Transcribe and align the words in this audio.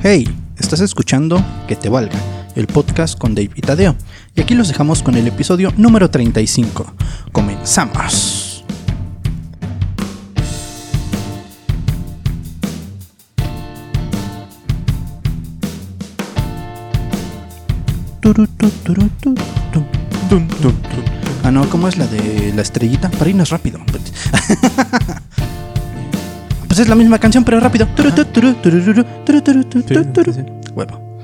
Hey, 0.00 0.28
estás 0.56 0.78
escuchando 0.78 1.44
Que 1.66 1.74
te 1.74 1.88
valga, 1.88 2.16
el 2.54 2.68
podcast 2.68 3.18
con 3.18 3.34
Dave 3.34 3.50
Tadeo. 3.60 3.96
Y 4.36 4.40
aquí 4.40 4.54
los 4.54 4.68
dejamos 4.68 5.02
con 5.02 5.16
el 5.16 5.26
episodio 5.26 5.72
número 5.76 6.08
35. 6.08 6.86
Comenzamos. 7.32 8.64
Ah, 21.42 21.50
no, 21.50 21.68
¿cómo 21.70 21.88
es 21.88 21.98
la 21.98 22.06
de 22.06 22.52
la 22.54 22.62
estrellita? 22.62 23.10
Para 23.10 23.30
irnos 23.30 23.50
rápido. 23.50 23.80
Pues 26.78 26.86
es 26.86 26.90
la 26.90 26.94
misma 26.94 27.18
canción, 27.18 27.42
pero 27.42 27.58
rápido. 27.58 27.88
Huevo. 30.76 31.18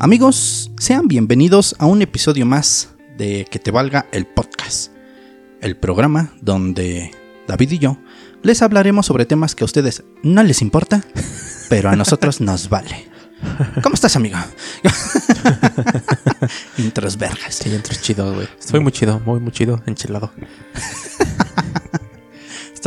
Amigos, 0.00 0.72
sean 0.76 1.06
bienvenidos 1.06 1.76
a 1.78 1.86
un 1.86 2.02
episodio 2.02 2.44
más 2.46 2.96
de 3.16 3.46
Que 3.48 3.60
te 3.60 3.70
valga 3.70 4.06
el 4.10 4.26
podcast. 4.26 4.90
El 5.60 5.76
programa 5.76 6.32
donde 6.40 7.12
David 7.46 7.70
y 7.70 7.78
yo 7.78 7.98
les 8.42 8.60
hablaremos 8.60 9.06
sobre 9.06 9.24
temas 9.24 9.54
que 9.54 9.62
a 9.62 9.66
ustedes 9.66 10.02
no 10.24 10.42
les 10.42 10.60
importa, 10.60 11.04
pero 11.68 11.90
a 11.90 11.94
nosotros 11.94 12.40
nos 12.40 12.68
vale. 12.68 13.08
¿Cómo 13.84 13.94
estás, 13.94 14.16
amigo? 14.16 14.36
Intros 16.78 17.16
vergas. 17.16 17.54
Sí, 17.54 17.72
entro 17.72 17.94
chido, 18.02 18.34
güey. 18.34 18.48
Estoy 18.58 18.80
muy 18.80 18.90
chido, 18.90 19.20
muy, 19.24 19.38
muy 19.38 19.52
chido, 19.52 19.80
enchilado. 19.86 20.32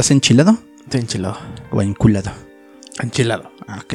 ¿Estás 0.01 0.15
enchilado 0.15 0.57
Estoy 0.79 1.01
enchilado. 1.01 1.37
o 1.69 1.79
enculado? 1.79 2.31
Enchilado. 3.03 3.51
Ah, 3.67 3.83
ok. 3.83 3.93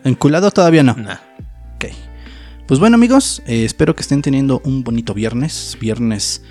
¿Enculado 0.04 0.50
todavía 0.50 0.82
no? 0.82 0.94
Nah. 0.94 1.18
Ok. 1.74 1.84
Pues 2.66 2.80
bueno, 2.80 2.94
amigos, 2.94 3.42
eh, 3.46 3.66
espero 3.66 3.94
que 3.94 4.00
estén 4.00 4.22
teniendo 4.22 4.62
un 4.64 4.82
bonito 4.84 5.12
viernes. 5.12 5.76
Viernes 5.78 6.42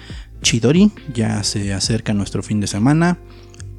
Chidori. 0.44 0.92
Ya 1.12 1.42
se 1.44 1.74
acerca 1.74 2.14
nuestro 2.14 2.44
fin 2.44 2.60
de 2.60 2.68
semana. 2.68 3.18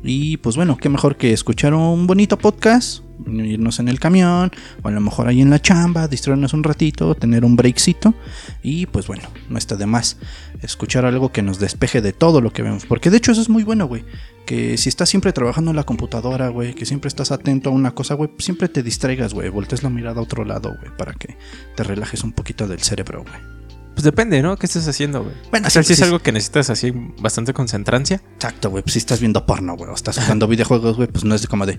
Y 0.02 0.38
pues 0.38 0.56
bueno, 0.56 0.76
qué 0.78 0.88
mejor 0.88 1.16
que 1.16 1.32
escuchar 1.32 1.74
un 1.74 2.08
bonito 2.08 2.36
podcast, 2.36 3.03
irnos 3.26 3.78
en 3.78 3.88
el 3.88 4.00
camión, 4.00 4.50
o 4.82 4.88
a 4.88 4.90
lo 4.90 5.00
mejor 5.00 5.28
ahí 5.28 5.40
en 5.40 5.50
la 5.50 5.60
chamba, 5.60 6.08
distraernos 6.08 6.52
un 6.52 6.64
ratito, 6.64 7.14
tener 7.14 7.44
un 7.44 7.56
breakcito. 7.56 8.14
Y 8.62 8.86
pues 8.86 9.06
bueno, 9.06 9.28
no 9.48 9.58
está 9.58 9.76
de 9.76 9.86
más 9.86 10.16
escuchar 10.62 11.04
algo 11.04 11.32
que 11.32 11.42
nos 11.42 11.58
despeje 11.58 12.00
de 12.00 12.12
todo 12.12 12.40
lo 12.40 12.52
que 12.52 12.62
vemos. 12.62 12.86
Porque 12.86 13.10
de 13.10 13.18
hecho 13.18 13.32
eso 13.32 13.42
es 13.42 13.48
muy 13.48 13.64
bueno, 13.64 13.86
güey. 13.86 14.04
Que 14.46 14.76
si 14.76 14.88
estás 14.88 15.08
siempre 15.08 15.32
trabajando 15.32 15.70
en 15.70 15.76
la 15.76 15.84
computadora, 15.84 16.48
güey, 16.48 16.74
que 16.74 16.84
siempre 16.84 17.08
estás 17.08 17.30
atento 17.30 17.70
a 17.70 17.72
una 17.72 17.92
cosa, 17.92 18.14
güey, 18.14 18.30
siempre 18.38 18.68
te 18.68 18.82
distraigas, 18.82 19.32
güey. 19.32 19.48
Voltees 19.48 19.82
la 19.82 19.90
mirada 19.90 20.20
a 20.20 20.22
otro 20.22 20.44
lado, 20.44 20.76
güey, 20.80 20.94
para 20.96 21.14
que 21.14 21.36
te 21.76 21.82
relajes 21.82 22.24
un 22.24 22.32
poquito 22.32 22.68
del 22.68 22.80
cerebro, 22.80 23.22
güey. 23.22 23.53
Pues 23.94 24.02
depende, 24.02 24.42
¿no? 24.42 24.56
¿Qué 24.56 24.66
estés 24.66 24.86
haciendo, 24.88 25.22
güey? 25.22 25.34
Bueno, 25.50 25.68
o 25.68 25.70
sea, 25.70 25.82
sí, 25.82 25.88
si 25.88 25.92
es 25.92 25.98
sí. 26.00 26.04
algo 26.04 26.18
que 26.18 26.32
necesitas 26.32 26.68
así 26.70 26.92
bastante 27.20 27.54
concentrancia. 27.54 28.20
Exacto, 28.34 28.70
güey. 28.70 28.82
Pues 28.82 28.94
si 28.94 28.98
estás 28.98 29.20
viendo 29.20 29.46
porno, 29.46 29.76
güey, 29.76 29.90
o 29.90 29.94
estás 29.94 30.18
jugando 30.18 30.48
videojuegos, 30.48 30.96
güey, 30.96 31.08
pues 31.08 31.24
no 31.24 31.34
es 31.34 31.46
como 31.46 31.64
de. 31.64 31.78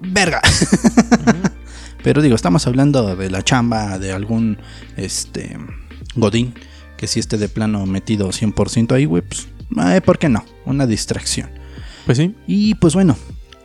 ¡Verga! 0.00 0.40
Pero 2.04 2.22
digo, 2.22 2.36
estamos 2.36 2.66
hablando 2.68 3.16
de 3.16 3.28
la 3.30 3.42
chamba, 3.42 3.98
de 3.98 4.12
algún. 4.12 4.58
Este. 4.96 5.56
Godín, 6.14 6.54
que 6.96 7.06
si 7.06 7.20
esté 7.20 7.38
de 7.38 7.48
plano 7.48 7.86
metido 7.86 8.28
100% 8.28 8.92
ahí, 8.92 9.04
güey, 9.04 9.22
pues. 9.22 9.48
eh, 9.94 10.00
¿Por 10.00 10.18
qué 10.18 10.28
no? 10.28 10.44
Una 10.64 10.86
distracción. 10.86 11.50
Pues 12.06 12.18
sí. 12.18 12.34
Y 12.46 12.74
pues 12.76 12.94
bueno, 12.94 13.16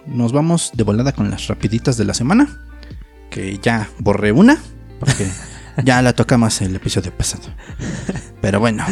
nos 0.06 0.34
vamos 0.34 0.72
de 0.74 0.84
volada 0.84 1.14
con 1.14 1.30
las 1.30 1.48
rapiditas 1.48 1.98
de 1.98 2.06
la 2.06 2.14
semana. 2.14 2.60
Que 3.30 3.58
ya 3.60 3.90
borré 4.00 4.32
una, 4.32 4.60
porque 5.00 5.28
ya 5.84 6.02
la 6.02 6.14
tocamos 6.14 6.62
el 6.62 6.76
episodio 6.76 7.16
pasado. 7.16 7.44
Pero 8.42 8.60
bueno, 8.60 8.86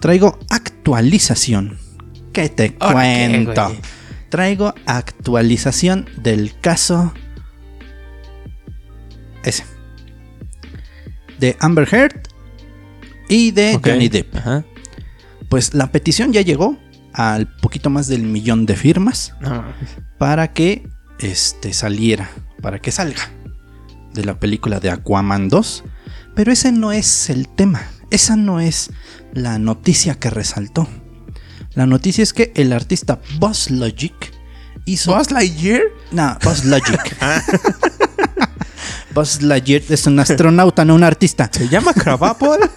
traigo 0.00 0.38
actualización. 0.50 1.78
¿Qué 2.32 2.48
te 2.48 2.76
Ahora, 2.80 3.02
¿qué, 3.02 3.42
cuento? 3.44 3.64
güey? 3.68 3.80
traigo 4.28 4.74
actualización 4.86 6.06
del 6.16 6.58
caso 6.60 7.12
ese. 9.44 9.64
De 11.38 11.56
Amber 11.60 11.88
Heard 11.92 12.20
y 13.28 13.52
de 13.52 13.76
Ok. 13.76 13.86
Johnny 13.88 14.08
Depp. 14.08 14.36
Ajá. 14.36 14.64
Pues 15.48 15.72
la 15.72 15.90
petición 15.92 16.32
ya 16.32 16.42
llegó 16.42 16.76
al 17.14 17.46
poquito 17.46 17.88
más 17.90 18.06
del 18.06 18.22
millón 18.22 18.66
de 18.66 18.76
firmas 18.76 19.34
No, 19.40 19.64
para 20.18 20.52
que 20.52 20.86
este 21.18 21.72
saliera, 21.72 22.28
para 22.60 22.80
que 22.80 22.90
salga 22.92 23.30
de 24.12 24.24
la 24.24 24.38
película 24.38 24.78
de 24.80 24.90
Aquaman 24.90 25.48
2, 25.48 25.84
pero 26.38 26.52
ese 26.52 26.70
no 26.70 26.92
es 26.92 27.30
el 27.30 27.48
tema, 27.48 27.82
esa 28.12 28.36
no 28.36 28.60
es 28.60 28.92
la 29.32 29.58
noticia 29.58 30.14
que 30.14 30.30
resaltó. 30.30 30.86
La 31.74 31.84
noticia 31.84 32.22
es 32.22 32.32
que 32.32 32.52
el 32.54 32.72
artista 32.72 33.18
Buzz 33.40 33.72
Logic 33.72 34.14
hizo 34.84 35.16
¿Buzz 35.16 35.32
Lightyear? 35.32 35.82
no, 36.12 36.38
Buzz 36.44 36.64
Logic. 36.64 37.16
Buzz 39.16 39.42
Lightyear 39.42 39.82
es 39.88 40.06
un 40.06 40.20
astronauta, 40.20 40.84
no 40.84 40.94
un 40.94 41.02
artista. 41.02 41.50
¿Se 41.52 41.68
llama 41.68 41.92
Crabapple? 41.92 42.58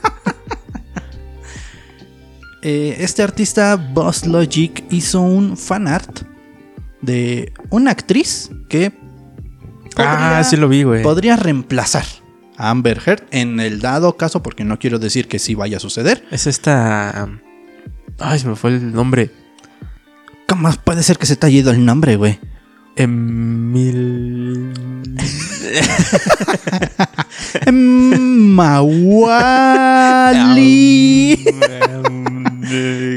Eh, 2.63 2.97
este 2.99 3.23
artista 3.23 3.75
Buzz 3.75 4.27
Logic 4.27 4.83
hizo 4.91 5.21
un 5.21 5.57
fan 5.57 5.87
art 5.87 6.21
de 7.01 7.53
una 7.71 7.89
actriz 7.89 8.51
que 8.69 8.91
podría, 9.95 10.37
ah, 10.37 10.43
sí 10.43 10.57
lo 10.57 10.69
vi, 10.69 10.83
güey. 10.83 11.01
podría 11.01 11.35
reemplazar 11.37 12.05
Amber 12.69 13.01
Heard 13.05 13.23
en 13.31 13.59
el 13.59 13.81
dado 13.81 14.17
caso, 14.17 14.43
porque 14.43 14.63
no 14.63 14.77
quiero 14.77 14.99
decir 14.99 15.27
que 15.27 15.39
sí 15.39 15.55
vaya 15.55 15.77
a 15.77 15.79
suceder. 15.79 16.23
Es 16.31 16.45
esta. 16.47 17.27
Ay, 18.19 18.39
se 18.39 18.47
me 18.47 18.55
fue 18.55 18.71
el 18.71 18.93
nombre. 18.93 19.31
¿Cómo 20.47 20.71
puede 20.83 21.01
ser 21.01 21.17
que 21.17 21.25
se 21.25 21.35
te 21.35 21.47
haya 21.47 21.59
ido 21.59 21.71
el 21.71 21.83
nombre, 21.85 22.17
güey? 22.17 22.39
Emil. 22.95 24.73
Mawali. 28.51 29.31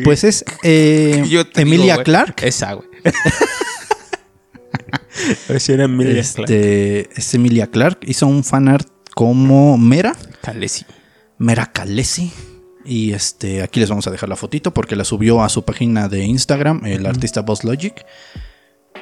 Pues 0.02 0.24
es 0.24 0.44
eh, 0.64 1.22
Yo 1.28 1.42
Emilia 1.54 1.92
digo, 1.94 2.04
Clark. 2.04 2.42
Esa, 2.42 2.72
güey. 2.72 2.88
Era 5.68 5.84
Emilia 5.84 6.22
Clark. 6.22 6.50
Este, 6.50 7.08
es 7.14 7.34
Emilia 7.34 7.68
Clark. 7.68 7.98
Hizo 8.02 8.26
un 8.26 8.42
fanart 8.42 8.88
como 9.14 9.78
Mera. 9.78 10.14
Khaleesi. 10.42 10.84
Mera 11.38 11.66
Khaleesi. 11.66 12.32
Y 12.84 13.12
este, 13.12 13.62
aquí 13.62 13.80
les 13.80 13.88
vamos 13.88 14.06
a 14.06 14.10
dejar 14.10 14.28
la 14.28 14.36
fotito 14.36 14.74
porque 14.74 14.96
la 14.96 15.04
subió 15.04 15.42
a 15.42 15.48
su 15.48 15.64
página 15.64 16.08
de 16.08 16.24
Instagram, 16.24 16.84
el 16.84 17.06
artista 17.06 17.40
Boss 17.40 17.64
Logic. 17.64 18.04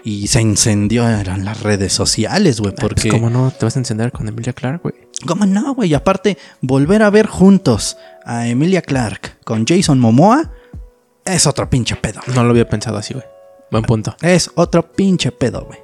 Y 0.05 0.29
se 0.29 0.41
incendió 0.41 1.09
en 1.09 1.45
las 1.45 1.63
redes 1.63 1.93
sociales, 1.93 2.61
güey. 2.61 2.75
Porque... 2.75 2.95
Porque. 2.95 3.09
¿Cómo 3.11 3.31
no 3.31 3.51
te 3.51 3.65
vas 3.65 3.77
a 3.77 3.79
encender 3.79 4.11
con 4.13 4.29
Emilia 4.29 4.53
Clark, 4.53 4.83
güey? 4.83 4.95
¿Cómo 5.27 5.47
no, 5.47 5.75
güey? 5.75 5.91
Y 5.91 5.95
aparte, 5.95 6.39
volver 6.61 7.03
a 7.03 7.11
ver 7.11 7.27
juntos 7.27 7.97
a 8.25 8.49
Emilia 8.49 8.83
Clark 8.83 9.39
con 9.45 9.65
Jason 9.67 9.99
Momoa 9.99 10.51
es 11.25 11.47
otro 11.47 11.71
pinche 11.71 11.97
pedo. 11.97 12.21
No 12.35 12.43
lo 12.45 12.51
había 12.51 12.69
pensado 12.69 12.99
así, 12.99 13.15
güey. 13.15 13.27
Buen 13.71 13.85
punto. 13.85 14.17
Es 14.21 14.51
otro 14.55 14.93
pinche 14.93 15.31
pedo, 15.31 15.65
güey. 15.65 15.79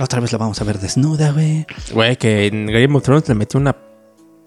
Otra 0.00 0.20
vez 0.20 0.32
la 0.32 0.38
vamos 0.38 0.60
a 0.60 0.64
ver 0.64 0.78
desnuda, 0.78 1.32
güey. 1.32 1.66
Güey, 1.92 2.16
que 2.16 2.46
en 2.46 2.66
Game 2.66 2.94
of 2.96 3.02
Thrones 3.02 3.28
le 3.28 3.34
metió 3.34 3.58
una 3.58 3.76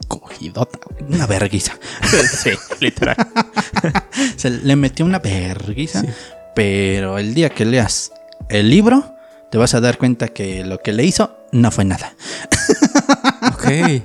cogidota, 0.07 0.79
güey. 0.85 1.13
Una 1.13 1.25
verguiza. 1.25 1.73
sí, 2.43 2.51
literal. 2.79 3.15
Se 4.35 4.49
le 4.51 4.75
metió 4.75 5.05
una 5.05 5.19
verguiza. 5.19 6.01
Sí. 6.01 6.07
Pero 6.55 7.17
el 7.17 7.33
día 7.33 7.49
que 7.49 7.65
leas 7.65 8.11
el 8.49 8.69
libro, 8.69 9.15
te 9.51 9.57
vas 9.57 9.73
a 9.73 9.81
dar 9.81 9.97
cuenta 9.97 10.27
que 10.27 10.63
lo 10.63 10.79
que 10.79 10.93
le 10.93 11.03
hizo 11.03 11.35
no 11.51 11.71
fue 11.71 11.85
nada. 11.85 12.13
ok. 13.53 14.03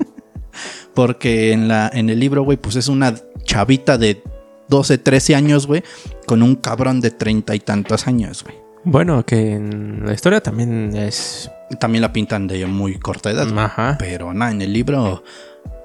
Porque 0.95 1.53
en, 1.53 1.69
la, 1.69 1.91
en 1.93 2.09
el 2.09 2.21
libro, 2.21 2.43
güey, 2.43 2.57
pues 2.57 2.77
es 2.77 2.89
una 2.89 3.15
chavita 3.43 3.99
de 3.99 4.23
12, 4.69 4.99
13 4.99 5.35
años, 5.35 5.67
güey, 5.67 5.83
con 6.27 6.43
un 6.43 6.57
cabrón 6.57 7.01
de 7.01 7.11
treinta 7.11 7.55
y 7.55 7.61
tantos 7.61 8.07
años, 8.07 8.45
güey. 8.45 8.64
Bueno, 8.85 9.25
que 9.25 9.53
en 9.53 10.05
la 10.05 10.13
historia 10.13 10.43
también 10.43 10.95
es. 10.97 11.51
También 11.81 12.03
la 12.03 12.13
pintan 12.13 12.47
de 12.47 12.67
muy 12.67 12.99
corta 12.99 13.31
edad. 13.31 13.49
Ajá. 13.59 13.97
Pero 13.99 14.33
nada, 14.35 14.53
en 14.53 14.63
el 14.63 14.73
libro 14.73 15.25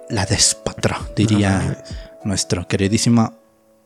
la 0.10 0.26
despatró, 0.26 0.96
diría 1.16 1.60
No 1.60 2.30
nuestro 2.30 2.68
queridísimo 2.68 3.34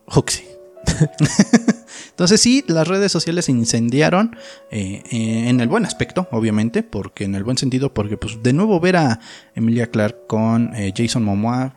Huxley. 0.06 0.48
Entonces 2.10 2.40
sí, 2.40 2.64
las 2.68 2.86
redes 2.86 3.10
sociales 3.10 3.46
se 3.46 3.52
incendiaron 3.52 4.36
eh, 4.70 5.02
eh, 5.10 5.48
en 5.48 5.60
el 5.60 5.68
buen 5.68 5.84
aspecto, 5.84 6.28
obviamente, 6.30 6.82
porque 6.82 7.24
en 7.24 7.34
el 7.34 7.44
buen 7.44 7.58
sentido, 7.58 7.94
porque 7.94 8.16
pues 8.16 8.42
de 8.42 8.52
nuevo 8.52 8.78
ver 8.80 8.96
a 8.96 9.20
Emilia 9.54 9.90
Clark 9.90 10.26
con 10.26 10.74
eh, 10.74 10.92
Jason 10.96 11.24
Momoa, 11.24 11.76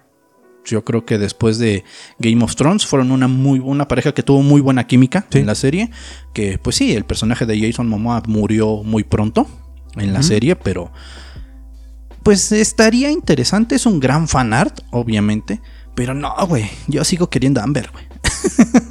yo 0.68 0.84
creo 0.86 1.06
que 1.06 1.18
después 1.18 1.58
de 1.58 1.84
Game 2.20 2.44
of 2.44 2.56
Thrones 2.56 2.86
fueron 2.86 3.12
una 3.12 3.28
muy 3.28 3.60
buena 3.60 3.88
pareja 3.88 4.14
que 4.14 4.24
tuvo 4.24 4.42
muy 4.44 4.62
buena 4.62 4.86
química 4.88 5.26
Sí. 5.32 5.40
en 5.40 5.46
la 5.48 5.56
serie, 5.56 5.90
que 6.34 6.58
pues 6.60 6.76
sí, 6.76 6.94
el 6.94 7.06
personaje 7.06 7.46
de 7.46 7.60
Jason 7.60 7.88
Momoa 7.88 8.22
murió 8.28 8.84
muy 8.84 9.04
pronto 9.04 9.48
en 9.96 10.14
la 10.14 10.22
serie, 10.24 10.56
pero 10.56 10.92
pues 12.24 12.52
estaría 12.52 13.10
interesante. 13.10 13.76
Es 13.76 13.86
un 13.86 14.00
gran 14.00 14.28
fan 14.28 14.54
art, 14.54 14.82
obviamente. 14.92 15.62
Pero 15.96 16.14
no, 16.14 16.36
güey. 16.48 16.70
Yo 16.88 17.04
sigo 17.04 17.30
queriendo 17.30 17.60
a 17.62 17.64
Amber, 17.64 17.90
güey. 17.92 18.06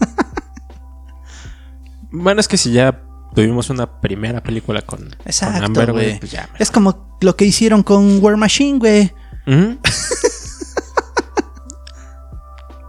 Bueno, 2.11 2.41
es 2.41 2.49
que 2.49 2.57
si 2.57 2.73
ya 2.73 3.03
tuvimos 3.35 3.69
una 3.69 4.01
primera 4.01 4.43
película 4.43 4.81
con, 4.83 5.15
Amber, 5.43 5.93
güey. 5.93 6.19
pues 6.19 6.31
ya. 6.31 6.49
Es 6.59 6.71
como 6.71 7.17
lo 7.21 7.37
que 7.37 7.45
hicieron 7.45 7.83
con 7.83 8.23
War 8.23 8.37
Machine, 8.37 8.79
güey. 8.79 9.13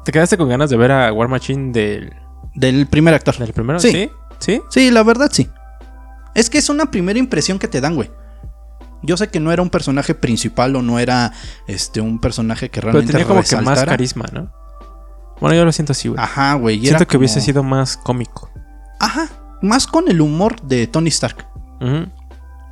¿Te 0.07 0.13
quedaste 0.13 0.37
con 0.37 0.47
ganas 0.47 0.69
de 0.69 0.77
ver 0.77 0.89
a 0.89 1.11
War 1.11 1.27
Machine 1.27 1.73
del, 1.73 2.15
Del 2.55 2.87
primer 2.87 3.13
actor. 3.13 3.35
del 3.37 3.51
primero? 3.51 3.77
Sí. 3.77 3.91
¿Sí? 3.91 4.09
¿Sí? 4.39 4.61
Sí, 4.69 4.89
la 4.89 5.03
verdad 5.03 5.27
sí. 5.29 5.49
Es 6.33 6.49
que 6.49 6.59
es 6.59 6.69
una 6.69 6.89
primera 6.89 7.19
impresión 7.19 7.59
que 7.59 7.67
te 7.67 7.81
dan, 7.81 7.95
güey. 7.95 8.09
Yo 9.03 9.17
sé 9.17 9.27
que 9.27 9.41
no 9.41 9.51
era 9.51 9.61
un 9.61 9.69
personaje 9.69 10.15
principal 10.15 10.77
o 10.77 10.81
no 10.81 10.97
era 10.99 11.33
este 11.67 11.99
un 11.99 12.21
personaje 12.21 12.69
que 12.69 12.79
Pero 12.79 12.93
realmente 12.93 13.11
tenía 13.11 13.27
como 13.27 13.41
que 13.41 13.55
más 13.57 13.65
resaltara. 13.65 13.91
carisma, 13.91 14.23
¿no? 14.31 14.49
Bueno, 15.41 15.57
yo 15.57 15.65
lo 15.65 15.73
siento 15.73 15.91
así, 15.91 16.07
güey. 16.07 16.23
Ajá, 16.23 16.53
güey. 16.53 16.79
Siento 16.79 17.05
que 17.05 17.17
hubiese 17.17 17.41
sido 17.41 17.61
más 17.61 17.97
cómico. 17.97 18.49
Ajá. 19.01 19.27
Más 19.61 19.87
con 19.87 20.07
el 20.07 20.21
humor 20.21 20.61
de 20.61 20.87
Tony 20.87 21.09
Stark. 21.09 21.45
Ujú. 21.81 22.07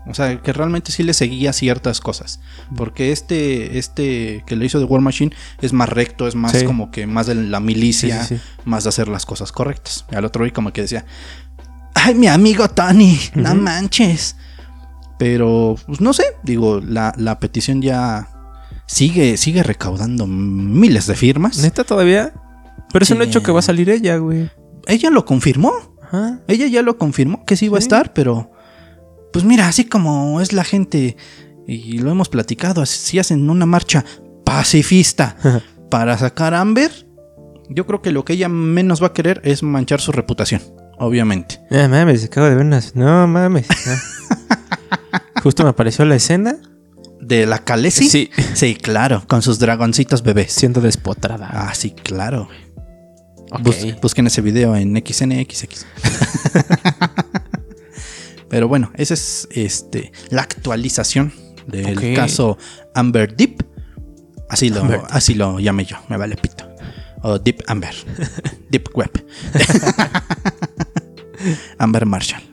O 0.07 0.13
sea, 0.13 0.39
que 0.41 0.53
realmente 0.53 0.91
sí 0.91 1.01
le 1.03 1.13
seguía 1.13 1.51
ciertas 1.51 1.99
cosas. 1.99 2.39
Porque 2.75 3.11
este, 3.11 3.77
este 3.79 4.43
que 4.45 4.55
le 4.55 4.65
hizo 4.65 4.77
de 4.79 4.85
War 4.85 5.01
Machine 5.01 5.31
es 5.61 5.73
más 5.73 5.89
recto, 5.89 6.27
es 6.27 6.35
más 6.35 6.51
Sí. 6.51 6.63
como 6.65 6.91
que 6.91 7.07
más 7.07 7.25
de 7.27 7.35
la 7.35 7.59
milicia, 7.59 8.23
sí, 8.23 8.35
sí. 8.37 8.41
más 8.65 8.83
de 8.83 8.89
hacer 8.89 9.07
las 9.07 9.25
cosas 9.25 9.51
correctas. 9.51 10.05
Y 10.11 10.15
al 10.15 10.25
otro 10.25 10.41
güey 10.41 10.51
como 10.51 10.71
que 10.73 10.81
decía, 10.81 11.05
ay, 11.95 12.13
mi 12.15 12.27
amigo 12.27 12.69
Tony, 12.69 13.17
no 13.33 13.51
Ujú. 13.53 13.61
manches. 13.61 14.35
Pero, 15.17 15.75
pues 15.87 16.01
no 16.01 16.13
sé, 16.13 16.23
digo, 16.43 16.81
la, 16.81 17.13
la 17.17 17.39
petición 17.39 17.81
ya 17.81 18.27
sigue, 18.85 19.37
sigue 19.37 19.63
recaudando 19.63 20.27
miles 20.27 21.07
de 21.07 21.15
firmas. 21.15 21.57
¿Neta 21.59 21.83
todavía? 21.83 22.33
Pero 22.91 23.03
es 23.03 23.11
un 23.11 23.21
hecho 23.21 23.41
que 23.41 23.51
va 23.51 23.59
a 23.59 23.63
salir 23.63 23.89
ella, 23.89 24.17
güey. 24.17 24.49
Ella 24.87 25.09
lo 25.09 25.25
confirmó. 25.25 25.73
Ajá. 26.03 26.39
Ella 26.47 26.67
ya 26.67 26.81
lo 26.81 26.97
confirmó 26.97 27.45
que 27.45 27.55
sí 27.55 27.65
iba 27.65 27.77
a 27.77 27.79
estar, 27.79 28.13
pero 28.13 28.51
pues 29.35 29.43
mira, 29.43 29.67
así 29.67 29.83
como 29.83 30.39
es 30.39 30.53
la 30.53 30.63
gente 30.63 31.17
y 31.67 31.97
lo 31.97 32.09
hemos 32.09 32.29
platicado, 32.29 32.85
si 32.85 33.19
hacen 33.19 33.49
una 33.49 33.65
marcha 33.65 34.05
pacifista 34.45 35.35
para 35.91 36.17
sacar 36.17 36.53
a 36.53 36.61
Amber, 36.61 37.05
yo 37.69 37.85
creo 37.85 38.01
que 38.01 38.11
lo 38.13 38.23
que 38.23 38.31
ella 38.31 38.47
menos 38.47 39.03
va 39.03 39.07
a 39.07 39.13
querer 39.13 39.41
es 39.43 39.61
manchar 39.61 39.99
su 39.99 40.13
reputación, 40.13 40.61
obviamente. 40.99 41.59
No 41.69 41.89
mames, 41.89 42.23
acabo 42.23 42.47
de 42.47 42.55
ver 42.55 42.65
unas. 42.65 42.95
No 42.95 43.27
mames. 43.27 43.67
no. 43.67 43.93
Justo 45.43 45.63
me 45.63 45.69
apareció 45.71 46.05
la 46.05 46.15
escena. 46.15 46.55
De 47.19 47.45
la 47.45 47.59
Khaleesi. 47.59 48.07
Sí. 48.07 48.29
Sí, 48.53 48.75
claro, 48.75 49.23
con 49.27 49.41
sus 49.41 49.59
dragoncitos 49.59 50.23
bebés. 50.23 50.53
Siendo 50.53 50.79
despotrada. 50.79 51.49
Ah, 51.51 51.73
sí, 51.75 51.91
claro. 51.91 52.47
Ok. 53.51 53.61
Bus- 53.63 53.99
busquen 54.01 54.27
ese 54.27 54.41
video 54.41 54.75
en 54.77 54.95
XNXX. 54.95 55.85
Pero 58.49 58.67
bueno, 58.67 58.91
esa 58.95 59.13
es 59.13 59.47
este, 59.51 60.11
la 60.29 60.43
actualización 60.43 61.33
del 61.67 62.15
caso 62.15 62.57
Amber 62.93 63.35
Deep. 63.35 63.65
Así 64.49 64.69
lo, 64.69 64.81
Amber. 64.81 65.01
así 65.09 65.33
lo 65.33 65.59
llamé 65.59 65.85
yo, 65.85 65.97
me 66.09 66.17
vale 66.17 66.35
pito. 66.35 66.69
O 67.23 67.39
Deep 67.39 67.63
Amber. 67.67 67.95
Deep 68.69 68.89
Web. 68.93 69.11
Amber 71.77 72.05
Marshall. 72.05 72.43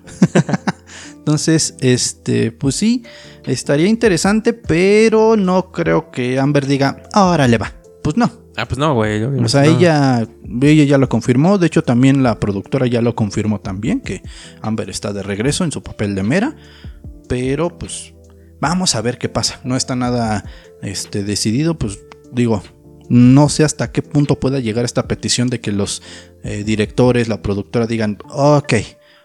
Entonces, 1.16 1.76
este, 1.80 2.50
pues 2.50 2.74
sí, 2.74 3.04
estaría 3.44 3.86
interesante, 3.86 4.52
pero 4.52 5.36
no 5.36 5.70
creo 5.70 6.10
que 6.10 6.40
Amber 6.40 6.66
diga, 6.66 7.04
ahora 7.12 7.46
le 7.46 7.58
va. 7.58 7.72
Pues 8.02 8.16
no, 8.16 8.41
Ah, 8.56 8.66
pues 8.66 8.78
no, 8.78 8.94
güey. 8.94 9.22
o 9.22 9.48
sea, 9.48 9.62
no. 9.62 9.70
ella, 9.78 10.26
ella 10.60 10.84
ya 10.84 10.98
lo 10.98 11.08
confirmó. 11.08 11.58
De 11.58 11.66
hecho, 11.66 11.82
también 11.82 12.22
la 12.22 12.38
productora 12.38 12.86
ya 12.86 13.00
lo 13.00 13.14
confirmó 13.14 13.60
también. 13.60 14.00
Que 14.00 14.22
Amber 14.60 14.90
está 14.90 15.12
de 15.12 15.22
regreso 15.22 15.64
en 15.64 15.72
su 15.72 15.82
papel 15.82 16.14
de 16.14 16.22
Mera. 16.22 16.54
Pero 17.28 17.78
pues 17.78 18.14
vamos 18.60 18.94
a 18.94 19.00
ver 19.00 19.18
qué 19.18 19.28
pasa. 19.28 19.60
No 19.64 19.76
está 19.76 19.96
nada 19.96 20.44
este, 20.82 21.24
decidido. 21.24 21.78
Pues 21.78 21.98
digo, 22.30 22.62
no 23.08 23.48
sé 23.48 23.64
hasta 23.64 23.90
qué 23.90 24.02
punto 24.02 24.38
pueda 24.38 24.60
llegar 24.60 24.84
esta 24.84 25.08
petición 25.08 25.48
de 25.48 25.60
que 25.60 25.72
los 25.72 26.02
eh, 26.44 26.62
directores, 26.64 27.28
la 27.28 27.40
productora 27.42 27.86
digan, 27.86 28.18
ok, 28.30 28.74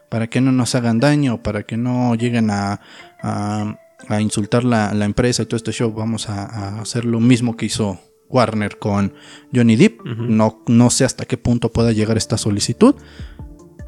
para 0.10 0.28
que 0.28 0.40
no 0.40 0.52
nos 0.54 0.74
hagan 0.76 1.00
daño, 1.00 1.44
para 1.44 1.64
que 1.64 1.76
no 1.76 2.16
lleguen 2.16 2.50
a, 2.50 2.80
a- 3.22 3.78
a 4.08 4.22
insultar 4.22 4.64
la, 4.64 4.94
la 4.94 5.06
empresa 5.06 5.44
y 5.44 5.48
todo 5.48 5.58
este 5.58 5.72
show, 5.72 5.92
vamos 5.92 6.30
a, 6.30 6.46
a 6.46 6.82
hacer 6.82 7.04
lo 7.04 7.20
mismo 7.20 7.58
que 7.58 7.66
hizo 7.66 8.00
Warner 8.30 8.78
con 8.78 9.14
Johnny 9.54 9.76
Depp. 9.76 10.04
No, 10.06 10.64
no 10.68 10.90
sé 10.90 11.06
hasta 11.06 11.26
qué 11.26 11.38
punto 11.38 11.72
pueda 11.72 11.92
llegar 11.92 12.18
esta 12.18 12.38
solicitud, 12.38 12.96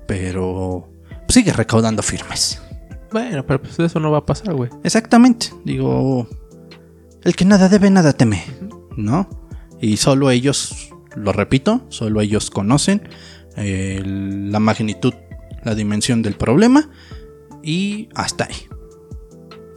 pero 0.07 0.89
sigue 1.27 1.53
recaudando 1.53 2.01
firmes. 2.01 2.61
Bueno, 3.11 3.45
pero 3.45 3.61
pues 3.61 3.79
eso 3.79 3.99
no 3.99 4.11
va 4.11 4.19
a 4.19 4.25
pasar, 4.25 4.53
güey. 4.53 4.69
Exactamente, 4.83 5.47
digo, 5.65 6.27
el 7.23 7.35
que 7.35 7.45
nada 7.45 7.69
debe, 7.69 7.89
nada 7.89 8.13
teme, 8.13 8.43
¿no? 8.95 9.27
Y 9.81 9.97
solo 9.97 10.29
ellos, 10.29 10.89
lo 11.15 11.31
repito, 11.31 11.85
solo 11.89 12.21
ellos 12.21 12.51
conocen 12.51 13.09
eh, 13.55 14.01
la 14.05 14.59
magnitud, 14.59 15.13
la 15.63 15.73
dimensión 15.73 16.21
del 16.21 16.35
problema 16.35 16.89
y 17.63 18.09
hasta 18.13 18.45
ahí. 18.45 18.67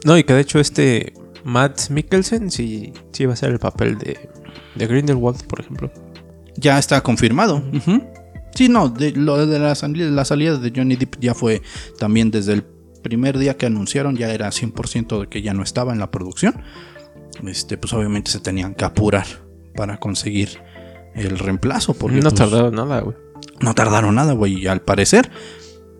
No, 0.05 0.17
y 0.17 0.23
que 0.23 0.33
de 0.33 0.41
hecho 0.41 0.59
este 0.59 1.13
Matt 1.43 1.89
Mikkelsen 1.89 2.51
sí, 2.51 2.93
sí 3.11 3.25
va 3.25 3.33
a 3.33 3.37
ser 3.37 3.51
el 3.51 3.59
papel 3.59 3.97
de, 3.97 4.29
de 4.75 4.87
Grindelwald, 4.87 5.43
por 5.45 5.59
ejemplo. 5.59 5.91
Ya 6.55 6.77
está 6.79 7.01
confirmado. 7.01 7.63
Sí, 8.55 8.69
no, 8.69 8.89
de, 8.89 9.11
lo 9.11 9.45
de 9.47 9.57
la, 9.59 9.73
sali- 9.75 10.09
la 10.11 10.25
salida 10.25 10.57
de 10.57 10.71
Johnny 10.75 10.95
Depp 10.95 11.15
ya 11.19 11.33
fue 11.33 11.61
también 11.97 12.29
desde 12.31 12.53
el 12.53 12.63
primer 13.01 13.37
día 13.37 13.57
que 13.57 13.65
anunciaron, 13.65 14.15
ya 14.15 14.29
era 14.31 14.49
100% 14.49 15.21
de 15.21 15.27
que 15.27 15.41
ya 15.41 15.53
no 15.53 15.63
estaba 15.63 15.91
en 15.93 15.99
la 15.99 16.11
producción. 16.11 16.61
Este, 17.47 17.77
pues 17.77 17.91
obviamente 17.93 18.29
se 18.31 18.39
tenían 18.39 18.75
que 18.75 18.85
apurar 18.85 19.25
para 19.75 19.99
conseguir 19.99 20.59
el 21.15 21.39
reemplazo. 21.39 21.93
Porque, 21.95 22.17
no 22.17 22.29
pues, 22.29 22.35
tardaron 22.35 22.75
nada, 22.75 23.01
güey. 23.01 23.17
no 23.59 23.73
tardaron 23.73 24.13
nada, 24.15 24.33
güey. 24.33 24.61
Y 24.61 24.67
al 24.67 24.81
parecer, 24.81 25.31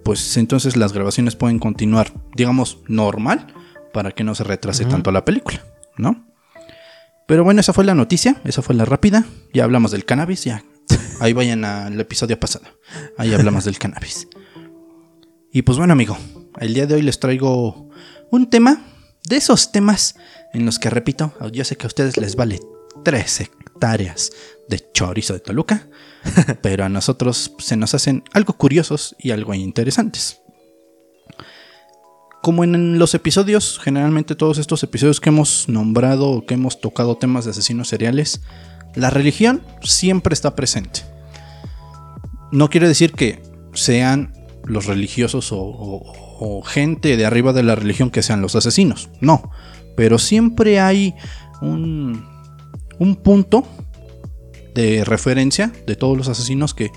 pues 0.03 0.38
entonces 0.38 0.77
las 0.77 0.94
grabaciones 0.94 1.35
pueden 1.35 1.57
continuar, 1.57 2.13
digamos, 2.35 2.79
normal, 2.88 3.47
para 3.94 4.11
que 4.11 4.23
no 4.23 4.35
se 4.35 4.44
retrase 4.44 4.85
tanto 4.85 5.11
la 5.11 5.25
película, 5.25 5.63
¿no? 5.97 6.24
Pero 7.34 7.44
bueno, 7.44 7.62
esa 7.62 7.74
fue 7.74 7.84
la 7.84 7.96
noticia, 7.96 8.40
esa 8.44 8.62
fue 8.62 8.75
la 8.75 8.86
rápida. 8.86 9.25
Ya 9.56 9.63
hablamos 9.63 9.90
del 9.90 10.06
cannabis, 10.06 10.44
ya. 10.44 10.63
Ahí 11.20 11.34
vayan 11.34 11.66
al 11.66 12.00
episodio 12.00 12.40
pasado. 12.40 12.66
Ahí 13.18 13.34
hablamos 13.34 13.66
del 13.66 13.80
cannabis. 13.80 14.28
Y 15.52 15.63
pues 15.63 15.80
bueno, 15.80 15.94
amigo, 15.94 16.16
el 16.60 16.75
día 16.75 16.86
de 16.86 16.94
hoy 16.94 17.02
les 17.02 17.20
traigo 17.20 17.90
un 18.30 18.52
tema 18.52 18.86
de 19.28 19.38
esos 19.38 19.72
temas 19.72 20.13
en 20.54 20.68
los 20.68 20.78
que, 20.78 20.92
repito, 20.92 21.34
yo 21.52 21.66
sé 21.66 21.75
que 21.75 21.88
a 21.88 21.88
ustedes 21.88 22.18
les 22.18 22.36
vale 22.36 22.60
3 23.04 23.42
hectáreas 23.42 24.30
de 24.70 24.92
chorizo 24.94 25.34
de 25.34 25.40
Toluca, 25.40 25.88
pero 26.62 26.86
a 26.86 26.90
nosotros 26.90 27.56
se 27.58 27.78
nos 27.78 27.96
hacen 27.96 28.24
algo 28.34 28.54
curiosos 28.54 29.16
y 29.18 29.32
algo 29.32 29.56
interesantes. 29.56 30.42
Como 32.43 32.65
en 32.65 33.00
los 33.00 33.13
episodios, 33.13 33.79
generalmente 33.79 34.35
todos 34.35 34.57
estos 34.57 34.83
episodios 34.83 35.21
que 35.21 35.29
hemos 35.29 35.69
nombrado 35.69 36.27
o 36.29 36.45
que 36.45 36.55
hemos 36.55 36.81
tocado 36.81 37.15
temas 37.15 37.45
de 37.45 37.51
asesinos 37.51 37.88
seriales, 37.88 38.41
la 38.95 39.09
religión 39.09 39.62
siempre 39.81 40.33
está 40.33 40.53
presente. 40.53 41.03
No 42.51 42.69
quiere 42.69 42.89
decir 42.89 43.13
que 43.13 43.41
sean 43.71 44.33
los 44.65 44.88
religiosos 44.88 45.51
o, 45.53 46.62
gente 46.65 47.15
de 47.15 47.25
arriba 47.25 47.53
de 47.53 47.63
la 47.63 47.75
religión 47.75 48.12
que 48.12 48.21
sean 48.21 48.41
los 48.41 48.57
asesinos, 48.57 49.09
no, 49.21 49.50
pero 49.95 50.19
siempre 50.19 50.81
hay 50.81 51.15
un 51.62 52.27
punto 53.23 53.65
de 54.75 55.05
referencia 55.05 55.71
de 55.88 55.95
todos 55.95 56.17
los 56.17 56.27
asesinos 56.27 56.73
que 56.73 56.91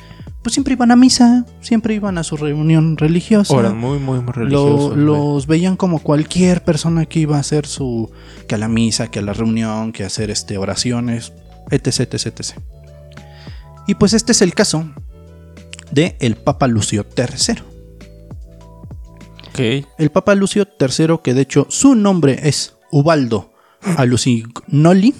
pues 0.46 0.54
siempre 0.54 0.74
iban 0.74 0.92
a 0.92 0.96
misa, 0.96 1.44
siempre 1.60 1.92
iban 1.94 2.18
a 2.18 2.22
su 2.22 2.36
reunión 2.36 2.96
religiosa. 2.96 3.52
Ahora, 3.52 3.72
muy, 3.72 3.98
muy, 3.98 4.20
muy 4.20 4.26
Lo- 4.26 4.32
religioso. 4.32 4.88
güey. 4.90 5.00
los 5.04 5.46
veían 5.48 5.74
como 5.76 5.98
cualquier 5.98 6.62
persona 6.62 7.04
que 7.06 7.18
iba 7.18 7.36
a 7.36 7.40
hacer 7.40 7.66
su. 7.66 8.12
que 8.46 8.54
a 8.54 8.58
la 8.58 8.68
misa, 8.68 9.10
que 9.10 9.18
a 9.18 9.22
la 9.22 9.32
reunión, 9.32 9.90
que 9.90 10.04
a 10.04 10.06
hacer 10.06 10.30
este, 10.30 10.56
oraciones, 10.56 11.32
etc, 11.72 12.12
etc, 12.12 12.26
etc. 12.26 12.58
Y 13.88 13.96
pues 13.96 14.12
este 14.12 14.30
es 14.30 14.40
el 14.40 14.54
caso 14.54 14.88
de 15.90 16.14
el 16.20 16.36
Papa 16.36 16.68
Lucio 16.68 17.04
III. 17.16 17.56
Ok. 19.48 19.86
El 19.98 20.10
Papa 20.10 20.36
Lucio 20.36 20.64
III, 20.78 21.16
que 21.24 21.34
de 21.34 21.40
hecho 21.40 21.66
su 21.70 21.96
nombre 21.96 22.38
es 22.48 22.76
Ubaldo 22.92 23.52
Alucignoli, 23.96 25.12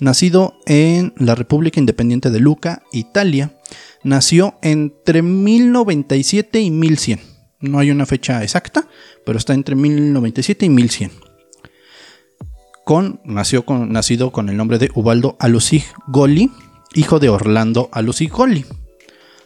nacido 0.00 0.58
en 0.66 1.14
la 1.16 1.34
República 1.34 1.80
Independiente 1.80 2.30
de 2.30 2.40
Luca, 2.40 2.82
Italia, 2.92 3.58
nació 4.02 4.58
entre 4.62 5.22
1097 5.22 6.60
y 6.60 6.70
1100. 6.70 7.20
No 7.60 7.78
hay 7.78 7.90
una 7.90 8.06
fecha 8.06 8.42
exacta, 8.42 8.88
pero 9.24 9.38
está 9.38 9.54
entre 9.54 9.74
1097 9.74 10.66
y 10.66 10.68
1100. 10.68 11.10
con, 12.84 13.20
nació 13.24 13.64
con, 13.64 13.90
nacido 13.90 14.30
con 14.30 14.48
el 14.48 14.56
nombre 14.56 14.78
de 14.78 14.90
Ubaldo 14.94 15.36
Alusig 15.40 15.84
Goli, 16.06 16.52
hijo 16.94 17.18
de 17.18 17.28
Orlando 17.28 17.88
Alusig 17.92 18.30
Goli, 18.30 18.64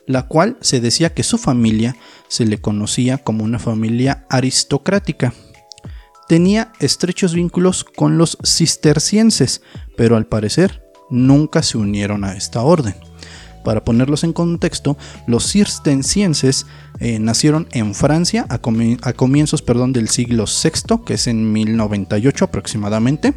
la 0.06 0.26
cual 0.26 0.58
se 0.60 0.80
decía 0.80 1.14
que 1.14 1.22
su 1.22 1.38
familia 1.38 1.96
se 2.28 2.44
le 2.44 2.60
conocía 2.60 3.18
como 3.18 3.44
una 3.44 3.58
familia 3.58 4.26
aristocrática. 4.28 5.32
Tenía 6.30 6.70
estrechos 6.78 7.34
vínculos 7.34 7.82
con 7.82 8.16
los 8.16 8.38
cistercienses, 8.44 9.62
pero 9.96 10.14
al 10.14 10.26
parecer 10.26 10.80
nunca 11.10 11.60
se 11.60 11.76
unieron 11.76 12.22
a 12.22 12.34
esta 12.34 12.62
orden. 12.62 12.94
Para 13.64 13.84
ponerlos 13.84 14.22
en 14.22 14.32
contexto, 14.32 14.96
los 15.26 15.50
cistercienses 15.50 16.66
eh, 17.00 17.18
nacieron 17.18 17.66
en 17.72 17.96
Francia 17.96 18.46
a, 18.48 18.58
comienzos 18.60 19.60
perdón, 19.62 19.92
del 19.92 20.08
siglo 20.08 20.44
VI, 20.44 21.00
que 21.04 21.14
es 21.14 21.26
en 21.26 21.52
1098 21.52 22.44
aproximadamente, 22.44 23.34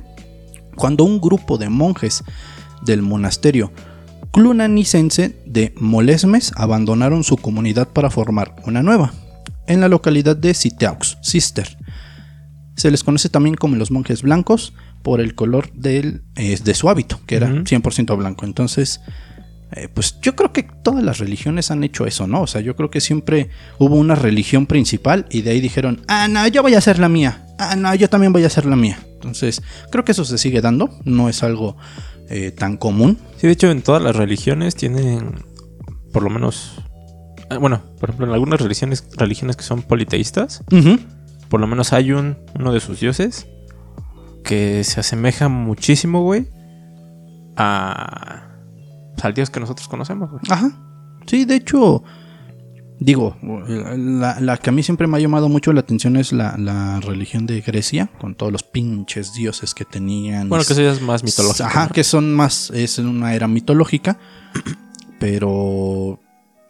cuando 0.75 1.03
un 1.03 1.19
grupo 1.19 1.57
de 1.57 1.69
monjes 1.69 2.23
del 2.83 3.01
monasterio 3.01 3.71
clunanicense 4.29 5.35
de 5.47 5.73
Molesmes 5.77 6.51
abandonaron 6.57 7.23
su 7.23 7.37
comunidad 7.37 7.87
para 7.87 8.11
formar 8.11 8.55
una 8.67 8.83
nueva, 8.83 9.13
en 9.65 9.81
la 9.81 9.87
localidad 9.87 10.35
de 10.35 10.53
Citeaux, 10.53 11.17
Cister. 11.23 11.75
Se 12.75 12.89
les 12.91 13.03
conoce 13.03 13.29
también 13.29 13.55
como 13.55 13.75
los 13.75 13.91
monjes 13.91 14.21
blancos 14.23 14.73
por 15.03 15.21
el 15.21 15.35
color 15.35 15.71
del, 15.73 16.23
eh, 16.35 16.57
de 16.63 16.73
su 16.73 16.89
hábito, 16.89 17.19
que 17.25 17.35
era 17.35 17.49
100% 17.49 18.17
blanco. 18.17 18.45
Entonces, 18.45 19.01
eh, 19.75 19.89
pues 19.91 20.19
yo 20.21 20.35
creo 20.35 20.53
que 20.53 20.63
todas 20.63 21.03
las 21.03 21.17
religiones 21.17 21.71
han 21.71 21.83
hecho 21.83 22.05
eso, 22.05 22.27
¿no? 22.27 22.41
O 22.41 22.47
sea, 22.47 22.61
yo 22.61 22.75
creo 22.75 22.91
que 22.91 23.01
siempre 23.01 23.49
hubo 23.79 23.95
una 23.95 24.15
religión 24.15 24.65
principal 24.65 25.25
y 25.29 25.41
de 25.41 25.51
ahí 25.51 25.61
dijeron, 25.61 26.01
ah, 26.07 26.27
no, 26.27 26.47
yo 26.47 26.61
voy 26.61 26.75
a 26.75 26.77
hacer 26.77 26.99
la 26.99 27.09
mía. 27.09 27.45
Ah, 27.57 27.75
no, 27.75 27.93
yo 27.95 28.09
también 28.09 28.33
voy 28.33 28.43
a 28.43 28.47
hacer 28.47 28.65
la 28.65 28.75
mía. 28.75 28.99
Entonces, 29.15 29.61
creo 29.91 30.03
que 30.03 30.11
eso 30.11 30.25
se 30.25 30.37
sigue 30.37 30.61
dando, 30.61 30.99
no 31.05 31.29
es 31.29 31.43
algo 31.43 31.77
eh, 32.29 32.51
tan 32.51 32.77
común. 32.77 33.17
Sí, 33.37 33.47
de 33.47 33.53
hecho, 33.53 33.71
en 33.71 33.81
todas 33.81 34.01
las 34.01 34.15
religiones 34.15 34.75
tienen, 34.75 35.43
por 36.11 36.23
lo 36.23 36.29
menos, 36.29 36.73
eh, 37.49 37.57
bueno, 37.57 37.81
por 37.99 38.09
ejemplo, 38.09 38.27
en 38.27 38.33
algunas 38.33 38.61
religiones, 38.61 39.07
religiones 39.17 39.55
que 39.55 39.63
son 39.63 39.81
politeístas, 39.81 40.63
por 41.53 41.61
lo 41.61 41.67
menos 41.67 41.93
hay 41.93 42.11
un, 42.13 42.39
uno 42.55 42.73
de 42.73 42.79
sus 42.79 42.99
dioses 42.99 43.45
que 44.43 44.83
se 44.83 45.01
asemeja 45.01 45.49
muchísimo, 45.49 46.23
güey, 46.23 46.47
a 47.55 48.49
al 49.21 49.33
Dios 49.35 49.51
que 49.51 49.59
nosotros 49.59 49.87
conocemos, 49.87 50.31
güey. 50.31 50.41
Ajá. 50.49 50.71
Sí, 51.27 51.45
de 51.45 51.57
hecho, 51.57 52.03
digo, 52.99 53.37
la, 53.43 54.57
que 54.57 54.71
a 54.71 54.73
mí 54.73 54.81
siempre 54.81 55.05
me 55.05 55.17
ha 55.17 55.19
llamado 55.19 55.47
mucho 55.47 55.71
la 55.73 55.81
atención 55.81 56.15
es 56.15 56.33
la, 56.33 56.99
religión 57.01 57.45
de 57.45 57.61
Grecia, 57.61 58.09
con 58.19 58.33
todos 58.33 58.51
los 58.51 58.63
pinches 58.63 59.35
dioses 59.35 59.75
que 59.75 59.85
tenían. 59.85 60.49
Bueno, 60.49 60.65
que 60.65 60.73
eso 60.73 60.81
ya 60.81 60.91
es 60.91 61.03
más 61.03 61.23
mitológico. 61.23 61.65
Ajá, 61.65 61.87
que 61.89 62.03
son 62.03 62.33
más, 62.33 62.71
es 62.71 62.97
una 62.97 63.35
era 63.35 63.47
mitológica, 63.47 64.17
pero 65.19 66.19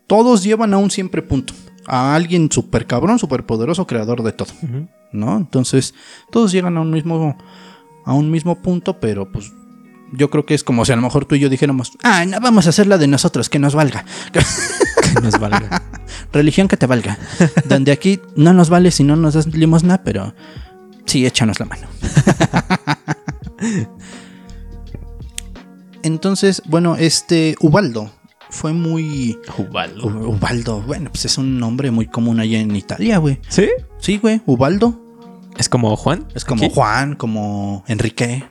todos 0.07 0.43
llevan 0.43 0.73
a 0.73 0.77
un 0.77 0.91
siempre 0.91 1.21
punto. 1.21 1.53
A 1.87 2.15
alguien 2.15 2.51
súper 2.51 2.87
cabrón, 2.87 3.19
súper 3.19 3.45
poderoso, 3.45 3.87
creador 3.87 4.23
de 4.23 4.31
todo. 4.31 4.53
¿No? 5.11 5.37
Entonces, 5.37 5.93
todos 6.31 6.51
llegan 6.51 6.77
a 6.77 6.81
un 6.81 6.91
mismo, 6.91 7.37
a 8.05 8.13
un 8.13 8.31
mismo 8.31 8.61
punto, 8.61 8.99
pero 8.99 9.31
pues 9.31 9.51
yo 10.11 10.29
creo 10.29 10.45
que 10.45 10.53
es 10.53 10.63
como 10.63 10.85
si 10.85 10.91
a 10.91 10.95
lo 10.95 11.01
mejor 11.01 11.25
tú 11.25 11.35
y 11.35 11.39
yo 11.39 11.49
dijéramos, 11.49 11.91
ah, 12.03 12.25
no 12.25 12.39
vamos 12.39 12.67
a 12.67 12.69
hacer 12.69 12.87
la 12.87 12.97
de 12.97 13.07
nosotros, 13.07 13.49
que 13.49 13.59
nos 13.59 13.75
valga. 13.75 14.05
que 14.31 15.21
nos 15.21 15.39
valga. 15.39 15.83
Religión 16.31 16.67
que 16.67 16.77
te 16.77 16.85
valga. 16.85 17.17
Donde 17.65 17.91
aquí 17.91 18.19
no 18.35 18.53
nos 18.53 18.69
vale 18.69 18.91
si 18.91 19.03
no 19.03 19.15
nos 19.15 19.33
das 19.33 19.47
limosna, 19.47 20.03
pero 20.03 20.33
sí, 21.05 21.25
échanos 21.25 21.59
la 21.59 21.65
mano. 21.65 21.87
Entonces, 26.03 26.61
bueno, 26.65 26.95
este 26.95 27.55
Ubaldo 27.59 28.11
fue 28.53 28.73
muy. 28.73 29.37
Ubaldo. 29.57 30.07
Ubaldo, 30.07 30.81
bueno, 30.81 31.09
pues 31.11 31.25
es 31.25 31.37
un 31.37 31.59
nombre 31.59 31.91
muy 31.91 32.07
común 32.07 32.39
allá 32.39 32.59
en 32.59 32.75
Italia, 32.75 33.17
güey. 33.17 33.39
¿Sí? 33.49 33.67
Sí, 33.99 34.17
güey, 34.17 34.41
Ubaldo. 34.45 34.99
¿Es 35.57 35.69
como 35.69 35.95
Juan? 35.95 36.27
Es 36.33 36.45
como 36.45 36.69
Juan, 36.69 37.15
como 37.15 37.83
Enrique 37.87 38.43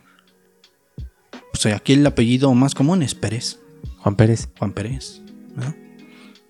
pues 1.52 1.74
aquí 1.74 1.92
el 1.92 2.06
apellido 2.06 2.52
más 2.54 2.74
común 2.74 3.02
es 3.02 3.14
Pérez. 3.14 3.60
Juan 3.98 4.16
Pérez. 4.16 4.48
Juan 4.58 4.72
Pérez. 4.72 5.20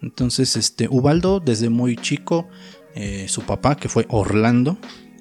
Entonces, 0.00 0.56
este, 0.56 0.88
Ubaldo, 0.88 1.38
desde 1.38 1.68
muy 1.68 1.97
chico, 1.97 2.49
eh, 2.94 3.26
su 3.28 3.42
papá, 3.42 3.76
que 3.76 3.88
fue 3.88 4.06
Orlando, 4.09 4.76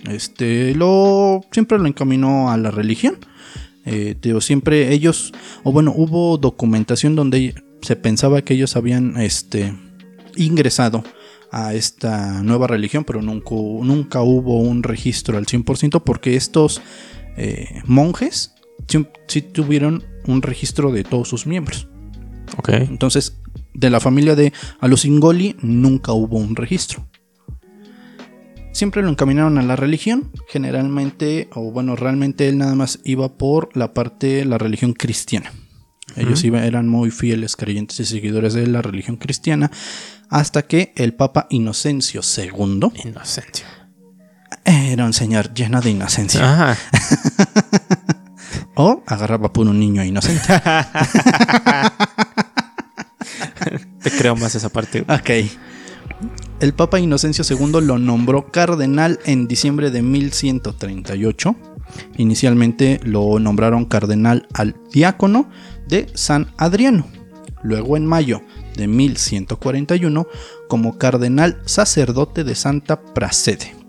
este, 0.09 0.73
lo, 0.73 1.41
siempre 1.51 1.77
lo 1.77 1.87
encaminó 1.87 2.51
a 2.51 2.57
la 2.57 2.71
religión. 2.71 3.17
Eh, 3.85 4.15
siempre 4.39 4.91
ellos, 4.91 5.33
o 5.63 5.71
bueno, 5.71 5.93
hubo 5.95 6.37
documentación 6.37 7.15
donde 7.15 7.55
se 7.81 7.95
pensaba 7.95 8.41
que 8.41 8.53
ellos 8.53 8.75
habían 8.75 9.17
este, 9.17 9.73
ingresado 10.35 11.03
a 11.51 11.73
esta 11.73 12.41
nueva 12.43 12.67
religión, 12.67 13.03
pero 13.03 13.21
nunca, 13.21 13.55
nunca 13.55 14.21
hubo 14.21 14.59
un 14.59 14.83
registro 14.83 15.37
al 15.37 15.45
100% 15.45 16.01
porque 16.03 16.35
estos 16.35 16.81
eh, 17.37 17.81
monjes 17.85 18.53
sí, 19.27 19.41
tuvieron 19.41 20.03
un 20.27 20.41
registro 20.41 20.91
de 20.91 21.03
todos 21.03 21.27
sus 21.27 21.45
miembros. 21.45 21.87
Ok. 22.57 22.69
Entonces, 22.69 23.41
de 23.73 23.89
la 23.89 23.99
familia 23.99 24.35
de 24.35 24.53
Alusingoli 24.79 25.55
nunca 25.61 26.13
hubo 26.13 26.37
un 26.37 26.55
registro. 26.55 27.07
Siempre 28.73 29.01
lo 29.01 29.09
encaminaron 29.09 29.57
a 29.57 29.63
la 29.63 29.75
religión, 29.75 30.31
generalmente, 30.47 31.49
o 31.53 31.71
bueno, 31.71 31.97
realmente 31.97 32.47
él 32.47 32.57
nada 32.57 32.73
más 32.73 32.99
iba 33.03 33.37
por 33.37 33.75
la 33.75 33.93
parte, 33.93 34.45
la 34.45 34.57
religión 34.57 34.93
cristiana. 34.93 35.51
Ellos 36.15 36.43
eran 36.43 36.87
muy 36.87 37.11
fieles 37.11 37.55
creyentes 37.55 37.99
y 37.99 38.05
seguidores 38.05 38.53
de 38.53 38.67
la 38.67 38.81
religión 38.81 39.17
cristiana, 39.17 39.71
hasta 40.29 40.63
que 40.63 40.93
el 40.95 41.13
Papa 41.13 41.47
Inocencio 41.49 42.21
II. 42.21 42.91
Inocencio. 43.05 43.65
Era 44.65 45.05
un 45.05 45.13
señor 45.13 45.53
lleno 45.53 45.81
de 45.81 45.89
inocencia. 45.91 46.71
Ajá. 46.71 46.77
O 48.75 49.03
agarraba 49.05 49.51
por 49.51 49.67
un 49.67 49.79
niño 49.79 50.03
inocente. 50.03 50.41
Te 54.01 54.11
creo 54.11 54.35
más 54.35 54.55
esa 54.55 54.69
parte. 54.69 55.01
Ok. 55.01 55.29
El 56.59 56.73
Papa 56.73 56.99
Inocencio 56.99 57.43
II 57.47 57.81
lo 57.81 57.97
nombró 57.97 58.51
cardenal 58.51 59.19
en 59.25 59.47
diciembre 59.47 59.91
de 59.91 60.01
1138. 60.01 61.55
Inicialmente 62.17 62.99
lo 63.03 63.39
nombraron 63.39 63.85
cardenal 63.85 64.47
al 64.53 64.75
diácono 64.91 65.49
de 65.91 66.07
San 66.15 66.51
Adriano. 66.57 67.05
Luego 67.61 67.95
en 67.95 68.07
mayo 68.07 68.41
de 68.75 68.87
1141 68.87 70.25
como 70.67 70.97
cardenal 70.97 71.61
sacerdote 71.65 72.43
de 72.43 72.55
Santa 72.55 72.99
Prasede 72.99 73.81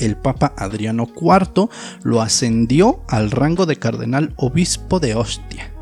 el 0.00 0.16
Papa 0.16 0.52
Adriano 0.56 1.08
IV 1.20 1.68
lo 2.02 2.22
ascendió 2.22 3.02
al 3.08 3.30
rango 3.30 3.66
de 3.66 3.76
cardenal 3.76 4.32
obispo 4.36 5.00
de 5.00 5.14
Ostia. 5.14 5.72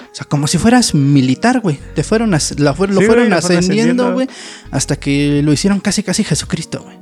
O 0.00 0.14
sea, 0.16 0.26
como 0.26 0.46
si 0.46 0.58
fueras 0.58 0.94
militar, 0.94 1.60
güey. 1.60 1.78
Te 1.94 2.02
fueron 2.02 2.30
lo 2.30 2.74
fueron 2.74 3.32
ascendiendo, 3.32 4.12
güey, 4.14 4.28
hasta 4.70 4.96
que 4.96 5.42
lo 5.42 5.52
hicieron 5.52 5.80
casi 5.80 6.02
casi 6.02 6.24
Jesucristo, 6.24 6.82
güey. 6.82 6.96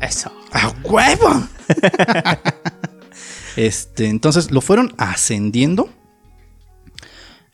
Eso. 0.00 0.32
¡A 0.52 0.72
huevo! 0.82 1.48
este, 3.56 4.06
entonces 4.06 4.50
lo 4.50 4.60
fueron 4.60 4.94
ascendiendo 4.98 5.88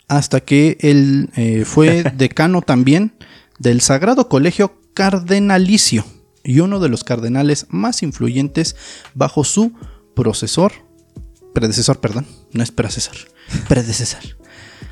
hasta 0.08 0.40
que 0.40 0.78
él 0.80 1.30
eh, 1.36 1.64
fue 1.64 2.02
decano 2.16 2.62
también 2.62 3.12
del 3.58 3.80
Sagrado 3.80 4.28
Colegio 4.28 4.80
cardenalicio 4.94 6.04
y 6.42 6.60
uno 6.60 6.80
de 6.80 6.88
los 6.88 7.04
cardenales 7.04 7.66
más 7.68 8.02
influyentes 8.02 8.74
bajo 9.14 9.44
su 9.44 9.72
procesor, 10.14 10.72
predecesor, 11.54 12.00
perdón, 12.00 12.26
no 12.52 12.62
es 12.62 12.72
predecesor, 12.72 13.16
predecesor, 13.68 14.38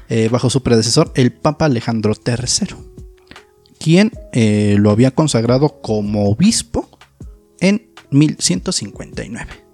eh, 0.08 0.28
bajo 0.28 0.50
su 0.50 0.62
predecesor, 0.62 1.12
el 1.14 1.32
Papa 1.32 1.64
Alejandro 1.64 2.12
III, 2.24 2.76
quien 3.78 4.12
eh, 4.32 4.76
lo 4.78 4.90
había 4.90 5.12
consagrado 5.12 5.80
como 5.80 6.28
obispo 6.28 6.88
en 7.60 7.90
1159. 8.10 9.65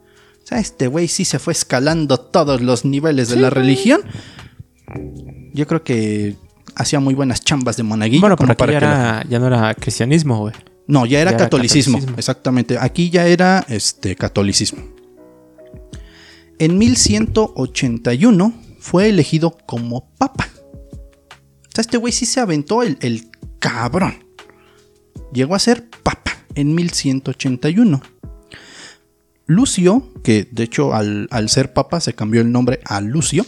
Sea, 0.53 0.61
este 0.61 0.87
güey 0.87 1.09
sí 1.09 1.25
se 1.25 1.39
fue 1.39 1.55
escalando 1.55 2.19
todos 2.19 2.61
los 2.61 2.85
niveles 2.85 3.31
de 3.31 3.37
la 3.37 3.49
religión. 3.49 4.03
Yo 5.55 5.67
creo 5.67 5.83
que 5.83 6.37
hacía 6.75 7.01
muy 7.01 7.15
buenas 7.15 7.43
chambas 7.43 7.79
de 7.79 7.85
monaguillo. 7.85 8.21
Bueno, 8.21 8.37
pero 8.37 8.55
para 8.55 8.73
ya, 8.73 9.25
ya 9.29 9.39
no 9.39 9.47
era 9.47 9.73
cristianismo, 9.75 10.41
güey. 10.41 10.55
No, 10.87 11.07
ya 11.07 11.21
era, 11.21 11.37
catolicismo, 11.39 11.99
exactamente. 12.19 12.77
Aquí 12.79 13.09
ya 13.09 13.27
era 13.27 13.65
este, 13.69 14.15
catolicismo. 14.15 14.83
En 16.59 16.77
1181 16.77 18.53
fue 18.79 19.09
elegido 19.09 19.57
como 19.65 20.11
papa. 20.19 20.49
O 20.55 21.71
sea, 21.75 21.81
este 21.81 21.97
güey 21.97 22.13
sí 22.13 22.27
se 22.27 22.41
aventó 22.41 22.83
el, 22.83 22.99
el 23.01 23.31
cabrón. 23.59 24.23
Llegó 25.33 25.55
a 25.55 25.59
ser 25.59 25.89
papa 26.03 26.33
en 26.55 26.75
1181. 26.75 28.03
Lucio, 29.55 30.13
que 30.23 30.49
de 30.51 30.65
hecho 30.65 30.95
al, 30.95 31.29
ser 31.49 31.73
papa 31.73 32.01
se 32.01 32.15
cambió 32.15 32.41
el 32.41 32.51
nombre 32.51 32.81
a 32.85 33.01
Lucio, 33.01 33.47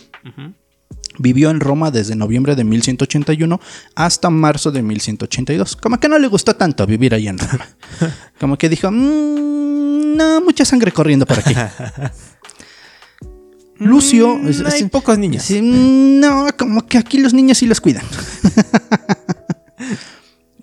vivió 1.18 1.50
en 1.50 1.60
Roma 1.60 1.90
desde 1.90 2.16
noviembre 2.16 2.54
de 2.56 2.64
1181 2.64 3.60
hasta 3.94 4.30
marzo 4.30 4.70
de 4.72 4.82
1182. 4.82 5.76
Como 5.76 5.98
que 5.98 6.08
no 6.08 6.18
le 6.18 6.26
gustó 6.28 6.54
tanto 6.54 6.86
vivir 6.86 7.14
ahí 7.14 7.28
en 7.28 7.38
Roma. 7.38 7.66
Como 8.40 8.56
que 8.56 8.68
dijo, 8.68 8.90
mm, 8.90 10.16
no, 10.16 10.40
mucha 10.40 10.64
sangre 10.64 10.92
corriendo 10.92 11.26
por 11.26 11.38
aquí. 11.38 11.54
Lucio. 13.78 14.36
Mm, 14.36 14.66
hay 14.66 14.84
pocos 14.84 15.18
niños. 15.18 15.50
Mm, 15.50 16.20
no, 16.20 16.46
como 16.56 16.86
que 16.86 16.98
aquí 16.98 17.18
los 17.18 17.34
niños 17.34 17.58
sí 17.58 17.66
los 17.66 17.80
cuidan. 17.80 18.04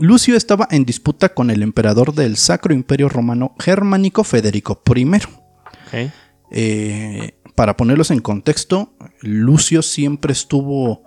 Lucio 0.02 0.36
estaba 0.36 0.68
en 0.72 0.84
disputa 0.84 1.30
con 1.30 1.52
el 1.52 1.62
emperador 1.62 2.16
del 2.16 2.36
Sacro 2.36 2.74
Imperio 2.74 3.08
Romano 3.08 3.54
Germánico 3.60 4.24
Federico 4.24 4.82
I. 4.96 5.22
Eh, 6.50 7.36
para 7.54 7.78
ponerlos 7.78 8.10
en 8.10 8.20
contexto, 8.20 8.94
Lucio 9.22 9.84
siempre 9.84 10.34
estuvo 10.34 11.04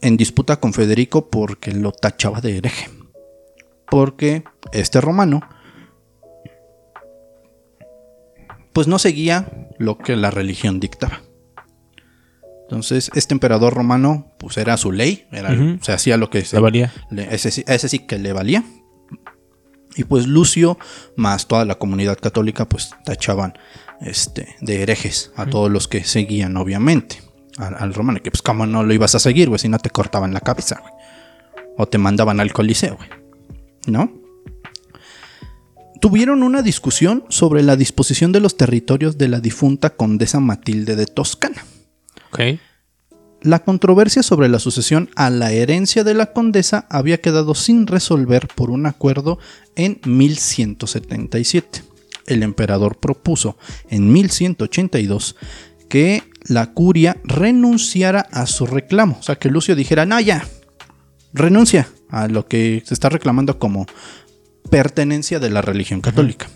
en 0.00 0.16
disputa 0.16 0.58
con 0.58 0.72
Federico 0.72 1.30
porque 1.30 1.70
lo 1.70 1.92
tachaba 1.92 2.40
de 2.40 2.56
hereje. 2.56 2.90
Porque 3.88 4.42
este 4.72 5.00
romano 5.00 5.40
pues 8.72 8.88
no 8.88 8.98
seguía 8.98 9.70
lo 9.78 9.98
que 9.98 10.16
la 10.16 10.32
religión 10.32 10.80
dictaba. 10.80 11.20
Entonces, 12.66 13.12
este 13.14 13.32
emperador 13.32 13.74
romano, 13.74 14.32
pues 14.38 14.56
era 14.56 14.76
su 14.76 14.90
ley, 14.90 15.26
era, 15.30 15.56
se 15.80 15.92
hacía 15.92 16.16
lo 16.16 16.30
que 16.30 16.44
se, 16.44 16.56
le 16.56 16.62
valía. 16.62 16.92
ese, 17.30 17.64
ese, 17.64 17.88
sí 17.88 18.00
que 18.00 18.18
le 18.18 18.32
valía. 18.32 18.64
Y 19.94 20.02
pues 20.02 20.26
Lucio, 20.26 20.76
más 21.14 21.46
toda 21.46 21.64
la 21.64 21.76
comunidad 21.76 22.18
católica, 22.18 22.68
pues 22.68 22.90
tachaban 23.04 23.54
este, 24.00 24.56
de 24.60 24.82
herejes 24.82 25.30
a 25.36 25.46
todos 25.46 25.70
los 25.70 25.86
que 25.86 26.02
seguían, 26.02 26.56
obviamente, 26.56 27.22
al, 27.56 27.94
romano. 27.94 28.20
Que 28.20 28.32
pues, 28.32 28.42
¿cómo 28.42 28.66
no 28.66 28.82
lo 28.82 28.92
ibas 28.92 29.14
a 29.14 29.20
seguir, 29.20 29.48
güey? 29.48 29.60
Si 29.60 29.68
no 29.68 29.78
te 29.78 29.90
cortaban 29.90 30.34
la 30.34 30.40
cabeza, 30.40 30.80
güey. 30.80 30.92
O 31.78 31.86
te 31.86 31.98
mandaban 31.98 32.40
al 32.40 32.52
coliseo, 32.52 32.96
güey. 32.96 33.08
¿No? 33.86 34.12
Tuvieron 36.00 36.42
una 36.42 36.62
discusión 36.62 37.24
sobre 37.28 37.62
la 37.62 37.76
disposición 37.76 38.32
de 38.32 38.40
los 38.40 38.56
territorios 38.56 39.18
de 39.18 39.28
la 39.28 39.40
difunta 39.40 39.90
condesa 39.90 40.40
Matilde 40.40 40.96
de 40.96 41.06
Toscana. 41.06 41.64
La 43.42 43.60
controversia 43.60 44.22
sobre 44.22 44.48
la 44.48 44.58
sucesión 44.58 45.10
a 45.14 45.30
la 45.30 45.52
herencia 45.52 46.04
de 46.04 46.14
la 46.14 46.32
condesa 46.32 46.86
había 46.90 47.20
quedado 47.20 47.54
sin 47.54 47.86
resolver 47.86 48.48
por 48.54 48.70
un 48.70 48.86
acuerdo 48.86 49.38
en 49.76 50.00
1177. 50.04 51.82
El 52.26 52.42
emperador 52.42 52.96
propuso 52.96 53.56
en 53.88 54.12
1182 54.12 55.36
que 55.88 56.24
la 56.48 56.72
curia 56.72 57.18
renunciara 57.24 58.20
a 58.32 58.46
su 58.46 58.66
reclamo, 58.66 59.18
o 59.20 59.22
sea, 59.22 59.36
que 59.36 59.50
Lucio 59.50 59.76
dijera, 59.76 60.06
no, 60.06 60.18
ya, 60.18 60.44
renuncia 61.32 61.88
a 62.08 62.28
lo 62.28 62.46
que 62.48 62.82
se 62.84 62.94
está 62.94 63.08
reclamando 63.08 63.58
como 63.58 63.86
pertenencia 64.70 65.38
de 65.38 65.50
la 65.50 65.62
religión 65.62 66.00
católica 66.00 66.48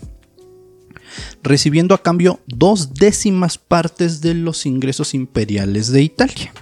recibiendo 1.43 1.95
a 1.95 2.01
cambio 2.01 2.39
dos 2.47 2.93
décimas 2.93 3.57
partes 3.57 4.21
de 4.21 4.33
los 4.33 4.65
ingresos 4.65 5.13
imperiales 5.13 5.91
de 5.91 6.03
Italia. 6.03 6.53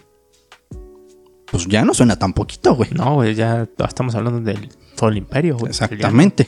Pues 1.51 1.65
ya 1.67 1.83
no 1.83 1.93
suena 1.93 2.17
tan 2.17 2.33
poquito, 2.33 2.75
güey. 2.75 2.91
No, 2.91 3.15
güey, 3.15 3.35
ya 3.35 3.67
estamos 3.87 4.13
hablando 4.15 4.39
del 4.39 4.69
todo 4.95 5.09
el 5.09 5.17
imperio, 5.17 5.57
güey. 5.57 5.71
Exactamente. 5.71 6.47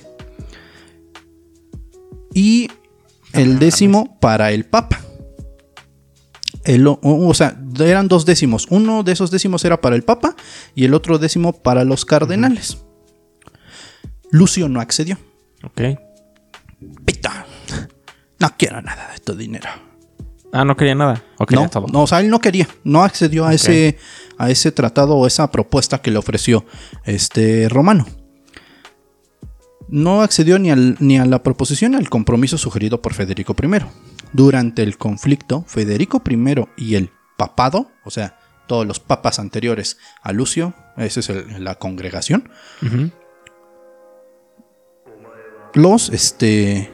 Y 2.34 2.70
el 3.34 3.60
décimo 3.60 4.18
para 4.20 4.52
el 4.52 4.66
Papa. 4.66 5.02
o 7.02 7.34
sea, 7.34 7.60
eran 7.80 8.08
dos 8.08 8.26
décimos. 8.26 8.68
Uno 8.70 9.04
de 9.04 9.14
esos 9.14 9.32
décimos 9.32 9.66
era 9.66 9.82
para 9.82 9.96
el 9.96 10.04
Papa 10.04 10.36
y 10.76 10.86
el 10.86 10.94
otro 10.94 11.18
décimo 11.18 11.54
para 11.54 11.84
los 11.84 12.06
cardenales. 12.06 12.78
Lucio 14.30 14.70
no 14.70 14.80
accedió. 14.80 15.18
Ok. 15.64 15.82
Pita. 17.06 17.46
No 18.42 18.50
quiero 18.58 18.82
nada 18.82 19.12
de 19.14 19.20
tu 19.20 19.36
dinero. 19.36 19.70
Ah, 20.52 20.66
no 20.66 20.76
quería 20.76 20.96
nada. 20.96 21.24
no, 21.52 21.70
no, 21.94 22.04
o 22.04 22.08
sea, 22.08 22.20
él 22.20 22.30
no 22.30 22.40
quería, 22.40 22.68
no 22.84 23.04
accedió 23.04 23.46
a 23.46 23.54
ese 23.54 23.98
a 24.38 24.50
ese 24.50 24.72
tratado 24.72 25.16
o 25.16 25.28
esa 25.28 25.52
propuesta 25.52 26.02
que 26.02 26.10
le 26.10 26.18
ofreció 26.18 26.66
este 27.06 27.70
Romano. 27.70 28.08
No 29.88 30.22
accedió 30.24 30.58
ni, 30.58 30.72
ni 31.00 31.20
a 31.20 31.26
la 31.26 31.44
proposición 31.44 31.94
al 31.94 32.10
compromiso 32.10 32.58
sugerido 32.58 33.02
por 33.02 33.14
Federico 33.14 33.56
I. 33.62 33.82
Durante 34.34 34.82
el 34.82 34.98
conflicto, 34.98 35.64
Federico 35.68 36.24
I 36.28 36.66
y 36.78 36.96
el 36.96 37.12
papado, 37.38 37.92
o 38.04 38.10
sea, 38.10 38.40
todos 38.68 38.88
los 38.88 39.00
papas 39.00 39.38
anteriores 39.38 40.00
a 40.24 40.32
Lucio, 40.32 40.74
esa 40.98 41.20
es 41.20 41.60
la 41.60 41.76
congregación, 41.76 42.50
los 45.74 46.10
este, 46.10 46.92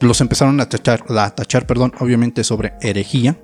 los 0.00 0.20
empezaron 0.20 0.60
a 0.60 0.68
tachar, 0.68 1.04
a 1.08 1.34
tachar 1.34 1.66
perdón, 1.66 1.92
obviamente 2.00 2.44
sobre 2.44 2.74
herejía, 2.80 3.38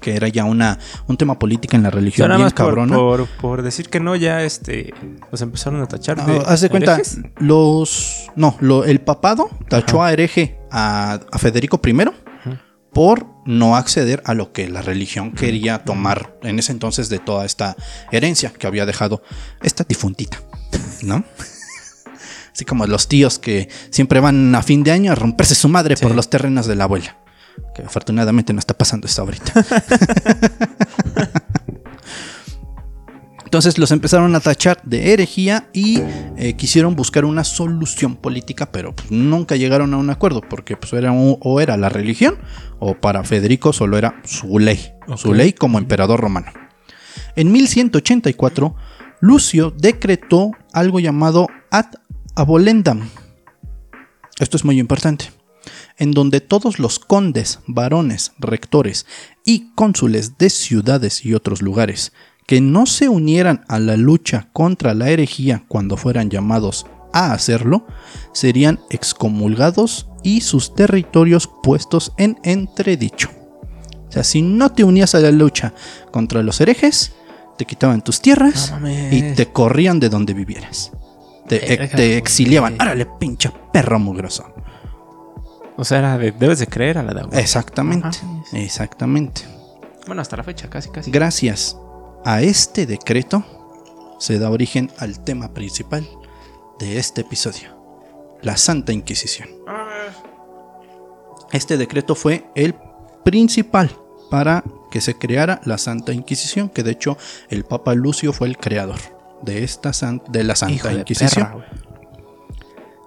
que 0.00 0.14
era 0.16 0.28
ya 0.28 0.44
una, 0.44 0.78
un 1.06 1.16
tema 1.16 1.38
político 1.38 1.76
en 1.76 1.82
la 1.82 1.90
religión 1.90 2.34
bien 2.36 2.50
cabrona. 2.50 2.96
Por, 3.40 3.62
decir 3.62 3.88
que 3.88 4.00
no, 4.00 4.16
ya 4.16 4.42
este, 4.42 4.94
los 5.30 5.42
empezaron 5.42 5.82
a 5.82 5.86
tachar. 5.86 6.24
de 6.24 6.38
haz 6.46 6.60
de 6.60 6.70
cuenta, 6.70 7.00
los. 7.38 8.30
No, 8.36 8.56
el 8.84 9.00
papado 9.00 9.50
tachó 9.68 10.02
a 10.02 10.12
hereje 10.12 10.58
a, 10.70 11.20
Federico 11.38 11.80
I 11.84 11.94
por 12.92 13.26
no 13.44 13.76
acceder 13.76 14.22
a 14.24 14.34
lo 14.34 14.52
que 14.52 14.68
la 14.68 14.82
religión 14.82 15.32
quería 15.32 15.84
tomar 15.84 16.38
en 16.42 16.58
ese 16.58 16.72
entonces 16.72 17.08
de 17.08 17.18
toda 17.18 17.44
esta 17.44 17.76
herencia 18.10 18.50
que 18.50 18.66
había 18.66 18.86
dejado 18.86 19.22
esta 19.62 19.84
difuntita, 19.84 20.40
¿no? 21.02 21.24
Así 22.58 22.64
como 22.64 22.84
los 22.88 23.06
tíos 23.06 23.38
que 23.38 23.68
siempre 23.90 24.18
van 24.18 24.52
a 24.52 24.64
fin 24.64 24.82
de 24.82 24.90
año 24.90 25.12
a 25.12 25.14
romperse 25.14 25.54
su 25.54 25.68
madre 25.68 25.96
por 25.96 26.12
los 26.12 26.28
terrenos 26.28 26.66
de 26.66 26.74
la 26.74 26.82
abuela. 26.82 27.16
Que 27.72 27.82
afortunadamente 27.82 28.52
no 28.52 28.58
está 28.58 28.76
pasando 28.76 29.06
esto 29.06 29.22
ahorita. 29.22 29.52
Entonces 33.44 33.78
los 33.78 33.92
empezaron 33.92 34.34
a 34.34 34.40
tachar 34.40 34.82
de 34.82 35.12
herejía 35.12 35.68
y 35.72 36.00
eh, 36.36 36.54
quisieron 36.56 36.96
buscar 36.96 37.24
una 37.24 37.44
solución 37.44 38.16
política, 38.16 38.72
pero 38.72 38.92
pues, 38.92 39.08
nunca 39.12 39.54
llegaron 39.54 39.94
a 39.94 39.96
un 39.96 40.10
acuerdo, 40.10 40.40
porque 40.40 40.76
pues, 40.76 40.92
era 40.94 41.12
o 41.12 41.60
era 41.60 41.76
la 41.76 41.88
religión, 41.88 42.38
o 42.80 42.96
para 42.96 43.22
Federico 43.22 43.72
solo 43.72 43.98
era 43.98 44.20
su 44.24 44.58
ley, 44.58 44.94
su 45.14 45.32
ley 45.32 45.52
como 45.52 45.78
emperador 45.78 46.18
romano. 46.18 46.50
En 47.36 47.52
1184, 47.52 48.74
Lucio 49.20 49.70
decretó 49.70 50.50
algo 50.72 50.98
llamado 50.98 51.46
ad 51.70 51.86
abolendam. 52.38 53.08
Esto 54.38 54.56
es 54.56 54.64
muy 54.64 54.78
importante. 54.78 55.32
En 55.98 56.12
donde 56.12 56.40
todos 56.40 56.78
los 56.78 57.00
condes, 57.00 57.58
varones, 57.66 58.32
rectores 58.38 59.06
y 59.44 59.72
cónsules 59.74 60.38
de 60.38 60.48
ciudades 60.48 61.26
y 61.26 61.34
otros 61.34 61.62
lugares 61.62 62.12
que 62.46 62.60
no 62.60 62.86
se 62.86 63.08
unieran 63.08 63.64
a 63.68 63.80
la 63.80 63.96
lucha 63.96 64.48
contra 64.52 64.94
la 64.94 65.10
herejía 65.10 65.64
cuando 65.66 65.96
fueran 65.96 66.30
llamados 66.30 66.86
a 67.12 67.32
hacerlo, 67.32 67.84
serían 68.32 68.78
excomulgados 68.88 70.08
y 70.22 70.42
sus 70.42 70.76
territorios 70.76 71.50
puestos 71.62 72.12
en 72.18 72.38
entredicho. 72.44 73.30
O 74.08 74.12
sea, 74.12 74.22
si 74.22 74.42
no 74.42 74.70
te 74.70 74.84
unías 74.84 75.16
a 75.16 75.20
la 75.20 75.32
lucha 75.32 75.74
contra 76.12 76.44
los 76.44 76.60
herejes, 76.60 77.12
te 77.58 77.64
quitaban 77.64 78.02
tus 78.02 78.22
tierras 78.22 78.72
y 79.10 79.34
te 79.34 79.46
corrían 79.52 79.98
de 79.98 80.08
donde 80.08 80.32
vivieras. 80.32 80.92
Te, 81.48 82.16
exiliaban. 82.16 82.76
Árale, 82.78 83.06
pinche 83.18 83.50
perro 83.72 83.98
mugroso. 83.98 84.52
O 85.76 85.84
sea, 85.84 85.98
era 85.98 86.18
de, 86.18 86.32
debes 86.32 86.58
de 86.58 86.66
creer 86.66 86.98
a 86.98 87.02
la 87.02 87.14
deuda. 87.14 87.38
Exactamente, 87.40 88.18
exactamente. 88.52 89.42
Bueno, 90.06 90.22
hasta 90.22 90.36
la 90.36 90.42
fecha, 90.42 90.68
casi, 90.68 90.90
casi. 90.90 91.10
Gracias 91.10 91.76
a 92.24 92.42
este 92.42 92.86
decreto 92.86 93.44
se 94.18 94.38
da 94.38 94.50
origen 94.50 94.90
al 94.98 95.22
tema 95.22 95.54
principal 95.54 96.06
de 96.78 96.98
este 96.98 97.20
episodio, 97.20 97.70
la 98.42 98.56
Santa 98.56 98.92
Inquisición. 98.92 99.48
Este 101.52 101.76
decreto 101.76 102.14
fue 102.14 102.50
el 102.54 102.74
principal 103.24 103.90
para 104.30 104.64
que 104.90 105.00
se 105.00 105.14
creara 105.14 105.60
la 105.64 105.78
Santa 105.78 106.12
Inquisición, 106.12 106.68
que 106.68 106.82
de 106.82 106.92
hecho 106.92 107.16
el 107.48 107.64
Papa 107.64 107.94
Lucio 107.94 108.32
fue 108.32 108.48
el 108.48 108.58
creador 108.58 109.17
de, 109.42 109.64
esta 109.64 109.92
de 110.28 110.44
la 110.44 110.56
Santa 110.56 110.92
Inquisición. 110.92 111.64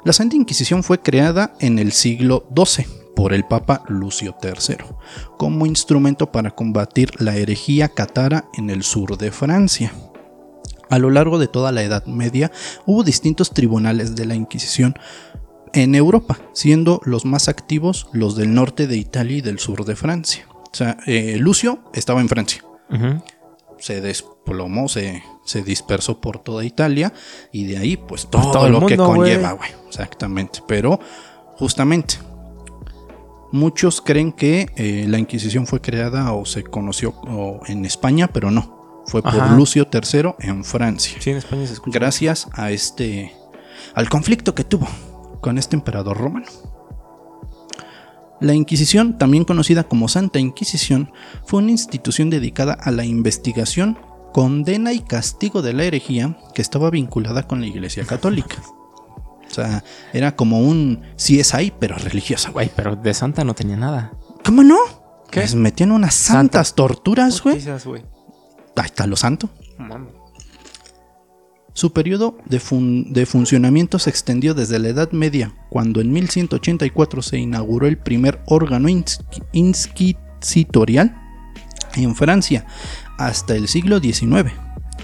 la 0.04 0.14
Santa 0.14 0.36
Inquisición 0.36 0.84
fue 0.84 1.00
creada 1.00 1.54
en 1.60 1.80
el 1.80 1.92
siglo 1.92 2.46
XII 2.56 2.86
por 3.16 3.34
el 3.34 3.44
Papa 3.44 3.84
Lucio 3.88 4.36
III 4.42 4.78
como 5.38 5.66
instrumento 5.66 6.32
para 6.32 6.52
combatir 6.52 7.22
la 7.22 7.36
herejía 7.36 7.90
catara 7.90 8.46
en 8.58 8.70
el 8.70 8.84
sur 8.84 9.18
de 9.18 9.32
Francia. 9.32 9.94
A 10.90 10.98
lo 10.98 11.10
largo 11.10 11.40
de 11.40 11.48
toda 11.48 11.72
la 11.72 11.84
Edad 11.84 12.06
Media 12.06 12.52
hubo 12.86 13.04
distintos 13.04 13.52
tribunales 13.52 14.16
de 14.16 14.26
la 14.26 14.36
Inquisición 14.36 14.96
en 15.74 15.96
Europa, 15.96 16.40
siendo 16.54 17.02
los 17.06 17.26
más 17.26 17.48
activos 17.48 18.08
los 18.12 18.36
del 18.36 18.54
norte 18.54 18.88
de 18.88 18.98
Italia 18.98 19.38
y 19.38 19.42
del 19.42 19.60
sur 19.60 19.86
de 19.86 19.96
Francia. 19.96 20.48
O 20.50 20.76
sea, 20.76 20.98
eh, 21.06 21.38
Lucio 21.38 21.80
estaba 21.94 22.22
en 22.22 22.30
Francia. 22.30 22.64
Se 23.78 24.02
desplomó, 24.02 24.90
se, 24.90 25.24
se, 25.44 25.64
dispersó 25.64 26.20
por 26.20 26.40
toda 26.40 26.64
Italia 26.64 27.14
y 27.52 27.66
de 27.66 27.78
ahí 27.78 27.98
pues 27.98 28.28
todo, 28.30 28.70
lo 28.70 28.86
que 28.86 28.98
conlleva, 28.98 29.54
güey. 29.54 29.70
Exactamente. 29.88 30.62
Pero 30.68 31.00
justamente, 31.58 32.16
muchos 33.52 34.02
creen 34.02 34.32
que 34.32 34.70
eh, 34.76 35.06
la 35.08 35.20
Inquisición 35.20 35.68
fue 35.68 35.82
creada 35.82 36.34
o 36.34 36.46
se 36.46 36.64
conoció 36.64 37.16
en 37.68 37.86
España, 37.86 38.28
pero 38.28 38.52
no. 38.52 39.04
Fue 39.06 39.22
por 39.22 39.52
Lucio 39.52 39.88
III 39.92 40.36
en 40.40 40.64
Francia. 40.64 41.18
Sí, 41.20 41.32
en 41.32 41.38
España 41.38 41.66
se 41.66 41.74
escucha. 41.74 42.00
Gracias 42.00 42.48
a 42.54 42.72
este, 42.72 43.34
al 43.96 44.10
conflicto 44.10 44.56
que 44.56 44.64
tuvo 44.64 44.88
con 45.42 45.58
este 45.58 45.76
emperador 45.76 46.18
romano. 46.18 46.46
La 48.40 48.56
Inquisición, 48.56 49.20
también 49.20 49.44
conocida 49.44 49.84
como 49.84 50.08
Santa 50.08 50.40
Inquisición, 50.40 51.12
fue 51.46 51.62
una 51.62 51.72
institución 51.72 52.32
dedicada 52.32 52.74
a 52.74 52.90
la 52.90 53.06
investigación, 53.06 54.00
condena 54.32 54.94
y 54.94 55.00
castigo 55.00 55.62
de 55.62 55.74
la 55.74 55.84
herejía 55.84 56.38
que 56.54 56.62
estaba 56.62 56.90
vinculada 56.90 57.48
con 57.48 57.62
la 57.62 57.68
Iglesia 57.68 58.06
Católica. 58.06 58.58
O 59.50 59.54
sea, 59.54 59.84
era 60.14 60.36
como 60.36 60.62
un 60.62 61.02
CSI, 61.18 61.74
pero 61.80 61.98
religiosa. 61.98 62.52
Güey, 62.52 62.72
pero 62.76 62.96
de 62.96 63.14
santa 63.14 63.44
no 63.44 63.54
tenía 63.54 63.76
nada. 63.76 64.14
¿Cómo 64.46 64.64
no? 64.64 64.78
¿Qué? 65.30 65.42
Pues 65.42 65.56
metían 65.56 65.92
unas 65.92 66.16
santas 66.16 66.74
torturas, 66.74 67.42
güey. 67.42 67.62
Ahí 68.76 68.86
está 68.86 69.06
lo 69.08 69.16
santo. 69.16 69.50
Su 71.74 71.94
periodo 71.94 72.38
de, 72.46 72.60
funcionamiento 73.26 73.98
se 73.98 74.10
extendió 74.10 74.54
desde 74.54 74.78
la 74.80 74.90
Edad 74.90 75.12
Media, 75.12 75.56
cuando 75.70 76.02
en 76.02 76.12
1184 76.12 77.22
se 77.22 77.38
inauguró 77.38 77.88
el 77.88 77.98
primer 77.98 78.42
órgano 78.46 78.90
inquisitorial 79.54 81.18
en 81.96 82.16
Francia, 82.16 82.66
hasta 83.28 83.56
el 83.56 83.68
siglo 83.68 84.00
XIX. 84.00 84.52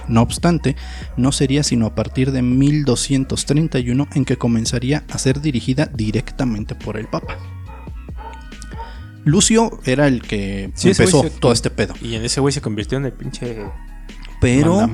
No 0.08 0.22
obstante, 0.22 0.76
no 1.18 1.32
sería 1.32 1.64
sino 1.64 1.86
a 1.86 1.96
partir 1.96 2.32
de 2.32 2.42
1231 2.42 4.08
en 4.14 4.26
que 4.26 4.38
comenzaría 4.38 5.04
a 5.10 5.18
ser 5.18 5.42
dirigida 5.42 5.88
directamente 5.88 6.76
por 6.76 6.98
el 6.98 7.08
Papa. 7.08 7.38
Lucio 9.26 9.80
era 9.84 10.08
el 10.08 10.22
que 10.22 10.72
empezó 10.84 11.24
todo 11.42 11.52
este 11.52 11.70
pedo. 11.70 11.94
Y 12.02 12.16
en 12.16 12.24
ese 12.24 12.40
güey 12.40 12.54
se 12.54 12.62
convirtió 12.62 12.98
en 12.98 13.06
el 13.06 13.12
pinche. 13.12 13.66
Pero 14.40 14.88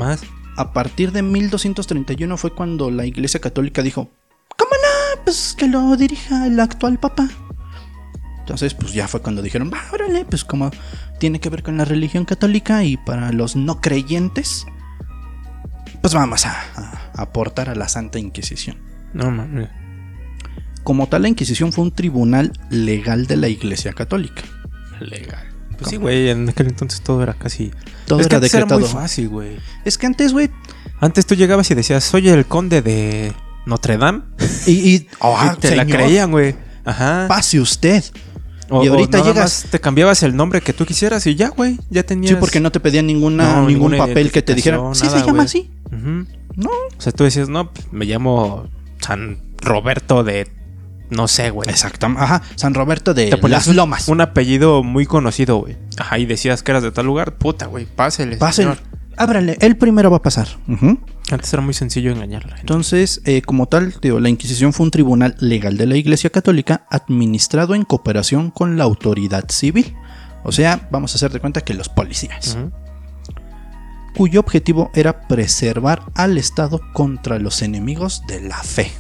a 0.56 0.74
partir 0.74 1.12
de 1.12 1.22
1231 1.22 2.38
fue 2.38 2.54
cuando 2.54 2.90
la 2.90 3.06
Iglesia 3.06 3.40
Católica 3.40 3.84
dijo, 3.84 4.10
¿cómo 4.58 4.72
no? 4.72 5.24
Pues 5.24 5.56
que 5.56 5.68
lo 5.68 5.96
dirija 5.96 6.48
el 6.48 6.60
actual 6.60 6.98
Papa. 6.98 7.30
Entonces, 8.44 8.74
pues 8.74 8.92
ya 8.92 9.08
fue 9.08 9.22
cuando 9.22 9.42
dijeron, 9.42 9.72
va, 9.74 9.80
órale, 9.94 10.26
pues 10.26 10.44
como 10.44 10.70
tiene 11.18 11.40
que 11.40 11.48
ver 11.48 11.64
con 11.64 11.78
la 11.78 11.86
religión 11.86 12.26
católica 12.26 12.84
y 12.84 12.98
para 12.98 13.32
los 13.32 13.56
no 13.56 13.80
creyentes, 13.80 14.66
pues 16.02 16.14
vamos 16.14 16.46
a, 16.46 16.54
aportar 17.16 17.70
a 17.70 17.76
la 17.76 17.88
Santa 17.88 18.20
Inquisición. 18.20 18.76
No 19.14 19.32
mames. 19.32 19.70
Como 20.84 21.08
tal, 21.08 21.22
la 21.22 21.30
Inquisición 21.30 21.72
fue 21.72 21.86
un 21.86 21.92
tribunal 21.94 22.52
legal 22.70 23.28
de 23.28 23.38
la 23.38 23.48
Iglesia 23.48 23.94
Católica. 23.94 24.42
Legal. 25.00 25.48
Pues 25.78 25.90
sí, 25.90 25.96
güey, 25.96 26.30
en 26.30 26.50
aquel 26.50 26.68
entonces 26.68 27.00
todo 27.00 27.24
era 27.24 27.36
casi. 27.36 27.72
Todo 28.06 28.20
era 28.20 28.42
decretado. 28.42 28.82
muy 28.82 28.90
fácil, 28.90 29.30
güey. 29.30 29.56
Es 29.86 29.98
que 29.98 30.06
antes, 30.06 30.34
güey. 30.34 30.50
Antes 31.00 31.26
tú 31.26 31.36
llegabas 31.36 31.72
y 31.72 31.76
decías, 31.76 32.04
soy 32.04 32.28
el 32.28 32.46
conde 32.46 32.82
de 32.82 33.32
Notre 33.66 33.98
Dame. 33.98 34.24
Y, 34.68 35.08
oh, 35.20 35.40
te 35.62 35.78
la 35.78 35.86
creían, 35.86 36.32
güey. 36.32 36.56
Ajá. 36.84 37.28
Pase 37.30 37.62
usted. 37.62 38.04
Y 38.70 38.88
ahorita 38.88 39.24
llegas. 39.24 39.68
te 39.70 39.80
cambiabas 39.80 40.24
el 40.24 40.36
nombre 40.36 40.62
que 40.62 40.74
tú 40.74 40.86
quisieras 40.86 41.26
y 41.28 41.36
ya, 41.36 41.50
güey. 41.50 41.80
Ya 41.90 42.04
tenías. 42.04 42.32
Sí, 42.32 42.38
porque 42.40 42.60
no 42.60 42.72
te 42.72 42.80
pedían 42.80 43.08
ninguna, 43.08 43.62
ningún 43.62 43.98
papel 43.98 44.32
que 44.32 44.42
te 44.42 44.56
dijera. 44.56 44.80
sí, 44.94 45.08
se 45.10 45.26
llama 45.26 45.44
así. 45.44 45.70
No. 45.92 46.70
O 46.70 47.02
sea, 47.02 47.12
tú 47.12 47.24
decías, 47.24 47.50
no, 47.50 47.72
me 47.92 48.06
llamo 48.06 48.70
San 49.00 49.40
Roberto 49.62 50.24
de 50.24 50.48
no 51.10 51.28
sé, 51.28 51.50
güey. 51.52 51.70
Exacto. 51.70 52.08
Ajá. 52.18 52.42
San 52.56 52.74
Roberto 52.74 53.14
de 53.14 53.38
Las 53.44 53.68
Lomas. 53.68 54.08
Un 54.08 54.22
apellido 54.22 54.84
muy 54.84 55.06
conocido, 55.06 55.58
güey. 55.58 55.78
Ajá. 55.98 56.18
Y 56.18 56.26
decías 56.26 56.64
que 56.64 56.72
eras 56.72 56.84
de 56.84 56.92
tal 56.92 57.06
lugar. 57.06 57.36
Puta, 57.36 57.68
güey. 57.68 57.86
Pásele. 57.86 58.38
Pásele. 58.38 58.76
Ábrale. 59.16 59.58
El 59.62 59.78
primero 59.78 60.10
va 60.10 60.18
a 60.18 60.22
pasar. 60.22 60.48
Antes 61.34 61.52
era 61.52 61.64
muy 61.64 61.74
sencillo 61.74 62.12
engañarla. 62.12 62.58
Entonces, 62.60 63.22
eh, 63.26 63.42
como 63.42 63.68
tal, 63.68 63.96
la 64.02 64.30
Inquisición 64.30 64.72
fue 64.72 64.86
un 64.86 64.92
tribunal 64.92 65.36
legal 65.40 65.78
de 65.78 65.88
la 65.88 65.96
Iglesia 65.96 66.30
Católica 66.30 66.86
administrado 66.92 67.74
en 67.74 67.86
cooperación 67.86 68.52
con 68.52 68.78
la 68.78 68.84
autoridad 68.84 69.50
civil. 69.50 69.96
O 70.44 70.52
sea, 70.52 70.88
vamos 70.92 71.14
a 71.14 71.16
hacer 71.16 71.32
de 71.32 71.40
cuenta 71.40 71.62
que 71.62 71.74
los 71.74 71.90
policías. 71.90 72.58
Cuyo 74.16 74.42
objetivo 74.42 74.92
era 74.94 75.28
preservar 75.28 76.04
al 76.14 76.38
Estado 76.38 76.80
contra 76.94 77.40
los 77.40 77.64
enemigos 77.64 78.22
de 78.28 78.42
la 78.42 78.62
fe. 78.62 78.92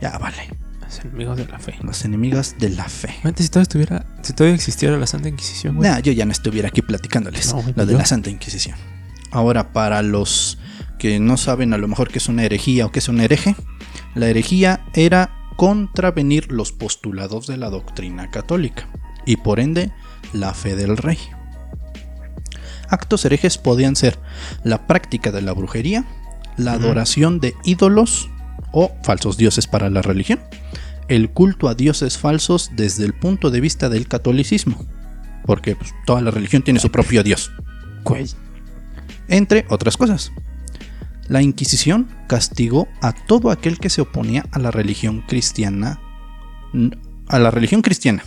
Ya 0.00 0.18
vale. 0.18 0.48
Los 0.80 0.98
enemigos 1.04 1.36
de 1.36 1.46
la 1.46 1.58
fe. 1.60 1.74
Los 1.82 2.04
enemigos 2.04 2.56
de 2.58 2.70
la 2.70 2.88
fe. 2.88 3.14
Antes, 3.22 3.46
si 3.46 3.50
todavía, 3.50 3.62
estuviera, 3.62 4.06
si 4.22 4.32
todavía 4.32 4.56
existiera 4.56 4.98
la 4.98 5.06
Santa 5.06 5.28
Inquisición, 5.28 5.76
güey. 5.76 5.88
Nah, 5.88 6.00
yo 6.00 6.10
ya 6.10 6.24
no 6.24 6.32
estuviera 6.32 6.66
aquí 6.66 6.82
platicándoles 6.82 7.54
lo 7.76 7.86
de 7.86 7.94
la 7.94 8.04
Santa 8.06 8.28
Inquisición. 8.28 8.76
Ahora, 9.30 9.72
para 9.72 10.02
los 10.02 10.58
que 11.00 11.18
no 11.18 11.38
saben 11.38 11.72
a 11.72 11.78
lo 11.78 11.88
mejor 11.88 12.10
qué 12.10 12.18
es 12.18 12.28
una 12.28 12.44
herejía 12.44 12.84
o 12.84 12.92
qué 12.92 12.98
es 12.98 13.08
un 13.08 13.20
hereje, 13.20 13.56
la 14.14 14.28
herejía 14.28 14.84
era 14.92 15.34
contravenir 15.56 16.52
los 16.52 16.72
postulados 16.72 17.46
de 17.46 17.56
la 17.56 17.70
doctrina 17.70 18.30
católica 18.30 18.86
y 19.24 19.36
por 19.36 19.60
ende 19.60 19.90
la 20.34 20.52
fe 20.52 20.76
del 20.76 20.98
rey. 20.98 21.18
Actos 22.90 23.24
herejes 23.24 23.56
podían 23.56 23.96
ser 23.96 24.18
la 24.62 24.86
práctica 24.86 25.32
de 25.32 25.40
la 25.40 25.52
brujería, 25.52 26.04
la 26.58 26.72
adoración 26.72 27.40
de 27.40 27.54
ídolos 27.64 28.28
o 28.72 28.92
falsos 29.02 29.38
dioses 29.38 29.66
para 29.66 29.88
la 29.88 30.02
religión, 30.02 30.40
el 31.08 31.30
culto 31.30 31.68
a 31.68 31.74
dioses 31.74 32.18
falsos 32.18 32.70
desde 32.76 33.06
el 33.06 33.14
punto 33.14 33.50
de 33.50 33.62
vista 33.62 33.88
del 33.88 34.06
catolicismo, 34.06 34.84
porque 35.46 35.76
pues, 35.76 35.94
toda 36.04 36.20
la 36.20 36.30
religión 36.30 36.62
tiene 36.62 36.78
su 36.78 36.90
propio 36.90 37.22
dios. 37.22 37.50
Entre 39.28 39.64
otras 39.70 39.96
cosas. 39.96 40.30
La 41.30 41.42
Inquisición 41.42 42.08
castigó 42.26 42.88
a 43.00 43.12
todo 43.12 43.52
aquel 43.52 43.78
que 43.78 43.88
se 43.88 44.00
oponía 44.00 44.46
a 44.50 44.58
la 44.58 44.72
religión 44.72 45.22
cristiana, 45.28 46.00
a 47.28 47.38
la 47.38 47.52
religión 47.52 47.82
cristiana, 47.82 48.24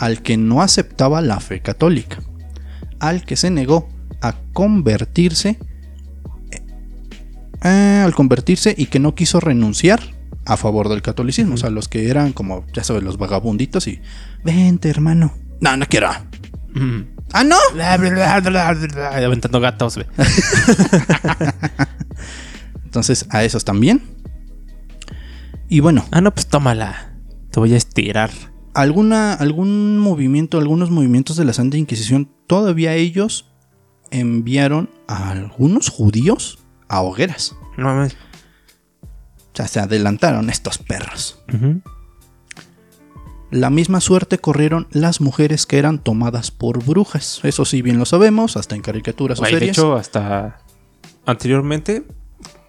al 0.00 0.20
que 0.20 0.36
no 0.36 0.60
aceptaba 0.60 1.20
la 1.20 1.38
fe 1.38 1.60
católica, 1.60 2.18
al 2.98 3.24
que 3.24 3.36
se 3.36 3.50
negó 3.50 3.88
a 4.20 4.34
convertirse, 4.52 5.60
eh, 7.62 8.02
al 8.04 8.12
convertirse 8.16 8.74
y 8.76 8.86
que 8.86 8.98
no 8.98 9.14
quiso 9.14 9.38
renunciar 9.38 10.00
a 10.44 10.56
favor 10.56 10.88
del 10.88 11.02
catolicismo. 11.02 11.54
O 11.54 11.58
sea, 11.58 11.70
los 11.70 11.86
que 11.86 12.10
eran 12.10 12.32
como, 12.32 12.66
ya 12.72 12.82
sabes, 12.82 13.04
los 13.04 13.16
vagabunditos 13.16 13.86
y. 13.86 14.00
Vente, 14.42 14.90
hermano. 14.90 15.34
No, 15.60 15.76
no 15.76 15.86
quiero. 15.86 16.10
Ah, 17.32 17.44
no. 17.44 17.56
Aventando 19.00 19.60
gatos, 19.60 19.98
Entonces, 22.84 23.26
a 23.30 23.44
esos 23.44 23.64
también. 23.64 24.02
Y 25.68 25.80
bueno. 25.80 26.06
Ah, 26.10 26.20
no, 26.20 26.32
pues 26.32 26.46
tómala. 26.46 27.12
Te 27.50 27.60
voy 27.60 27.74
a 27.74 27.76
estirar. 27.76 28.30
Alguna, 28.74 29.34
algún 29.34 29.98
movimiento, 29.98 30.58
algunos 30.58 30.90
movimientos 30.90 31.36
de 31.36 31.44
la 31.44 31.52
Santa 31.52 31.76
Inquisición, 31.76 32.30
todavía 32.46 32.94
ellos 32.94 33.50
enviaron 34.10 34.88
a 35.06 35.30
algunos 35.30 35.88
judíos 35.88 36.58
a 36.88 37.02
hogueras. 37.02 37.54
No 37.76 37.86
mames 37.86 38.16
sea, 39.58 39.68
se 39.68 39.80
adelantaron 39.80 40.50
estos 40.50 40.78
perros. 40.78 41.40
La 43.50 43.70
misma 43.70 44.00
suerte 44.00 44.38
corrieron 44.38 44.86
las 44.90 45.20
mujeres 45.20 45.66
que 45.66 45.78
eran 45.78 45.98
tomadas 45.98 46.50
por 46.50 46.84
brujas. 46.84 47.40
Eso 47.42 47.64
sí, 47.64 47.82
bien 47.82 47.98
lo 47.98 48.04
sabemos, 48.04 48.56
hasta 48.56 48.74
en 48.74 48.82
caricaturas 48.82 49.40
o 49.40 49.44
series. 49.44 49.60
De 49.60 49.66
hecho, 49.68 49.94
hasta 49.96 50.58
anteriormente, 51.24 52.04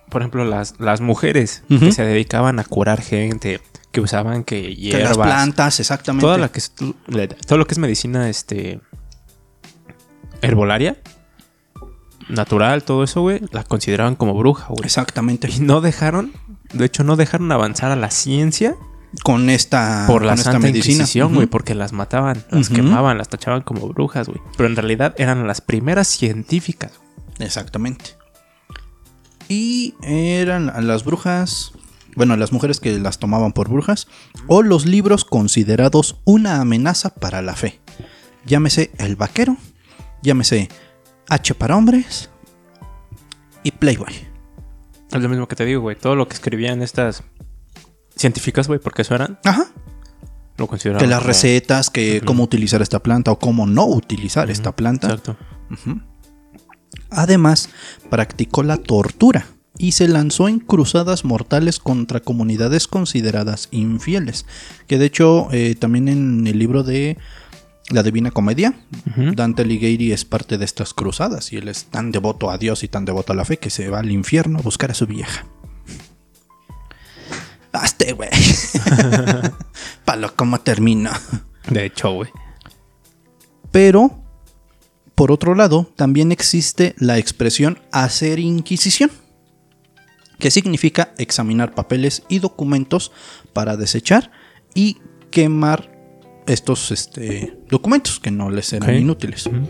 por 0.10 0.22
ejemplo, 0.22 0.46
las, 0.46 0.80
las 0.80 1.02
mujeres 1.02 1.64
que 1.68 1.92
se 1.92 2.04
dedicaban 2.04 2.60
a 2.60 2.64
curar 2.64 3.02
gente, 3.02 3.60
que 3.92 4.02
usaban 4.02 4.44
que 4.44 4.76
hierbas. 4.76 5.18
las 5.18 5.18
plantas, 5.18 5.80
exactamente. 5.80 6.26
Que 6.52 7.28
todo 7.46 7.58
lo 7.58 7.66
que 7.66 7.74
es 7.74 7.78
medicina 7.78 8.30
este, 8.30 8.80
herbolaria, 10.42 10.98
natural, 12.30 12.84
todo 12.84 13.04
eso, 13.04 13.22
güey, 13.22 13.42
la 13.52 13.64
consideraban 13.64 14.16
como 14.16 14.34
bruja, 14.34 14.68
güey. 14.70 14.86
Exactamente. 14.86 15.50
Y 15.50 15.60
no 15.60 15.82
dejaron 15.82 16.32
de 16.74 16.86
hecho, 16.86 17.04
no 17.04 17.16
dejaron 17.16 17.52
avanzar 17.52 17.92
a 17.92 17.96
la 17.96 18.12
ciencia 18.12 18.76
con 19.24 19.50
esta 19.50 20.06
por 20.08 20.24
la 20.24 20.38
Santa 20.38 20.60
medicina. 20.60 21.06
güey, 21.26 21.48
porque 21.48 21.76
las 21.76 21.94
mataban, 21.94 22.44
las 22.52 22.70
quemaban, 22.70 23.18
las 23.18 23.30
tachaban 23.30 23.62
como 23.62 23.88
brujas, 23.88 24.28
güey. 24.28 24.40
Pero 24.58 24.70
en 24.70 24.76
realidad 24.76 25.16
eran 25.18 25.48
las 25.48 25.62
primeras 25.62 26.08
científicas. 26.08 26.94
Exactamente. 27.40 28.18
Y 29.48 29.96
eran 30.04 30.72
las 30.86 31.04
brujas, 31.04 31.72
bueno, 32.16 32.38
las 32.38 32.52
mujeres 32.52 32.80
que 32.80 32.98
las 33.00 33.18
tomaban 33.18 33.52
por 33.52 33.70
brujas, 33.70 34.08
o 34.48 34.62
los 34.62 34.86
libros 34.86 35.26
considerados 35.26 36.20
una 36.24 36.62
amenaza 36.62 37.16
para 37.16 37.42
la 37.42 37.56
fe. 37.56 37.80
Llámese 38.46 38.92
El 39.00 39.16
Vaquero, 39.16 39.58
llámese 40.22 40.70
H 41.30 41.56
para 41.56 41.76
hombres 41.76 42.30
y 43.64 43.72
Playboy. 43.72 44.14
Es 45.12 45.22
lo 45.22 45.30
mismo 45.30 45.48
que 45.48 45.56
te 45.56 45.66
digo, 45.66 45.82
güey. 45.82 45.96
Todo 45.96 46.16
lo 46.16 46.28
que 46.28 46.36
escribían 46.36 46.84
estas 46.84 47.24
científicas, 48.20 48.68
güey, 48.68 48.80
porque 48.80 49.02
eso 49.04 49.16
eran. 49.16 49.40
Ajá. 49.44 49.66
Lo 50.58 50.68
consideraban. 50.68 51.00
Que 51.04 51.08
las 51.10 51.20
como- 51.20 51.28
recetas, 51.28 51.90
que 51.90 52.22
cómo 52.22 52.44
utilizar 52.44 52.82
esta 52.82 53.02
planta 53.02 53.32
o 53.32 53.40
cómo 53.40 53.66
no 53.66 53.86
utilizar 53.86 54.52
esta 54.52 54.76
planta. 54.76 55.08
Exacto. 55.08 55.38
Además, 57.10 57.70
practicó 58.10 58.64
la 58.64 58.78
tortura 58.78 59.46
y 59.78 59.94
se 59.94 60.08
lanzó 60.08 60.48
en 60.50 60.60
cruzadas 60.60 61.24
mortales 61.26 61.80
contra 61.80 62.20
comunidades 62.20 62.88
consideradas 62.88 63.70
infieles. 63.72 64.46
Que 64.88 64.98
de 64.98 65.06
hecho, 65.06 65.48
eh, 65.52 65.76
también 65.80 66.08
en 66.10 66.46
el 66.46 66.60
libro 66.60 66.84
de 66.84 67.18
La 67.90 68.04
Divina 68.04 68.32
Comedia. 68.32 68.74
Dante 69.36 69.62
Alighieri 69.64 70.12
es 70.12 70.26
parte 70.26 70.58
de 70.58 70.66
estas 70.66 70.94
cruzadas 70.94 71.52
y 71.54 71.58
él 71.58 71.68
es 71.70 71.86
tan 71.86 72.12
devoto 72.12 72.52
a 72.52 72.58
Dios 72.58 72.84
y 72.84 72.88
tan 72.88 73.06
devoto 73.06 73.34
a 73.34 73.36
la 73.36 73.46
fe 73.46 73.58
que 73.58 73.70
se 73.70 73.90
va 73.90 74.00
al 74.00 74.12
infierno 74.12 74.60
a 74.60 74.62
buscar 74.62 74.92
a 74.92 74.94
su 74.94 75.08
vieja. 75.08 75.46
Hazte, 77.74 78.14
güey. 78.14 78.30
Palo, 80.06 80.34
¿cómo 80.36 80.60
termina? 80.60 81.20
De 81.70 81.86
hecho, 81.86 82.12
güey. 82.14 82.30
Pero, 83.72 84.24
por 85.16 85.32
otro 85.32 85.54
lado, 85.56 85.92
también 85.96 86.32
existe 86.32 86.96
la 86.98 87.18
expresión 87.18 87.80
hacer 87.92 88.40
inquisición, 88.40 89.12
que 90.40 90.50
significa 90.52 91.14
examinar 91.18 91.76
papeles 91.76 92.24
y 92.30 92.40
documentos 92.40 93.12
para 93.54 93.78
desechar 93.78 94.32
y 94.74 94.98
quemar 95.30 95.92
estos 96.48 96.92
este, 96.92 97.58
documentos 97.70 98.20
que 98.20 98.32
no 98.32 98.50
les 98.50 98.74
eran 98.74 98.90
Ok. 98.90 98.96
inútiles. 99.02 99.46
Ujú. 99.46 99.68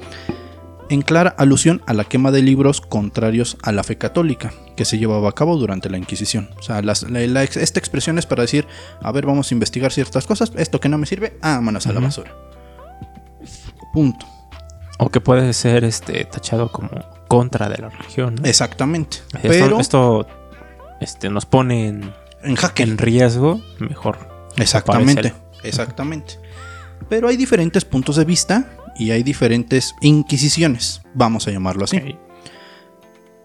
En 0.89 1.01
clara 1.03 1.35
alusión 1.37 1.81
a 1.85 1.93
la 1.93 2.03
quema 2.03 2.31
de 2.31 2.41
libros 2.41 2.81
contrarios 2.81 3.57
a 3.61 3.71
la 3.71 3.83
fe 3.83 3.97
católica 3.99 4.51
que 4.75 4.85
se 4.85 4.97
llevaba 4.97 5.29
a 5.29 5.33
cabo 5.33 5.55
durante 5.57 5.89
la 5.89 5.97
Inquisición. 5.99 6.49
O 6.57 6.63
sea, 6.63 6.81
las- 6.81 7.03
la- 7.03 7.19
la 7.27 7.43
ex- 7.43 7.57
esta 7.57 7.79
expresión 7.79 8.17
es 8.17 8.25
para 8.25 8.41
decir, 8.41 8.65
a 9.01 9.11
ver, 9.11 9.25
vamos 9.27 9.51
a 9.51 9.53
investigar 9.53 9.91
ciertas 9.91 10.25
cosas, 10.25 10.51
esto 10.55 10.79
que 10.79 10.89
no 10.89 10.97
me 10.97 11.05
sirve, 11.05 11.37
ah, 11.41 11.61
manos 11.61 11.85
a 11.85 11.93
la 11.93 11.99
basura. 11.99 12.31
Punto. 13.93 14.25
O 14.97 15.09
que 15.09 15.21
puede 15.21 15.53
ser 15.53 15.83
este 15.83 16.25
tachado 16.25 16.71
como 16.71 16.89
contra 17.27 17.69
de 17.69 17.77
la 17.77 17.89
religión. 17.89 18.35
¿no? 18.35 18.45
Exactamente. 18.47 19.17
Esto, 19.35 19.47
Pero 19.47 19.79
esto 19.79 20.27
este, 20.99 21.29
nos 21.29 21.45
pone 21.45 21.87
en, 21.87 22.13
en 22.43 22.55
jaque. 22.55 22.83
en 22.83 22.97
riesgo, 22.97 23.61
mejor. 23.79 24.17
Exactamente. 24.57 25.33
Exactamente. 25.63 26.39
Pero 27.07 27.27
hay 27.29 27.37
diferentes 27.37 27.85
puntos 27.85 28.17
de 28.17 28.25
vista 28.25 28.65
y 28.99 29.11
hay 29.11 29.23
diferentes 29.23 29.95
inquisiciones, 30.01 31.01
vamos 31.15 31.47
a 31.47 31.51
llamarlo 31.51 31.85
así. 31.85 31.99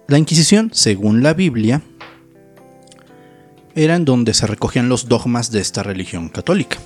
La 0.09 0.19
Inquisición, 0.19 0.71
según 0.75 1.23
la 1.23 1.33
Biblia, 1.33 1.81
era 3.75 3.97
en 3.97 4.05
donde 4.05 4.35
se 4.35 4.47
recogían 4.47 4.91
los 4.91 5.09
dogmas 5.09 5.51
de 5.51 5.61
esta 5.61 5.83
religión 5.83 6.29
católica. 6.29 6.79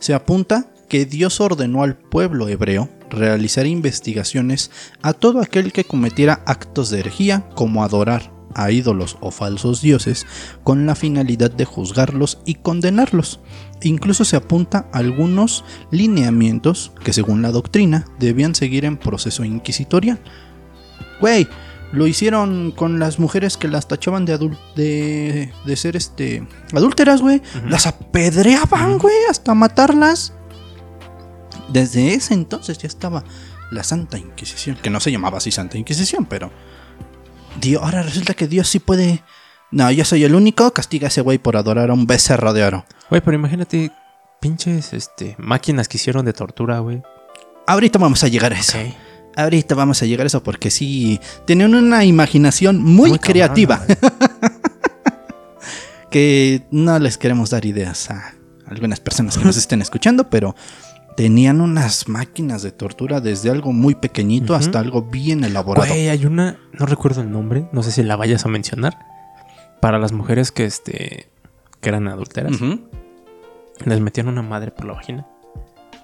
Se 0.00 0.14
apunta 0.14 0.70
que 0.88 1.04
Dios 1.04 1.40
ordenó 1.40 1.82
al 1.82 1.96
pueblo 1.96 2.48
hebreo 2.48 2.88
realizar 3.10 3.66
investigaciones 3.66 4.70
a 5.02 5.12
todo 5.12 5.40
aquel 5.40 5.72
que 5.72 5.84
cometiera 5.84 6.42
actos 6.46 6.90
de 6.90 7.00
herejía 7.00 7.48
como 7.54 7.84
adorar 7.84 8.37
a 8.58 8.72
ídolos 8.72 9.16
o 9.20 9.30
falsos 9.30 9.80
dioses 9.80 10.26
con 10.64 10.84
la 10.84 10.96
finalidad 10.96 11.50
de 11.50 11.64
juzgarlos 11.64 12.38
y 12.44 12.56
condenarlos. 12.56 13.40
Incluso 13.82 14.24
se 14.24 14.36
apunta 14.36 14.88
a 14.92 14.98
algunos 14.98 15.64
lineamientos 15.92 16.92
que 17.04 17.12
según 17.12 17.40
la 17.40 17.52
doctrina 17.52 18.04
debían 18.18 18.56
seguir 18.56 18.84
en 18.84 18.96
proceso 18.96 19.44
inquisitorial. 19.44 20.18
Güey, 21.20 21.46
lo 21.92 22.06
hicieron 22.08 22.72
con 22.72 22.98
las 22.98 23.20
mujeres 23.20 23.56
que 23.56 23.68
las 23.68 23.86
tachaban 23.86 24.24
de 24.24 24.32
adul 24.32 24.58
de, 24.74 25.52
de 25.64 25.76
ser 25.76 25.94
este 25.94 26.46
adúlteras, 26.74 27.22
güey. 27.22 27.40
Las 27.66 27.86
apedreaban, 27.86 28.98
güey, 28.98 29.16
hasta 29.30 29.54
matarlas. 29.54 30.32
Desde 31.72 32.14
ese 32.14 32.34
entonces 32.34 32.78
ya 32.78 32.88
estaba 32.88 33.22
la 33.70 33.84
Santa 33.84 34.18
Inquisición, 34.18 34.76
que 34.82 34.90
no 34.90 34.98
se 35.00 35.12
llamaba 35.12 35.38
así 35.38 35.52
Santa 35.52 35.78
Inquisición, 35.78 36.24
pero 36.24 36.50
Dios, 37.60 37.82
ahora 37.82 38.02
resulta 38.02 38.34
que 38.34 38.48
Dios 38.48 38.68
sí 38.68 38.78
puede. 38.78 39.22
No, 39.70 39.90
yo 39.90 40.04
soy 40.04 40.24
el 40.24 40.34
único, 40.34 40.72
castiga 40.72 41.06
a 41.06 41.08
ese 41.08 41.20
güey 41.20 41.38
por 41.38 41.56
adorar 41.56 41.90
a 41.90 41.92
un 41.92 42.06
becerro 42.06 42.52
de 42.52 42.64
oro. 42.64 42.86
Güey, 43.10 43.20
pero 43.20 43.36
imagínate, 43.36 43.92
pinches 44.40 44.92
este, 44.92 45.34
máquinas 45.38 45.88
que 45.88 45.98
hicieron 45.98 46.24
de 46.24 46.32
tortura, 46.32 46.78
güey. 46.78 47.02
Ahorita 47.66 47.98
vamos 47.98 48.24
a 48.24 48.28
llegar 48.28 48.52
a 48.52 48.58
eso. 48.58 48.78
Ahorita 49.36 49.74
vamos 49.74 50.02
a 50.02 50.06
llegar 50.06 50.24
a 50.24 50.28
eso 50.28 50.42
porque 50.42 50.70
sí, 50.70 51.20
tienen 51.44 51.74
una 51.74 52.04
imaginación 52.04 52.82
muy, 52.82 53.10
Muy 53.10 53.18
creativa. 53.18 53.82
que 56.10 56.66
no 56.70 56.98
les 56.98 57.18
queremos 57.18 57.50
dar 57.50 57.66
ideas 57.66 58.10
a 58.10 58.34
algunas 58.66 59.00
personas 59.00 59.36
que 59.36 59.44
nos 59.44 59.56
estén 59.56 59.82
escuchando, 59.82 60.30
pero 60.30 60.54
tenían 61.18 61.60
unas 61.60 62.08
máquinas 62.08 62.62
de 62.62 62.70
tortura 62.70 63.20
desde 63.20 63.50
algo 63.50 63.72
muy 63.72 63.96
pequeñito 63.96 64.54
hasta 64.54 64.78
algo 64.78 65.02
bien 65.02 65.42
elaborado. 65.42 65.88
Güey, 65.88 66.08
hay 66.10 66.24
una, 66.24 66.60
no 66.72 66.86
recuerdo 66.86 67.22
el 67.22 67.32
nombre, 67.32 67.68
no 67.72 67.82
sé 67.82 67.90
si 67.90 68.04
la 68.04 68.14
vayas 68.14 68.46
a 68.46 68.48
mencionar. 68.48 68.96
Para 69.80 69.98
las 69.98 70.12
mujeres 70.12 70.52
que 70.52 70.64
este 70.64 71.28
que 71.80 71.88
eran 71.88 72.06
adulteras, 72.06 72.52
les 73.84 74.00
metían 74.00 74.28
una 74.28 74.42
madre 74.42 74.70
por 74.70 74.84
la 74.84 74.92
vagina, 74.92 75.26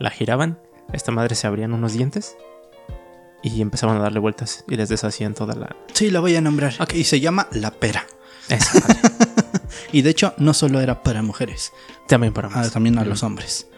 la 0.01 0.11
giraban, 0.11 0.59
esta 0.93 1.13
madre 1.13 1.37
se 1.37 1.47
abrían 1.47 1.75
unos 1.75 1.93
dientes 1.93 2.37
y 3.41 3.63
empezaban 3.63 3.99
a 3.99 4.01
darle 4.01 4.19
vueltas 4.19 4.65
y 4.67 4.75
les 4.75 4.89
deshacían 4.89 5.35
toda 5.35 5.55
la. 5.55 5.77
Sí, 5.93 6.11
la 6.11 6.19
voy 6.19 6.35
a 6.35 6.41
nombrar. 6.41 6.75
Y 6.93 7.05
se 7.05 7.21
llama 7.21 7.47
La 7.53 7.71
Pera. 7.71 8.05
Esa 8.49 8.81
madre. 8.81 8.97
Y 9.93 10.03
de 10.03 10.11
hecho, 10.11 10.35
no 10.39 10.55
solo 10.55 10.81
era 10.81 11.05
para 11.05 11.23
mujeres, 11.23 11.73
También 12.09 12.33
para 12.33 12.49
ah, 12.49 12.57
más. 12.57 12.73
también 12.73 12.99
a 12.99 13.05
los 13.05 13.23
hombres. 13.23 13.69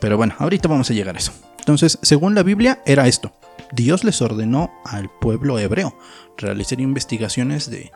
Pero 0.00 0.16
bueno, 0.16 0.34
ahorita 0.38 0.68
vamos 0.68 0.90
a 0.90 0.94
llegar 0.94 1.14
a 1.14 1.18
eso. 1.18 1.32
Entonces, 1.58 1.98
según 2.02 2.34
la 2.34 2.42
Biblia, 2.42 2.82
era 2.84 3.06
esto. 3.06 3.32
Dios 3.72 4.04
les 4.04 4.20
ordenó 4.20 4.70
al 4.84 5.10
pueblo 5.20 5.58
hebreo 5.58 5.96
realizar 6.36 6.80
investigaciones 6.80 7.70
de... 7.70 7.90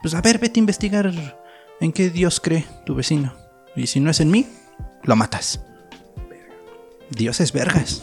Pues 0.00 0.14
a 0.14 0.20
ver, 0.20 0.38
vete 0.38 0.58
a 0.58 0.62
investigar 0.62 1.12
en 1.80 1.92
qué 1.92 2.10
Dios 2.10 2.40
cree 2.40 2.64
tu 2.84 2.94
vecino. 2.94 3.32
Y 3.76 3.86
si 3.86 4.00
no 4.00 4.10
es 4.10 4.20
en 4.20 4.30
mí, 4.30 4.46
lo 5.04 5.16
matas. 5.16 5.60
Dios 7.10 7.40
es 7.40 7.52
vergas. 7.52 8.02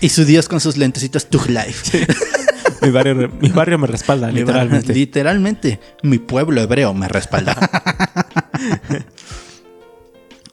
Y 0.00 0.10
su 0.10 0.24
Dios 0.24 0.48
con 0.48 0.60
sus 0.60 0.76
lentecitos 0.76 1.26
Tug 1.26 1.48
Life. 1.48 2.06
mi, 2.82 2.90
barrio, 2.90 3.30
mi 3.40 3.48
barrio 3.48 3.78
me 3.78 3.86
respalda, 3.86 4.28
Mi 4.28 4.40
literalmente. 4.40 4.92
Literalmente, 4.92 5.80
mi 6.02 6.18
pueblo 6.18 6.60
hebreo 6.60 6.92
me 6.92 7.08
respalda. 7.08 7.56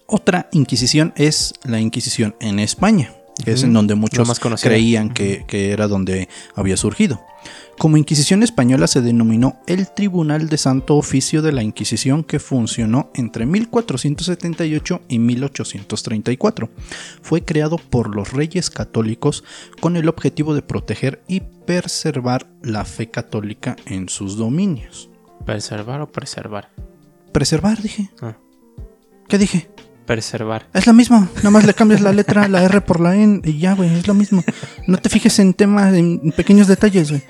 Otra 0.06 0.50
inquisición 0.52 1.14
es 1.16 1.54
la 1.64 1.80
Inquisición 1.80 2.36
en 2.40 2.60
España, 2.60 3.14
que 3.44 3.52
es 3.52 3.64
en 3.64 3.74
donde 3.74 3.96
muchos 3.96 4.28
más 4.28 4.40
creían 4.62 5.10
que, 5.10 5.44
que 5.48 5.72
era 5.72 5.88
donde 5.88 6.30
había 6.56 6.78
surgido. 6.78 7.20
Como 7.78 7.98
Inquisición 7.98 8.44
española 8.44 8.88
se 8.88 9.02
denominó 9.02 9.58
el 9.66 9.90
Tribunal 9.92 10.48
de 10.48 10.58
Santo 10.58 10.96
Oficio 10.96 11.42
de 11.42 11.52
la 11.52 11.64
Inquisición 11.64 12.24
que 12.24 12.40
funcionó 12.40 13.10
entre 13.16 13.46
1478 13.46 15.02
y 15.08 15.20
1834. 15.20 16.70
Fue 17.22 17.44
creado 17.44 17.78
por 17.78 18.16
los 18.16 18.32
reyes 18.32 18.70
católicos 18.70 19.44
con 19.80 19.98
el 19.98 20.08
objetivo 20.08 20.54
de 20.54 20.62
proteger 20.62 21.24
y 21.28 21.40
preservar 21.40 22.46
la 22.62 22.86
fe 22.86 23.10
católica 23.10 23.76
en 23.86 24.10
sus 24.10 24.38
dominios. 24.38 25.10
¿Preservar 25.46 26.02
o 26.02 26.12
preservar? 26.12 26.70
Preservar, 27.34 27.82
dije. 27.82 28.10
Ah, 28.22 28.38
¿Qué 29.28 29.38
dije? 29.38 29.70
preservar. 30.06 30.68
Es 30.74 30.86
lo 30.86 30.94
mismo, 30.94 31.30
nomás 31.44 31.66
le 31.66 31.74
cambias 31.74 32.02
la 32.02 32.12
letra, 32.12 32.50
la 32.50 32.62
R 32.64 32.82
por 32.82 33.00
la 33.00 33.16
N 33.16 33.42
y 33.44 33.58
ya, 33.58 33.74
güey, 33.74 33.94
es 33.94 34.06
lo 34.06 34.14
mismo. 34.14 34.44
No 34.86 34.98
te 34.98 35.10
fijes 35.10 35.40
en 35.40 35.54
temas, 35.54 35.94
en 35.94 36.34
pequeños 36.36 36.68
detalles, 36.68 37.10
güey. 37.10 37.24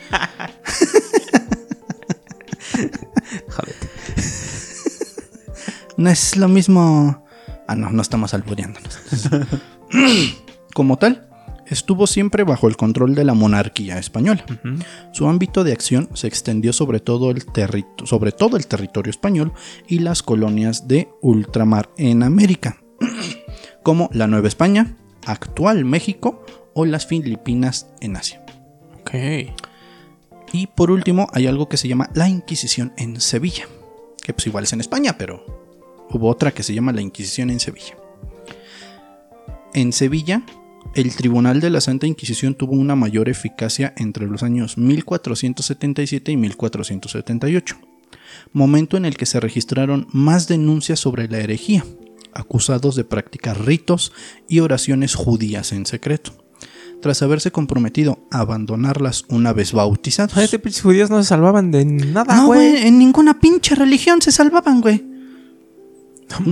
No 5.97 6.09
es 6.09 6.35
lo 6.35 6.47
mismo. 6.47 7.23
Ah, 7.67 7.75
no, 7.75 7.89
no 7.91 8.01
estamos 8.01 8.33
albureándonos. 8.33 8.99
Como 10.73 10.97
tal, 10.97 11.29
estuvo 11.73 12.07
siempre 12.07 12.43
bajo 12.43 12.67
el 12.67 12.77
control 12.77 13.15
de 13.15 13.25
la 13.25 13.33
monarquía 13.33 13.97
española. 13.97 14.45
Su 15.11 15.27
ámbito 15.27 15.63
de 15.63 15.73
acción 15.73 16.09
se 16.13 16.27
extendió 16.27 16.71
sobre 16.71 16.99
todo, 16.99 17.31
el 17.31 17.43
sobre 18.05 18.31
todo 18.31 18.57
el 18.57 18.67
territorio 18.67 19.09
español 19.09 19.53
y 19.87 19.99
las 19.99 20.23
colonias 20.23 20.87
de 20.87 21.09
ultramar 21.21 21.89
en 21.97 22.23
América, 22.23 22.77
como 23.83 24.09
la 24.13 24.27
Nueva 24.27 24.47
España, 24.47 24.95
actual 25.25 25.85
México 25.85 26.45
o 26.73 26.85
las 26.85 27.05
Filipinas 27.05 27.87
en 27.99 28.15
Asia. 28.15 28.43
Ok. 29.01 29.11
Y 30.53 30.67
por 30.67 30.91
último, 30.91 31.27
hay 31.33 31.47
algo 31.47 31.67
que 31.67 31.77
se 31.77 31.87
llama 31.87 32.09
la 32.13 32.29
Inquisición 32.29 32.93
en 32.97 33.19
Sevilla, 33.19 33.65
que 34.23 34.33
pues 34.33 34.47
igual 34.47 34.65
es 34.65 34.73
en 34.73 34.81
España, 34.81 35.17
pero 35.17 35.43
hubo 36.11 36.29
otra 36.29 36.51
que 36.51 36.63
se 36.63 36.73
llama 36.75 36.93
la 36.93 37.01
Inquisición 37.01 37.49
en 37.49 37.59
Sevilla. 37.59 37.97
En 39.73 39.91
Sevilla, 39.91 40.43
el 40.95 41.15
Tribunal 41.15 41.59
de 41.59 41.69
la 41.69 41.81
Santa 41.81 42.07
Inquisición 42.07 42.53
tuvo 42.55 42.73
una 42.73 42.95
mayor 42.95 43.29
eficacia 43.29 43.93
entre 43.97 44.27
los 44.27 44.43
años 44.43 44.77
1477 44.77 46.31
y 46.31 46.37
1478, 46.37 47.77
momento 48.51 48.97
en 48.97 49.05
el 49.05 49.17
que 49.17 49.25
se 49.25 49.39
registraron 49.39 50.07
más 50.11 50.47
denuncias 50.47 50.99
sobre 50.99 51.27
la 51.27 51.39
herejía, 51.39 51.83
acusados 52.33 52.95
de 52.95 53.03
practicar 53.03 53.65
ritos 53.65 54.11
y 54.47 54.59
oraciones 54.59 55.15
judías 55.15 55.71
en 55.71 55.85
secreto 55.85 56.33
tras 57.01 57.21
haberse 57.21 57.51
comprometido 57.51 58.25
a 58.31 58.39
abandonarlas 58.39 59.25
una 59.27 59.51
vez 59.51 59.73
bautizados. 59.73 60.37
Este 60.37 60.57
pinches 60.57 60.81
judíos 60.83 61.09
no 61.09 61.21
se 61.21 61.27
salvaban 61.27 61.69
de 61.69 61.83
nada, 61.83 62.33
No, 62.33 62.45
güey. 62.45 62.71
güey, 62.71 62.87
en 62.87 62.97
ninguna 62.97 63.41
pinche 63.41 63.75
religión 63.75 64.21
se 64.21 64.31
salvaban, 64.31 64.79
güey. 64.79 65.03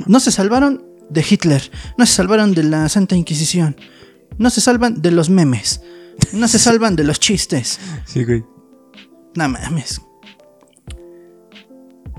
No 0.08 0.20
se 0.20 0.30
salvaron 0.30 0.84
de 1.10 1.24
Hitler, 1.28 1.72
no 1.98 2.06
se 2.06 2.14
salvaron 2.16 2.54
de 2.54 2.64
la 2.64 2.90
Santa 2.90 3.16
Inquisición, 3.16 3.78
no 4.38 4.50
se 4.50 4.62
salvan 4.62 5.02
de 5.02 5.12
los 5.12 5.30
memes, 5.30 5.82
no 6.34 6.48
se 6.48 6.60
salvan 6.60 6.96
de 6.96 7.04
los 7.04 7.20
chistes. 7.20 7.80
Sí, 8.06 8.24
güey. 8.24 8.44
No 9.36 9.48
mames. 9.50 10.02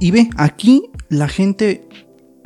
Y 0.00 0.10
ve, 0.10 0.30
aquí 0.36 0.90
la 1.08 1.28
gente 1.28 1.88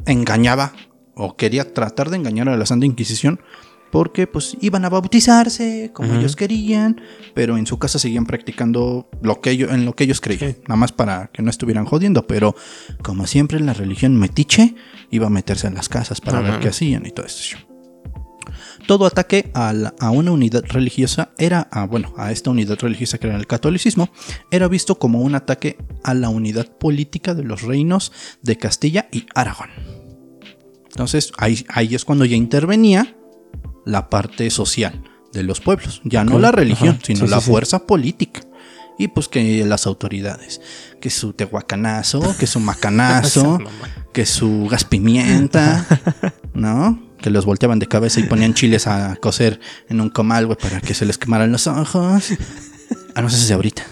engañaba 0.04 0.72
o 1.14 1.36
quería 1.36 1.72
tratar 1.72 2.10
de 2.10 2.16
engañar 2.16 2.48
a 2.48 2.56
la 2.56 2.66
Santa 2.66 2.84
Inquisición 2.86 3.40
porque 3.90 4.26
pues 4.26 4.56
iban 4.60 4.84
a 4.84 4.88
bautizarse 4.90 5.90
como 5.94 6.12
ellos 6.14 6.36
querían, 6.36 7.00
pero 7.34 7.56
en 7.56 7.66
su 7.66 7.78
casa 7.78 7.98
seguían 7.98 8.26
practicando 8.26 9.08
lo 9.22 9.40
que 9.40 9.50
ellos, 9.52 9.72
en 9.72 9.84
lo 9.86 9.94
que 9.94 10.04
ellos 10.04 10.20
creían, 10.20 10.52
Sí. 10.52 10.58
nada 10.62 10.76
más 10.76 10.92
para 10.92 11.28
que 11.32 11.40
no 11.42 11.48
estuvieran 11.48 11.86
jodiendo, 11.86 12.26
pero 12.26 12.54
como 13.02 13.26
siempre 13.26 13.58
la 13.60 13.72
religión 13.72 14.18
metiche 14.18 14.74
iba 15.10 15.28
a 15.28 15.30
meterse 15.30 15.68
en 15.68 15.74
las 15.74 15.88
casas 15.88 16.20
para 16.20 16.40
ver 16.40 16.58
qué 16.60 16.68
hacían 16.68 17.06
y 17.06 17.10
todo 17.12 17.24
eso. 17.26 17.56
Todo 18.86 19.06
ataque 19.06 19.50
a, 19.54 19.72
la- 19.72 19.94
a 19.98 20.10
una 20.10 20.30
unidad 20.30 20.64
religiosa 20.68 21.30
era, 21.38 21.68
a, 21.70 21.86
bueno, 21.86 22.14
a 22.16 22.30
esta 22.32 22.50
unidad 22.50 22.78
religiosa 22.80 23.18
que 23.18 23.26
era 23.26 23.36
el 23.36 23.46
catolicismo, 23.46 24.10
era 24.50 24.68
visto 24.68 24.98
como 24.98 25.20
un 25.20 25.34
ataque 25.34 25.76
a 26.04 26.14
la 26.14 26.28
unidad 26.28 26.66
política 26.78 27.34
de 27.34 27.42
los 27.44 27.62
reinos 27.62 28.12
de 28.42 28.56
Castilla 28.58 29.08
y 29.10 29.26
Aragón. 29.34 29.70
Entonces 30.90 31.32
ahí, 31.38 31.64
ahí 31.68 31.94
es 31.94 32.04
cuando 32.04 32.24
ya 32.24 32.36
intervenía 32.36 33.16
la 33.84 34.08
parte 34.08 34.48
social 34.50 35.02
de 35.32 35.42
los 35.42 35.60
pueblos, 35.60 36.00
ya 36.04 36.24
no 36.24 36.38
la 36.38 36.52
religión, 36.52 36.94
ajá, 36.96 37.00
sino 37.04 37.20
sí, 37.20 37.26
la 37.26 37.40
sí, 37.40 37.44
sí. 37.44 37.50
fuerza 37.50 37.86
política. 37.86 38.40
Y 38.98 39.08
pues 39.08 39.28
que 39.28 39.62
las 39.66 39.86
autoridades, 39.86 40.62
que 41.02 41.10
su 41.10 41.34
tehuacanazo, 41.34 42.34
que 42.38 42.46
su 42.46 42.60
macanazo, 42.60 43.58
que 44.14 44.24
su 44.24 44.66
gas 44.70 44.84
pimienta, 44.84 45.84
¿no? 46.54 47.05
Que 47.26 47.30
los 47.30 47.44
volteaban 47.44 47.80
de 47.80 47.88
cabeza 47.88 48.20
y 48.20 48.22
ponían 48.22 48.54
chiles 48.54 48.86
a 48.86 49.16
cocer 49.16 49.58
en 49.88 50.00
un 50.00 50.10
comal, 50.10 50.46
güey, 50.46 50.56
para 50.56 50.80
que 50.80 50.94
se 50.94 51.04
les 51.04 51.18
quemaran 51.18 51.50
los 51.50 51.66
ojos. 51.66 52.30
Ah, 53.16 53.20
no 53.20 53.28
sé 53.28 53.36
si 53.38 53.52
ahorita. 53.52 53.82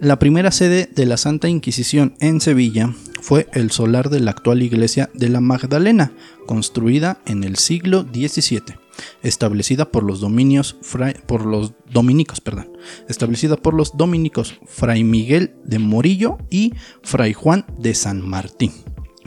La 0.00 0.18
primera 0.18 0.50
sede 0.50 0.90
de 0.92 1.06
la 1.06 1.16
Santa 1.16 1.48
Inquisición 1.48 2.16
en 2.18 2.40
Sevilla 2.40 2.92
fue 3.20 3.46
el 3.52 3.70
solar 3.70 4.10
de 4.10 4.18
la 4.18 4.32
actual 4.32 4.62
iglesia 4.62 5.08
de 5.14 5.28
la 5.28 5.40
Magdalena, 5.40 6.12
construida 6.46 7.20
en 7.26 7.44
el 7.44 7.54
siglo 7.54 8.02
XVII, 8.12 8.74
establecida 9.22 9.92
por 9.92 10.02
los 10.02 10.18
dominios 10.18 10.78
por 11.26 11.46
los 11.46 11.74
dominicos, 11.92 12.40
perdón, 12.40 12.72
establecida 13.08 13.56
por 13.56 13.74
los 13.74 13.96
dominicos 13.96 14.58
Fray 14.66 15.04
Miguel 15.04 15.54
de 15.64 15.78
Morillo 15.78 16.38
y 16.50 16.74
Fray 17.04 17.34
Juan 17.34 17.66
de 17.78 17.94
San 17.94 18.28
Martín, 18.28 18.72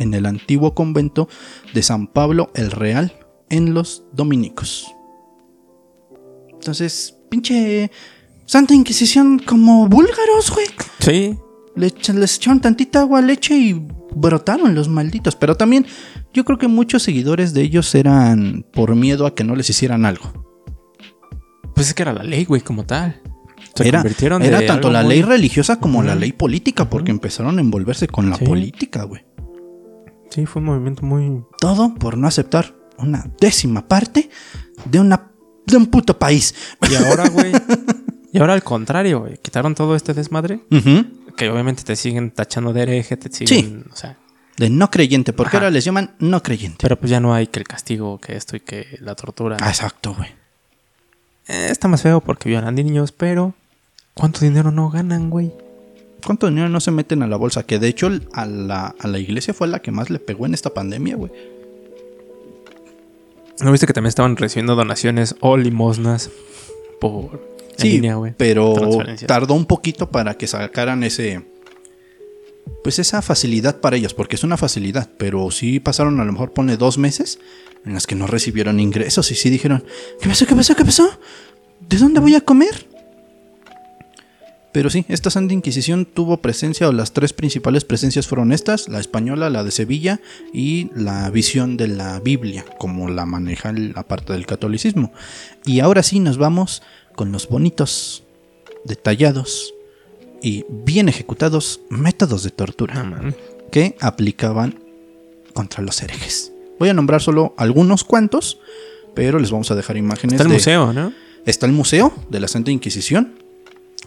en 0.04 0.14
el 0.14 0.26
antiguo 0.26 0.76
convento 0.76 1.28
de 1.74 1.82
San 1.82 2.08
Pablo 2.08 2.52
el 2.56 2.72
Real, 2.72 3.14
en 3.50 3.74
los 3.74 4.04
dominicos. 4.14 4.88
Entonces, 6.54 7.16
pinche 7.30 7.92
Santa 8.46 8.74
Inquisición 8.74 9.40
como 9.40 9.88
búlgaros, 9.88 10.52
güey. 10.54 10.68
Sí. 11.00 11.38
Le 11.76 11.92
les 12.14 12.36
echaron 12.38 12.62
tantita 12.62 13.02
agua, 13.02 13.22
leche 13.22 13.56
y 13.56 13.74
brotaron 14.16 14.76
los 14.76 14.88
malditos. 14.90 15.36
Pero 15.36 15.56
también 15.58 15.86
yo 16.34 16.46
creo 16.46 16.58
que 16.60 16.68
muchos 16.68 17.02
seguidores 17.04 17.54
de 17.54 17.62
ellos 17.64 17.94
eran 17.96 18.66
por 18.74 18.96
miedo 18.96 19.26
a 19.26 19.34
que 19.34 19.44
no 19.44 19.56
les 19.56 19.70
hicieran 19.70 20.06
algo. 20.06 20.46
Pues 21.74 21.88
es 21.88 21.94
que 21.96 22.04
era 22.04 22.14
la 22.14 22.24
ley, 22.24 22.46
güey, 22.46 22.62
como 22.62 22.86
tal. 22.86 23.20
Se 23.76 23.88
era 23.88 24.04
era 24.42 24.66
tanto 24.68 24.92
la 24.92 25.02
muy- 25.02 25.10
ley 25.16 25.22
religiosa 25.24 25.80
como 25.80 26.04
la 26.04 26.14
ley 26.14 26.32
política, 26.32 26.88
porque 26.92 27.10
empezaron 27.10 27.58
a 27.58 27.62
envolverse 27.62 28.08
con 28.08 28.30
la 28.30 28.36
Sí. 28.38 28.46
política, 28.46 29.04
güey. 29.04 29.26
Sí, 30.34 30.48
fue 30.48 30.62
un 30.62 30.66
movimiento 30.68 31.06
muy. 31.06 31.44
Todo 31.60 31.94
por 31.94 32.18
no 32.18 32.28
aceptar 32.28 32.74
una 32.98 33.24
décima 33.40 33.88
parte 33.88 34.32
de 34.86 35.00
una 35.00 35.30
de 35.68 35.78
un 35.78 35.86
puto 35.88 36.18
país. 36.18 36.56
Y 36.90 36.96
ahora, 36.96 37.30
güey. 37.30 37.52
y 38.34 38.40
ahora 38.40 38.54
al 38.54 38.64
contrario, 38.64 39.20
güey. 39.20 39.38
Quitaron 39.38 39.76
todo 39.76 39.96
este 39.96 40.16
desmadre. 40.16 40.62
Que 41.38 41.50
obviamente 41.50 41.84
te 41.84 41.96
siguen 41.96 42.32
tachando 42.32 42.74
de 42.74 42.82
hereje, 42.82 43.16
te 43.16 43.32
siguen. 43.32 43.86
O 43.92 43.96
sea. 43.96 44.18
De 44.58 44.72
no 44.72 44.90
creyente, 44.90 45.34
porque 45.34 45.58
Ajá. 45.58 45.66
ahora 45.66 45.72
les 45.72 45.86
llaman 45.86 46.16
no 46.18 46.42
creyente. 46.42 46.78
Pero 46.82 46.98
pues 46.98 47.12
ya 47.12 47.20
no 47.20 47.34
hay 47.36 47.48
que 47.48 47.60
el 47.60 47.68
castigo, 47.68 48.20
que 48.20 48.36
esto 48.36 48.56
y 48.56 48.60
que 48.60 48.98
la 49.02 49.14
tortura. 49.14 49.58
Ah, 49.60 49.70
exacto, 49.70 50.16
güey. 50.16 50.30
Eh, 51.48 51.68
está 51.70 51.88
más 51.88 52.02
feo 52.02 52.22
porque 52.22 52.50
violan 52.50 52.74
niños, 52.74 53.12
pero. 53.12 53.54
¿Cuánto 54.16 54.40
dinero 54.42 54.72
no 54.72 54.90
ganan, 54.90 55.30
güey? 55.30 55.54
¿Cuánto 56.26 56.48
dinero 56.48 56.70
no 56.70 56.80
se 56.80 56.92
meten 56.92 57.22
a 57.24 57.28
la 57.28 57.36
bolsa? 57.38 57.64
Que 57.66 57.80
de 57.80 57.88
hecho 57.88 58.10
a 58.34 58.46
la, 58.46 58.96
a 58.98 59.08
la 59.08 59.20
iglesia 59.20 59.54
fue 59.54 59.68
la 59.68 59.82
que 59.82 59.92
más 59.92 60.10
le 60.10 60.20
pegó 60.20 60.46
en 60.46 60.54
esta 60.54 60.74
pandemia, 60.74 61.16
güey. 61.16 61.32
¿No 63.62 63.72
viste 63.72 63.86
que 63.88 63.94
también 63.94 64.10
estaban 64.10 64.36
recibiendo 64.36 64.76
donaciones 64.76 65.36
o 65.40 65.58
limosnas 65.58 66.30
por 67.00 67.42
en 67.74 67.80
Sí, 67.80 67.92
línea, 67.94 68.16
güey? 68.16 68.34
pero 68.38 68.74
tardó 69.28 69.54
un 69.54 69.66
poquito 69.66 70.10
para 70.12 70.36
que 70.36 70.48
sacaran 70.48 71.04
ese... 71.04 71.46
Pues 72.84 72.98
esa 73.00 73.22
facilidad 73.22 73.82
para 73.82 73.98
ellos, 73.98 74.14
porque 74.14 74.36
es 74.36 74.44
una 74.44 74.58
facilidad, 74.58 75.10
pero 75.18 75.52
sí 75.52 75.80
pasaron 75.80 76.20
a 76.20 76.26
lo 76.26 76.32
mejor 76.32 76.52
pone 76.54 76.78
dos 76.78 76.98
meses 76.98 77.40
en 77.86 77.94
las 77.94 78.08
que 78.08 78.16
no 78.16 78.26
recibieron 78.28 78.80
ingresos 78.80 79.30
y 79.32 79.36
sí 79.36 79.50
dijeron, 79.50 79.84
¿qué 80.22 80.30
pasó? 80.30 80.46
¿Qué 80.46 80.56
pasó? 80.56 80.76
¿Qué 80.76 80.86
pasó? 80.86 81.10
¿De 81.82 81.98
dónde 81.98 82.20
voy 82.22 82.36
a 82.36 82.42
comer? 82.42 82.88
Pero 84.74 84.90
sí, 84.90 85.06
esta 85.08 85.30
Santa 85.30 85.54
Inquisición 85.54 86.06
tuvo 86.06 86.38
presencia, 86.38 86.90
o 86.90 86.92
las 86.92 87.14
tres 87.14 87.32
principales 87.32 87.86
presencias 87.86 88.28
fueron 88.28 88.52
estas, 88.52 88.90
la 88.90 89.00
española, 89.00 89.50
la 89.52 89.64
de 89.64 89.70
Sevilla 89.72 90.20
y 90.52 90.90
la 90.96 91.30
visión 91.30 91.78
de 91.78 91.88
la 91.88 92.20
Biblia, 92.20 92.66
como 92.80 93.08
la 93.08 93.26
maneja 93.28 93.72
la 93.72 94.02
parte 94.04 94.34
del 94.34 94.48
catolicismo. 94.48 95.14
Y 95.66 95.80
ahora 95.80 96.02
sí 96.02 96.20
nos 96.20 96.38
vamos 96.38 96.82
con 97.16 97.32
los 97.32 97.48
bonitos, 97.48 98.24
detallados 98.84 99.74
y 100.42 100.66
bien 100.70 101.08
ejecutados 101.08 101.80
métodos 101.90 102.44
de 102.44 102.50
tortura 102.50 102.94
Ah, 102.98 103.32
que 103.72 103.96
aplicaban 104.02 104.80
contra 105.54 105.84
los 105.84 106.02
herejes. 106.02 106.52
Voy 106.80 106.90
a 106.90 106.94
nombrar 106.94 107.22
solo 107.22 107.54
algunos 107.58 108.04
cuantos, 108.04 108.60
pero 109.14 109.40
les 109.40 109.52
vamos 109.52 109.70
a 109.72 109.76
dejar 109.76 109.98
imágenes. 109.98 110.34
Está 110.34 110.44
el 110.44 110.50
de- 110.50 110.56
museo, 110.56 110.92
¿no? 110.94 111.14
Está 111.46 111.66
el 111.68 111.72
museo 111.74 112.12
de 112.30 112.40
la 112.40 112.48
Santa 112.48 112.72
Inquisición. 112.72 113.43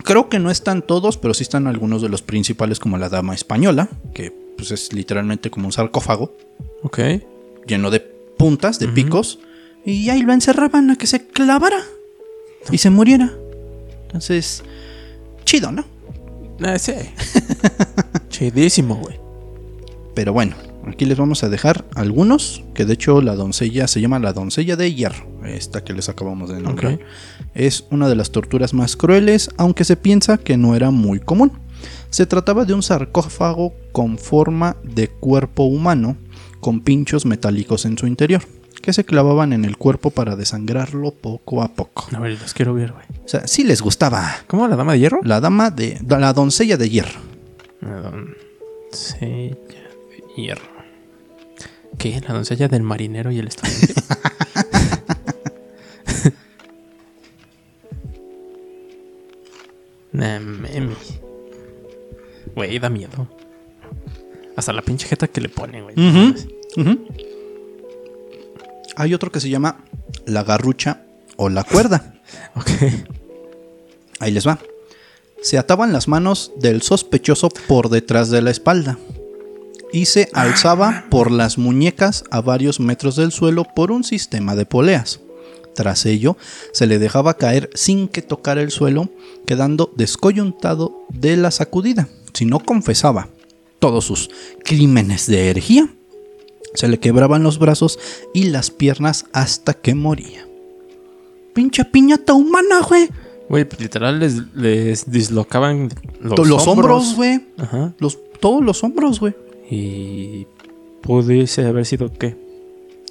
Creo 0.05 0.29
que 0.29 0.39
no 0.39 0.51
están 0.51 0.83
todos, 0.83 1.17
pero 1.17 1.35
sí 1.35 1.43
están 1.43 1.67
algunos 1.67 2.03
de 2.03 2.09
los 2.09 2.23
principales, 2.23 2.79
como 2.79 2.99
la 2.99 3.09
Dama 3.09 3.35
Española, 3.35 3.89
que 4.15 4.33
pues, 4.57 4.71
es 4.71 4.93
literalmente 4.93 5.51
como 5.51 5.67
un 5.67 5.73
sarcófago 5.73 6.37
Ok. 6.83 6.99
lleno 7.67 7.91
de 7.91 8.01
puntas, 8.01 8.79
de 8.79 8.89
picos, 8.89 9.39
y 9.85 10.11
ahí 10.11 10.23
lo 10.23 10.33
encerraban 10.33 10.91
a 10.91 10.97
que 10.97 11.07
se 11.07 11.27
clavara 11.27 11.79
y 12.71 12.79
se 12.79 12.91
muriera. 12.91 13.33
Entonces, 14.07 14.63
chido, 15.45 15.73
¿no? 15.73 15.85
Eh, 16.61 16.79
sí. 16.79 16.93
Chidísimo, 18.29 18.97
güey. 18.97 19.19
Pero 20.15 20.33
bueno, 20.33 20.55
aquí 20.87 21.05
les 21.05 21.19
vamos 21.19 21.43
a 21.45 21.49
dejar 21.49 21.85
algunos, 21.95 22.65
que 22.75 22.85
de 22.85 22.95
hecho 22.95 23.21
la 23.21 23.35
doncella 23.35 23.89
se 23.89 24.01
llama 24.01 24.19
la 24.19 24.33
doncella 24.33 24.77
de 24.77 24.95
hierro, 24.95 25.27
esta 25.45 25.85
que 25.85 25.93
les 25.93 26.09
acabamos 26.09 26.51
de 26.51 26.61
nombrar. 26.61 26.99
Es 27.55 27.85
una 27.91 28.09
de 28.09 28.17
las 28.17 28.31
torturas 28.31 28.75
más 28.75 28.97
crueles, 28.97 29.51
aunque 29.57 29.85
se 29.85 29.97
piensa 29.97 30.39
que 30.39 30.57
no 30.57 30.75
era 30.75 30.91
muy 30.91 31.21
común. 31.21 31.53
Se 32.11 32.27
trataba 32.27 32.65
de 32.65 32.75
un 32.75 32.83
sarcófago 32.83 33.75
con 33.93 34.19
forma 34.19 34.77
de 34.83 35.09
cuerpo 35.09 35.65
humano, 35.65 36.17
con 36.61 36.81
pinchos 36.81 37.27
metálicos 37.27 37.85
en 37.85 37.99
su 37.99 38.07
interior, 38.07 38.43
que 38.81 38.93
se 38.93 39.05
clavaban 39.05 39.53
en 39.53 39.65
el 39.65 39.77
cuerpo 39.77 40.11
para 40.11 40.37
desangrarlo 40.37 41.11
poco 41.11 41.63
a 41.63 41.69
poco. 41.75 42.07
A 42.15 42.21
ver, 42.21 42.41
los 42.41 42.55
quiero 42.55 42.75
ver, 42.75 42.93
güey. 42.93 43.05
O 43.25 43.29
sea, 43.29 43.47
sí 43.47 43.65
les 43.65 43.83
gustaba. 43.83 44.33
¿Cómo? 44.47 44.69
¿La 44.69 44.77
dama 44.77 44.93
de 44.93 45.01
hierro? 45.01 45.21
La 45.25 45.41
dama 45.41 45.71
de. 45.71 45.99
La 46.07 46.33
doncella 46.33 46.77
de 46.77 46.89
hierro. 46.89 47.21
La 47.81 48.01
doncella 48.01 49.57
de 49.57 50.25
hierro. 50.37 50.76
¿Qué? 51.99 52.21
¿La 52.27 52.35
doncella 52.35 52.69
del 52.69 52.83
marinero 52.83 53.31
y 53.31 53.39
el 53.39 53.49
estudiante? 53.49 53.95
Nah, 60.13 60.41
meme. 60.41 60.97
Güey, 62.55 62.79
da 62.79 62.89
miedo. 62.89 63.29
Hasta 64.57 64.73
la 64.73 64.81
pinche 64.81 65.07
jeta 65.07 65.29
que 65.29 65.43
le 65.43 65.51
ponen, 65.51 65.83
güey. 65.85 65.95
Hay 68.97 69.13
otro 69.13 69.31
que 69.31 69.41
se 69.41 69.51
llama 69.51 69.85
la 70.25 70.43
garrucha 70.43 71.03
o 71.37 71.49
la 71.49 71.65
cuerda. 71.65 72.13
Ok. 72.57 72.71
Ahí 74.19 74.33
les 74.33 74.47
va. 74.49 74.59
Se 75.43 75.59
ataban 75.59 75.93
las 75.93 76.09
manos 76.09 76.51
del 76.57 76.81
sospechoso 76.83 77.51
por 77.69 77.89
detrás 77.91 78.31
de 78.31 78.41
la 78.43 78.51
espalda 78.51 78.99
y 79.93 80.07
se 80.07 80.29
alzaba 80.33 81.07
por 81.11 81.31
las 81.31 81.59
muñecas 81.59 82.25
a 82.31 82.41
varios 82.41 82.81
metros 82.81 83.17
del 83.17 83.33
suelo 83.33 83.65
por 83.65 83.91
un 83.91 84.05
sistema 84.05 84.55
de 84.55 84.67
poleas. 84.67 85.21
Tras 85.75 86.07
ello, 86.07 86.37
se 86.73 86.87
le 86.87 86.99
dejaba 86.99 87.35
caer 87.35 87.69
sin 87.75 88.09
que 88.09 88.23
tocara 88.23 88.63
el 88.63 88.71
suelo, 88.71 89.11
quedando 89.47 89.93
descoyuntado 89.97 91.07
de 91.11 91.37
la 91.37 91.51
sacudida. 91.51 92.09
Si 92.33 92.47
no 92.47 92.61
confesaba 92.61 93.29
todos 93.79 94.07
sus 94.07 94.31
crímenes 94.65 95.27
de 95.27 95.51
herejía, 95.51 95.89
se 96.75 96.89
le 96.89 96.99
quebraban 96.99 97.43
los 97.43 97.59
brazos 97.59 97.99
y 98.35 98.45
las 98.45 98.71
piernas 98.71 99.27
hasta 99.33 99.75
que 99.75 99.95
moría. 99.95 100.47
Pinche 101.55 101.85
piñata 101.85 102.33
humana, 102.33 102.81
güey. 102.87 103.09
Güey, 103.49 103.65
pues 103.67 103.81
literal 103.81 104.19
les, 104.19 104.55
les 104.55 105.11
dislocaban 105.11 105.91
los, 106.21 106.49
Los, 106.49 106.67
hombros, 106.67 107.15
güey. 107.15 107.47
Ajá. 107.57 107.95
Los, 107.99 108.19
todos 108.41 108.63
los 108.63 108.83
hombros, 108.83 109.21
güey. 109.21 109.35
Y 109.71 110.47
pudiese 111.03 111.67
haber 111.67 111.87
sido 111.87 112.13
qué? 112.13 112.37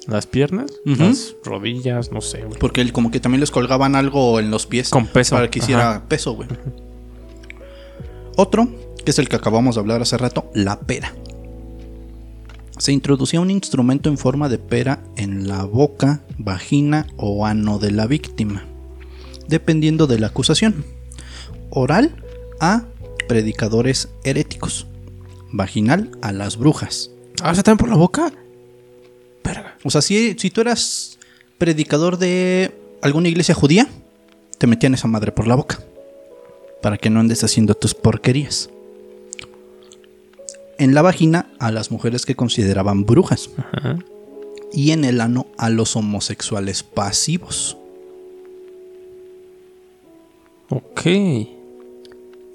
Las 0.06 0.26
piernas, 0.26 0.70
las 0.84 1.34
rodillas, 1.44 2.12
no 2.12 2.20
sé, 2.20 2.44
güey. 2.44 2.58
Porque 2.60 2.80
él 2.80 2.92
como 2.92 3.10
que 3.10 3.18
también 3.18 3.40
les 3.40 3.50
colgaban 3.50 3.96
algo 3.96 4.38
en 4.38 4.52
los 4.52 4.66
pies. 4.66 4.90
Con 4.90 5.08
peso. 5.08 5.34
Para 5.34 5.50
que 5.50 5.58
hiciera 5.58 5.90
Ajá. 5.90 6.08
peso, 6.08 6.34
güey. 6.34 6.48
Otro, 8.36 8.68
que 9.04 9.10
es 9.10 9.18
el 9.18 9.28
que 9.28 9.36
acabamos 9.36 9.74
de 9.74 9.80
hablar 9.80 10.02
hace 10.02 10.16
rato, 10.16 10.48
la 10.54 10.78
pera. 10.80 11.12
Se 12.78 12.92
introducía 12.92 13.40
un 13.40 13.50
instrumento 13.50 14.08
en 14.08 14.18
forma 14.18 14.48
de 14.48 14.58
pera 14.58 15.02
en 15.16 15.48
la 15.48 15.64
boca, 15.64 16.20
vagina 16.38 17.06
o 17.16 17.46
ano 17.46 17.78
de 17.78 17.90
la 17.90 18.06
víctima, 18.06 18.64
dependiendo 19.48 20.06
de 20.06 20.18
la 20.20 20.28
acusación. 20.28 20.84
Oral 21.70 22.14
a 22.60 22.84
predicadores 23.26 24.10
heréticos. 24.22 24.86
Vaginal 25.56 26.10
a 26.22 26.32
las 26.32 26.56
brujas. 26.56 27.10
Ah, 27.42 27.54
¿se 27.54 27.62
también 27.62 27.78
por 27.78 27.88
la 27.88 27.96
boca? 27.96 28.32
Verga. 29.44 29.76
O 29.84 29.90
sea, 29.90 30.02
si, 30.02 30.34
si 30.38 30.50
tú 30.50 30.60
eras 30.60 31.18
predicador 31.58 32.18
de 32.18 32.74
alguna 33.02 33.28
iglesia 33.28 33.54
judía, 33.54 33.88
te 34.58 34.66
metían 34.66 34.94
esa 34.94 35.08
madre 35.08 35.32
por 35.32 35.46
la 35.46 35.54
boca. 35.54 35.80
Para 36.82 36.98
que 36.98 37.10
no 37.10 37.20
andes 37.20 37.44
haciendo 37.44 37.74
tus 37.74 37.94
porquerías. 37.94 38.70
En 40.78 40.94
la 40.94 41.02
vagina 41.02 41.50
a 41.58 41.70
las 41.70 41.90
mujeres 41.90 42.26
que 42.26 42.36
consideraban 42.36 43.06
brujas. 43.06 43.50
Ajá. 43.56 43.98
Y 44.72 44.90
en 44.90 45.04
el 45.04 45.20
ano 45.20 45.46
a 45.56 45.70
los 45.70 45.96
homosexuales 45.96 46.82
pasivos. 46.82 47.78
Ok. 50.68 51.55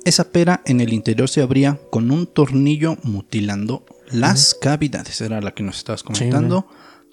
Esa 0.04 0.32
pera 0.32 0.62
en 0.66 0.82
el 0.82 0.93
interior 0.93 1.30
se 1.30 1.41
abría 1.41 1.80
con 1.91 2.10
un 2.12 2.26
tornillo 2.28 2.97
mutilando 3.04 3.86
las 4.12 4.56
cavidades. 4.56 5.22
Era 5.22 5.41
la 5.41 5.52
que 5.52 5.64
nos 5.64 5.78
estabas 5.78 6.04
comentando. 6.04 6.68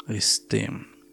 este. 0.08 0.70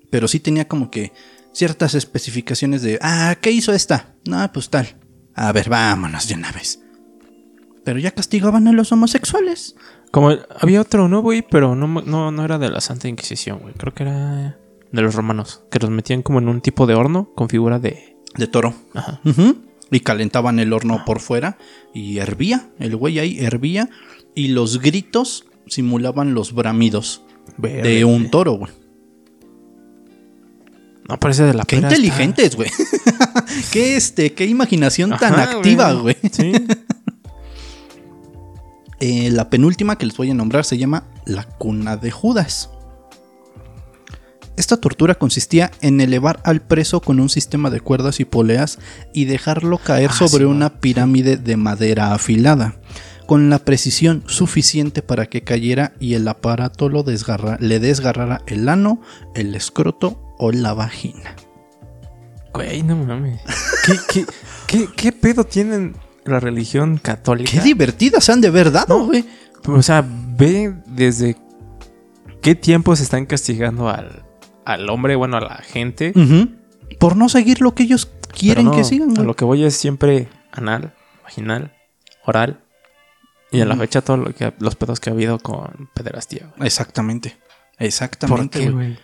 Pero 0.09 0.27
sí 0.27 0.39
tenía 0.39 0.67
como 0.67 0.89
que 0.89 1.11
ciertas 1.51 1.95
especificaciones 1.95 2.81
de. 2.81 2.97
Ah, 3.01 3.35
¿qué 3.41 3.51
hizo 3.51 3.73
esta? 3.73 4.15
No, 4.25 4.49
pues 4.53 4.69
tal. 4.69 4.95
A 5.33 5.51
ver, 5.51 5.69
vámonos 5.69 6.27
de 6.27 6.35
una 6.35 6.51
vez. 6.51 6.79
Pero 7.83 7.99
ya 7.99 8.11
castigaban 8.11 8.67
a 8.67 8.71
los 8.71 8.91
homosexuales. 8.91 9.75
Como 10.11 10.31
había 10.59 10.81
otro, 10.81 11.09
¿no, 11.09 11.21
güey? 11.21 11.41
Pero 11.47 11.75
no, 11.75 11.87
no, 11.87 12.31
no 12.31 12.45
era 12.45 12.57
de 12.57 12.69
la 12.69 12.79
Santa 12.79 13.09
Inquisición, 13.09 13.59
güey. 13.59 13.73
Creo 13.73 13.93
que 13.93 14.03
era 14.03 14.57
de 14.91 15.01
los 15.01 15.13
romanos. 15.13 15.61
Que 15.69 15.79
los 15.79 15.89
metían 15.91 16.23
como 16.23 16.39
en 16.39 16.47
un 16.47 16.61
tipo 16.61 16.87
de 16.87 16.95
horno 16.95 17.29
con 17.35 17.49
figura 17.49 17.79
de... 17.79 18.15
De 18.35 18.47
toro. 18.47 18.73
Ajá. 18.93 19.19
Ujú. 19.25 19.57
Y 19.91 19.99
calentaban 19.99 20.59
el 20.59 20.73
horno 20.73 21.03
por 21.05 21.19
fuera. 21.19 21.57
Y 21.93 22.17
hervía. 22.17 22.69
El 22.79 22.95
güey 22.95 23.19
ahí 23.19 23.39
hervía. 23.39 23.89
Y 24.33 24.49
los 24.49 24.81
gritos 24.81 25.45
simulaban 25.67 26.33
los 26.33 26.53
bramidos 26.53 27.23
de 27.57 28.05
un 28.05 28.29
toro, 28.29 28.53
güey. 28.53 28.71
No, 31.07 31.19
parece 31.19 31.43
de 31.43 31.53
la 31.53 31.63
Qué 31.65 31.77
pera 31.77 31.89
inteligentes, 31.89 32.55
güey. 32.55 32.69
qué 33.71 33.95
este, 33.95 34.33
qué 34.33 34.45
imaginación 34.45 35.15
tan 35.17 35.35
activa, 35.35 35.93
güey. 35.93 36.17
Sí. 36.31 36.51
Eh, 39.01 39.29
la 39.29 39.49
penúltima 39.49 39.97
que 39.97 40.05
les 40.05 40.15
voy 40.15 40.31
a 40.31 40.33
nombrar 40.33 40.63
se 40.63 40.77
llama 40.77 41.03
la 41.25 41.43
cuna 41.43 41.97
de 41.97 42.11
Judas. 42.11 42.69
Esta 44.57 44.77
tortura 44.77 45.15
consistía 45.15 45.71
en 45.81 45.99
elevar 46.01 46.39
al 46.43 46.61
preso 46.61 47.01
con 47.01 47.19
un 47.19 47.29
sistema 47.29 47.69
de 47.69 47.81
cuerdas 47.81 48.19
y 48.19 48.25
poleas 48.25 48.79
y 49.13 49.25
dejarlo 49.25 49.77
caer 49.77 50.09
Ah, 50.13 50.17
sobre 50.17 50.45
sí, 50.45 50.49
una 50.49 50.79
pirámide 50.79 51.37
de 51.37 51.57
madera 51.57 52.13
afilada, 52.13 52.75
con 53.25 53.49
la 53.49 53.59
precisión 53.59 54.23
suficiente 54.27 55.01
para 55.01 55.25
que 55.25 55.43
cayera 55.43 55.93
y 55.99 56.13
el 56.13 56.27
aparato 56.27 56.87
lo 56.89 57.03
desgarra- 57.03 57.57
le 57.59 57.79
desgarrara 57.79 58.41
el 58.47 58.69
ano, 58.69 59.01
el 59.35 59.55
escroto 59.55 60.33
o 60.37 60.51
la 60.51 60.73
vagina. 60.73 61.35
Güey, 62.53 62.83
no 62.83 62.95
mames. 62.95 63.41
¿Qué, 63.85 63.93
qué, 64.07 64.25
qué, 64.67 64.87
qué 64.95 65.11
pedo 65.11 65.43
tienen 65.43 65.95
la 66.23 66.39
religión 66.39 66.97
católica? 66.97 67.51
Qué 67.51 67.59
divertidas 67.61 68.29
han 68.29 68.39
de 68.41 68.49
ver 68.49 68.71
dado, 68.71 68.99
No. 68.99 69.05
güey. 69.07 69.25
O 69.67 69.81
sea, 69.81 70.05
ve 70.07 70.73
desde 70.85 71.35
qué 72.41 72.55
tiempo 72.55 72.95
se 72.95 73.03
están 73.03 73.25
castigando 73.25 73.89
al, 73.89 74.23
al 74.65 74.89
hombre, 74.89 75.15
bueno, 75.15 75.37
a 75.37 75.41
la 75.41 75.55
gente. 75.57 76.13
Por 76.99 77.15
no 77.15 77.29
seguir 77.29 77.61
lo 77.61 77.75
que 77.75 77.83
ellos 77.83 78.09
quieren 78.37 78.65
Pero 78.65 78.71
no, 78.71 78.77
que 78.77 78.83
sigan, 78.83 79.11
A 79.11 79.13
güey. 79.15 79.27
lo 79.27 79.35
que 79.35 79.45
voy 79.45 79.63
es 79.63 79.75
siempre 79.75 80.27
anal, 80.51 80.93
vaginal, 81.23 81.73
oral. 82.25 82.61
Y 83.51 83.61
a 83.61 83.65
la 83.65 83.75
fecha 83.77 84.01
todo 84.01 84.17
lo 84.17 84.33
que 84.33 84.53
los 84.59 84.75
pedos 84.75 84.99
que 84.99 85.09
ha 85.09 85.13
habido 85.13 85.39
con 85.39 85.89
pederastía. 85.93 86.51
güey. 86.57 86.67
Exactamente. 86.67 87.37
¿Por 87.77 87.87
Exactamente. 87.87 88.59
qué, 88.59 88.69
güey. 88.69 88.97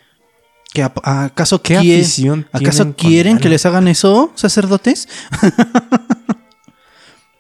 ¿Que 0.73 0.83
¿Acaso, 0.83 1.61
¿Qué 1.61 1.77
¿acaso 2.53 2.95
quieren 2.95 3.37
que 3.39 3.49
les 3.49 3.65
hagan 3.65 3.87
eso, 3.87 4.31
sacerdotes? 4.35 5.07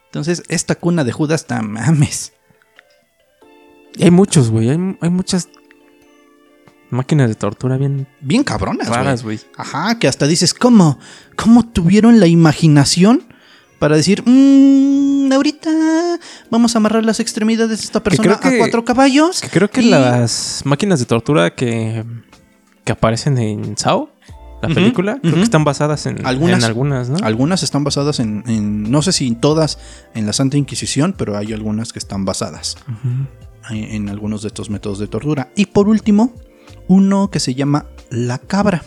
Entonces, 0.05 0.43
esta 0.49 0.75
cuna 0.75 1.03
de 1.03 1.11
Judas 1.13 1.41
está 1.41 1.61
mames. 1.61 2.33
Y 3.95 4.03
hay 4.03 4.11
muchos, 4.11 4.49
güey. 4.49 4.69
Hay, 4.69 4.97
hay 5.01 5.09
muchas 5.09 5.49
máquinas 6.91 7.27
de 7.29 7.35
tortura 7.35 7.77
bien 7.77 8.07
Bien 8.21 8.43
cabronas, 8.43 8.87
raras, 8.87 9.23
güey. 9.23 9.39
Ajá, 9.57 9.97
que 9.97 10.07
hasta 10.07 10.27
dices, 10.27 10.53
¿cómo? 10.53 10.99
¿Cómo 11.35 11.65
tuvieron 11.67 12.19
la 12.19 12.27
imaginación 12.27 13.23
para 13.79 13.95
decir, 13.95 14.23
mmm, 14.25 15.31
ahorita 15.31 15.69
vamos 16.51 16.75
a 16.75 16.77
amarrar 16.77 17.03
las 17.03 17.19
extremidades 17.19 17.79
de 17.79 17.85
esta 17.85 18.03
persona 18.03 18.39
que- 18.39 18.47
a 18.49 18.57
cuatro 18.59 18.85
caballos? 18.85 19.41
Que 19.41 19.49
creo 19.49 19.69
que 19.69 19.81
Y- 19.81 19.89
las 19.89 20.61
máquinas 20.65 20.99
de 20.99 21.05
tortura 21.05 21.55
que, 21.55 22.03
que 22.83 22.91
aparecen 22.91 23.37
en 23.37 23.77
Sao, 23.77 24.11
la 24.61 24.67
película, 24.69 25.17
creo 25.21 25.33
que 25.33 25.41
están 25.41 25.63
basadas 25.63 26.05
en 26.05 26.23
Algunas. 26.23 26.59
en 26.59 26.65
algunas 26.65 27.09
¿no? 27.09 27.17
Algunas 27.23 27.63
están 27.63 27.83
basadas 27.83 28.19
en, 28.19 28.43
en- 28.45 28.91
no 28.91 29.01
sé 29.01 29.11
si 29.11 29.31
todas 29.33 29.79
en 30.13 30.27
la 30.27 30.33
Santa 30.33 30.57
Inquisición, 30.57 31.15
pero 31.17 31.35
hay 31.35 31.51
algunas 31.53 31.91
que 31.93 31.97
están 31.97 32.25
basadas 32.25 32.75
en 33.71 34.09
algunos 34.09 34.41
de 34.43 34.49
estos 34.49 34.69
métodos 34.69 34.99
de 34.99 35.07
tortura. 35.07 35.49
Y 35.55 35.65
por 35.67 35.87
último, 35.87 36.33
uno 36.91 37.29
que 37.31 37.39
se 37.39 37.55
llama 37.55 37.85
la 38.09 38.37
cabra. 38.37 38.83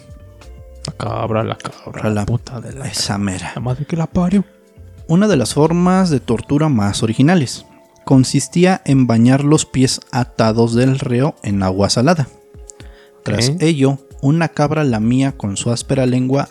La 0.87 0.93
cabra, 0.93 1.43
la 1.43 1.57
cabra, 1.57 2.11
La 2.11 2.27
puta 2.27 2.61
de 2.61 2.75
la, 2.75 2.87
Esa 2.87 3.17
mera. 3.17 3.53
la 3.55 3.61
madre 3.63 3.87
que 3.87 3.97
la 3.97 4.07
parió. 4.07 4.45
Una 5.09 5.27
de 5.27 5.37
las 5.39 5.55
formas 5.55 6.11
de 6.11 6.21
tortura 6.21 6.69
más 6.69 7.03
originales. 7.03 7.65
Consistía 8.05 8.83
en 8.85 9.07
bañar 9.07 9.43
los 9.43 9.65
pies 9.65 10.01
atados 10.13 10.75
del 10.75 10.99
reo 10.99 11.35
en 11.43 11.63
agua 11.63 11.89
salada. 11.89 12.29
Tras 13.23 13.53
ello, 13.61 13.97
una 14.21 14.49
cabra 14.49 14.85
lamía 14.85 15.33
con 15.33 15.57
su 15.57 15.71
áspera 15.71 16.05
lengua 16.05 16.51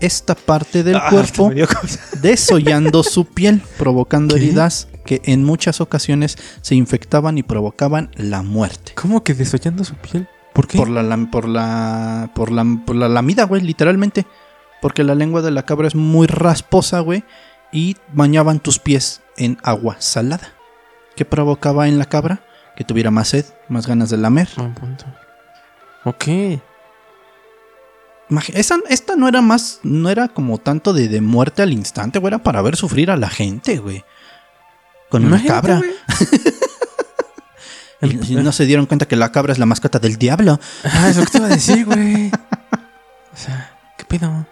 esta 0.00 0.34
parte 0.34 0.82
del 0.82 0.96
Ah, 0.96 1.08
cuerpo, 1.10 1.50
desollando 2.22 3.02
su 3.02 3.26
piel, 3.26 3.62
provocando 3.76 4.34
¿Qué? 4.34 4.40
heridas 4.40 4.88
que 5.04 5.20
en 5.24 5.44
muchas 5.44 5.82
ocasiones 5.82 6.38
se 6.62 6.74
infectaban 6.74 7.36
y 7.36 7.42
provocaban 7.42 8.10
la 8.16 8.42
muerte. 8.42 8.92
¿Cómo 8.94 9.22
que 9.22 9.34
desollando 9.34 9.84
su 9.84 9.94
piel? 9.96 10.26
¿Por 10.54 10.68
qué? 10.68 10.78
Por 10.78 10.88
la, 10.88 11.02
por 11.30 11.48
la, 11.48 12.30
por 12.32 12.52
la, 12.52 12.64
por 12.86 12.94
la 12.94 13.08
lamida, 13.08 13.44
güey, 13.44 13.60
literalmente. 13.60 14.24
Porque 14.80 15.02
la 15.02 15.14
lengua 15.14 15.42
de 15.42 15.50
la 15.50 15.64
cabra 15.64 15.88
es 15.88 15.96
muy 15.96 16.26
rasposa, 16.28 17.00
güey, 17.00 17.24
y 17.72 17.96
bañaban 18.12 18.60
tus 18.60 18.78
pies 18.78 19.20
en 19.36 19.58
agua 19.62 19.96
salada. 19.98 20.52
¿Qué 21.16 21.24
provocaba 21.24 21.88
en 21.88 21.98
la 21.98 22.04
cabra? 22.04 22.44
Que 22.76 22.84
tuviera 22.84 23.10
más 23.10 23.28
sed, 23.28 23.44
más 23.68 23.86
ganas 23.86 24.10
de 24.10 24.16
lamer. 24.16 24.48
Buen 24.56 24.74
punto. 24.74 25.06
Ok. 26.04 26.60
esa, 28.52 28.76
esta 28.88 29.16
no 29.16 29.26
era 29.26 29.40
más, 29.40 29.80
no 29.82 30.08
era 30.08 30.28
como 30.28 30.58
tanto 30.58 30.92
de, 30.92 31.08
de 31.08 31.20
muerte 31.20 31.62
al 31.62 31.72
instante, 31.72 32.20
güey, 32.20 32.28
era 32.28 32.42
para 32.42 32.62
ver 32.62 32.76
sufrir 32.76 33.10
a 33.10 33.16
la 33.16 33.28
gente, 33.28 33.78
güey. 33.78 34.04
Con 35.08 35.24
una 35.24 35.42
cabra. 35.44 35.80
y, 38.04 38.34
no 38.36 38.52
se 38.52 38.66
dieron 38.66 38.86
cuenta 38.86 39.06
que 39.06 39.16
la 39.16 39.32
cabra 39.32 39.52
es 39.52 39.58
la 39.58 39.66
mascota 39.66 39.98
del 39.98 40.16
diablo. 40.16 40.58
Ah, 40.84 41.08
eso 41.08 41.20
que 41.20 41.26
te 41.26 41.38
iba 41.38 41.46
a 41.46 41.50
decir, 41.50 41.84
güey. 41.86 42.28
O 42.28 43.36
sea, 43.36 43.76
¿qué 43.96 44.04
pedo? 44.04 44.46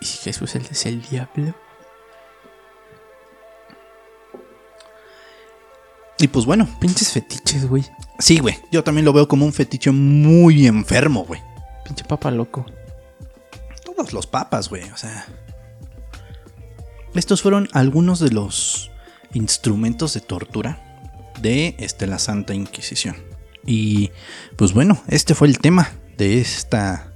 ¿Y 0.00 0.04
si 0.04 0.18
Jesús 0.18 0.54
es 0.54 0.86
el 0.86 1.02
diablo? 1.02 1.54
Y 6.18 6.28
pues 6.28 6.44
bueno. 6.44 6.68
Pinches 6.80 7.12
fetiches, 7.12 7.66
güey. 7.66 7.84
Sí, 8.18 8.38
güey. 8.38 8.58
Yo 8.70 8.84
también 8.84 9.04
lo 9.04 9.12
veo 9.12 9.26
como 9.26 9.46
un 9.46 9.52
fetiche 9.52 9.90
muy 9.90 10.66
enfermo, 10.66 11.24
güey. 11.24 11.40
Pinche 11.84 12.04
papa 12.04 12.30
loco. 12.30 12.66
Todos 13.84 14.12
los 14.12 14.26
papas, 14.26 14.68
güey. 14.68 14.82
O 14.90 14.96
sea. 14.96 15.26
Estos 17.14 17.42
fueron 17.42 17.68
algunos 17.72 18.20
de 18.20 18.30
los 18.30 18.90
instrumentos 19.32 20.12
de 20.14 20.20
tortura 20.20 20.89
de 21.40 21.74
este, 21.78 22.06
la 22.06 22.18
Santa 22.18 22.54
Inquisición. 22.54 23.16
Y 23.66 24.10
pues 24.56 24.72
bueno, 24.72 25.02
este 25.08 25.34
fue 25.34 25.48
el 25.48 25.58
tema 25.58 25.90
de 26.16 26.40
esta. 26.40 27.12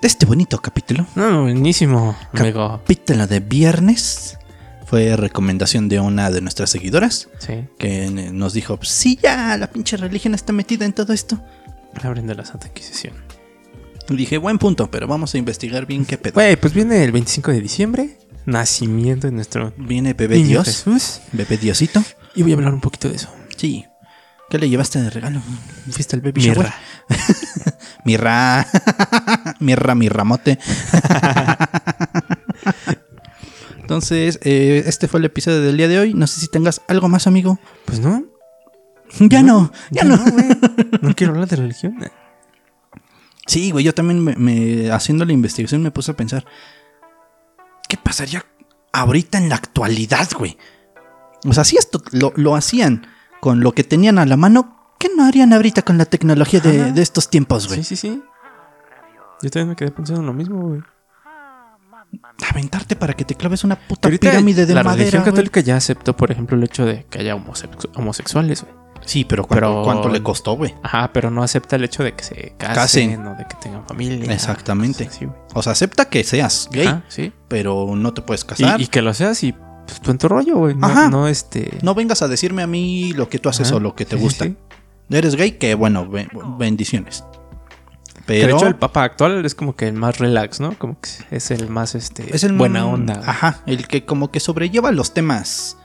de 0.00 0.08
este 0.08 0.26
bonito 0.26 0.58
capítulo. 0.58 1.06
No, 1.14 1.42
buenísimo, 1.42 2.16
amigo. 2.32 2.80
Capítulo 2.80 3.26
de 3.26 3.40
viernes 3.40 4.38
fue 4.86 5.16
recomendación 5.16 5.88
de 5.88 6.00
una 6.00 6.30
de 6.30 6.40
nuestras 6.40 6.70
seguidoras. 6.70 7.28
Sí. 7.38 7.68
Que 7.78 8.08
nos 8.10 8.54
dijo, 8.54 8.76
pues, 8.78 8.88
sí, 8.88 9.18
ya, 9.22 9.56
la 9.58 9.70
pinche 9.70 9.96
religión 9.96 10.34
está 10.34 10.52
metida 10.52 10.86
en 10.86 10.94
todo 10.94 11.12
esto. 11.12 11.42
Abren 12.02 12.26
de 12.26 12.34
la 12.34 12.44
Santa 12.44 12.68
Inquisición. 12.68 13.14
Y 14.08 14.16
dije, 14.16 14.38
buen 14.38 14.58
punto, 14.58 14.90
pero 14.90 15.06
vamos 15.06 15.34
a 15.34 15.38
investigar 15.38 15.84
bien 15.84 16.06
qué 16.06 16.16
pedo. 16.16 16.34
Güey, 16.34 16.56
pues 16.56 16.72
viene 16.72 17.04
el 17.04 17.12
25 17.12 17.50
de 17.50 17.60
diciembre, 17.60 18.18
nacimiento 18.46 19.26
de 19.26 19.34
nuestro... 19.34 19.74
Viene 19.76 20.14
bebé 20.14 20.36
Dios. 20.36 20.66
Jesús. 20.66 21.20
Bebé 21.32 21.58
Diosito. 21.58 22.02
Y 22.34 22.42
voy 22.42 22.52
a 22.52 22.54
hablar 22.54 22.72
un 22.72 22.80
poquito 22.80 23.10
de 23.10 23.16
eso. 23.16 23.28
Sí. 23.58 23.84
¿Qué 24.48 24.58
le 24.58 24.70
llevaste 24.70 25.02
de 25.02 25.10
regalo? 25.10 25.42
¿Fuiste 25.90 26.16
al 26.16 26.22
baby 26.22 26.40
Mirra. 26.40 26.74
mirra. 28.04 28.66
mirra, 29.60 29.94
mirramote. 29.94 30.58
Entonces, 33.80 34.38
eh, 34.42 34.84
este 34.86 35.06
fue 35.08 35.20
el 35.20 35.26
episodio 35.26 35.60
del 35.60 35.76
día 35.76 35.88
de 35.88 35.98
hoy. 35.98 36.14
No 36.14 36.26
sé 36.26 36.40
si 36.40 36.48
tengas 36.48 36.80
algo 36.88 37.08
más, 37.08 37.26
amigo. 37.26 37.58
Pues 37.84 38.00
no. 38.00 38.24
Ya 39.18 39.42
no, 39.42 39.72
ya, 39.90 40.04
no. 40.04 40.16
No, 41.02 41.14
quiero 41.14 41.32
hablar 41.32 41.48
de 41.48 41.56
religión. 41.56 41.96
Sí, 43.46 43.70
güey, 43.70 43.82
yo 43.82 43.94
también 43.94 44.22
me, 44.22 44.90
haciendo 44.90 45.24
la 45.24 45.32
investigación 45.32 45.82
me 45.82 45.90
puse 45.90 46.10
a 46.10 46.16
pensar, 46.16 46.44
¿qué 47.88 47.96
pasaría 47.96 48.44
ahorita 48.92 49.38
en 49.38 49.48
la 49.48 49.54
actualidad, 49.54 50.28
güey? 50.38 50.58
O 51.46 51.54
sea, 51.54 51.64
si 51.64 51.78
esto 51.78 52.02
lo, 52.12 52.54
hacían 52.54 53.06
con 53.40 53.60
lo 53.60 53.72
que 53.72 53.84
tenían 53.84 54.18
a 54.18 54.26
la 54.26 54.36
mano, 54.36 54.94
¿qué 54.98 55.08
no 55.16 55.24
harían 55.24 55.52
ahorita 55.52 55.82
con 55.82 55.98
la 55.98 56.04
tecnología 56.04 56.60
de, 56.60 56.92
de 56.92 57.02
estos 57.02 57.30
tiempos, 57.30 57.68
güey? 57.68 57.84
Sí, 57.84 57.96
sí, 57.96 58.08
sí. 58.08 58.22
Yo 59.42 59.50
también 59.50 59.68
me 59.68 59.76
quedé 59.76 59.90
pensando 59.90 60.20
en 60.20 60.26
lo 60.26 60.32
mismo, 60.32 60.60
güey 60.60 60.80
aventarte 62.50 62.96
para 62.96 63.14
que 63.14 63.24
te 63.24 63.34
claves 63.34 63.64
una 63.64 63.76
puta 63.76 64.08
pirámide 64.08 64.66
de 64.66 64.74
madera. 64.74 64.90
La 64.90 64.96
religión 64.96 65.24
católica 65.24 65.60
ya 65.60 65.76
aceptó, 65.76 66.16
por 66.16 66.30
ejemplo, 66.30 66.56
el 66.56 66.64
hecho 66.64 66.84
de 66.84 67.04
que 67.04 67.18
haya 67.18 67.36
homosexuales, 67.94 68.62
güey. 68.62 68.74
Sí, 69.04 69.24
pero 69.24 69.46
¿cuánto, 69.46 70.08
le 70.08 70.22
costó, 70.22 70.54
güey? 70.54 70.74
Ajá, 70.82 71.12
pero 71.12 71.30
no 71.30 71.42
acepta 71.42 71.76
el 71.76 71.84
hecho 71.84 72.02
de 72.02 72.12
que 72.12 72.24
se 72.24 72.54
casen, 72.58 73.26
o 73.26 73.34
de 73.36 73.46
que 73.46 73.54
tengan 73.56 73.86
familia. 73.86 74.32
Exactamente. 74.32 75.08
o 75.54 75.62
sea, 75.62 75.72
acepta 75.72 76.06
que 76.06 76.24
seas 76.24 76.68
gay, 76.72 77.02
sí. 77.08 77.32
pero 77.48 77.94
no 77.96 78.12
te 78.12 78.22
puedes 78.22 78.44
casar. 78.44 78.80
Y, 78.80 78.88
que 78.88 79.00
lo 79.00 79.14
seas 79.14 79.42
y 79.44 79.54
pues, 79.88 80.00
tú 80.00 80.10
en 80.10 80.18
tu 80.18 80.28
rollo, 80.28 80.56
güey. 80.56 80.74
No, 80.74 81.10
no, 81.10 81.28
este... 81.28 81.78
no 81.82 81.94
vengas 81.94 82.22
a 82.22 82.28
decirme 82.28 82.62
a 82.62 82.66
mí 82.66 83.12
lo 83.14 83.28
que 83.28 83.38
tú 83.38 83.48
haces 83.48 83.72
o 83.72 83.80
lo 83.80 83.94
que 83.94 84.04
te 84.04 84.16
gusta. 84.16 84.46
Eres 85.10 85.36
gay, 85.36 85.52
que 85.52 85.74
bueno, 85.74 86.08
bendiciones. 86.58 87.24
Pero... 88.26 88.46
de 88.48 88.52
hecho, 88.52 88.66
el 88.66 88.76
papa 88.76 89.04
actual 89.04 89.44
es 89.46 89.54
como 89.54 89.74
que 89.74 89.88
el 89.88 89.94
más 89.94 90.18
relax, 90.18 90.60
¿no? 90.60 90.78
Como 90.78 91.00
que 91.00 91.08
es 91.34 91.50
el 91.50 91.70
más 91.70 91.94
este 91.94 92.34
es 92.34 92.44
el 92.44 92.52
buena 92.52 92.86
onda. 92.86 93.22
Ajá, 93.24 93.62
el 93.64 93.88
que 93.88 94.04
como 94.04 94.30
que 94.30 94.38
sobrelleva 94.38 94.92
los 94.92 95.14
temas 95.14 95.78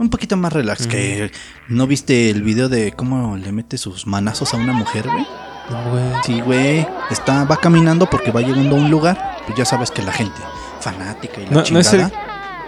un 0.00 0.08
poquito 0.08 0.36
más 0.38 0.52
relax. 0.52 0.86
Que 0.86 1.30
no 1.68 1.86
viste 1.86 2.30
el 2.30 2.42
video 2.42 2.70
de 2.70 2.92
cómo 2.92 3.36
le 3.36 3.52
mete 3.52 3.76
sus 3.76 4.06
manazos 4.06 4.54
a 4.54 4.56
una 4.56 4.72
mujer, 4.72 5.06
güey. 5.06 5.26
No, 5.70 5.90
güey. 5.90 6.04
Sí, 6.24 6.40
güey. 6.40 6.88
Está, 7.10 7.44
va 7.44 7.58
caminando 7.58 8.08
porque 8.08 8.32
va 8.32 8.40
llegando 8.40 8.76
a 8.76 8.78
un 8.78 8.90
lugar. 8.90 9.36
Pues 9.46 9.58
ya 9.58 9.66
sabes 9.66 9.90
que 9.90 10.02
la 10.02 10.12
gente 10.12 10.40
fanática 10.80 11.40
y 11.40 11.46
la 11.46 11.50
no, 11.50 11.62
chingada. 11.62 11.98
No 11.98 12.06
es 12.06 12.12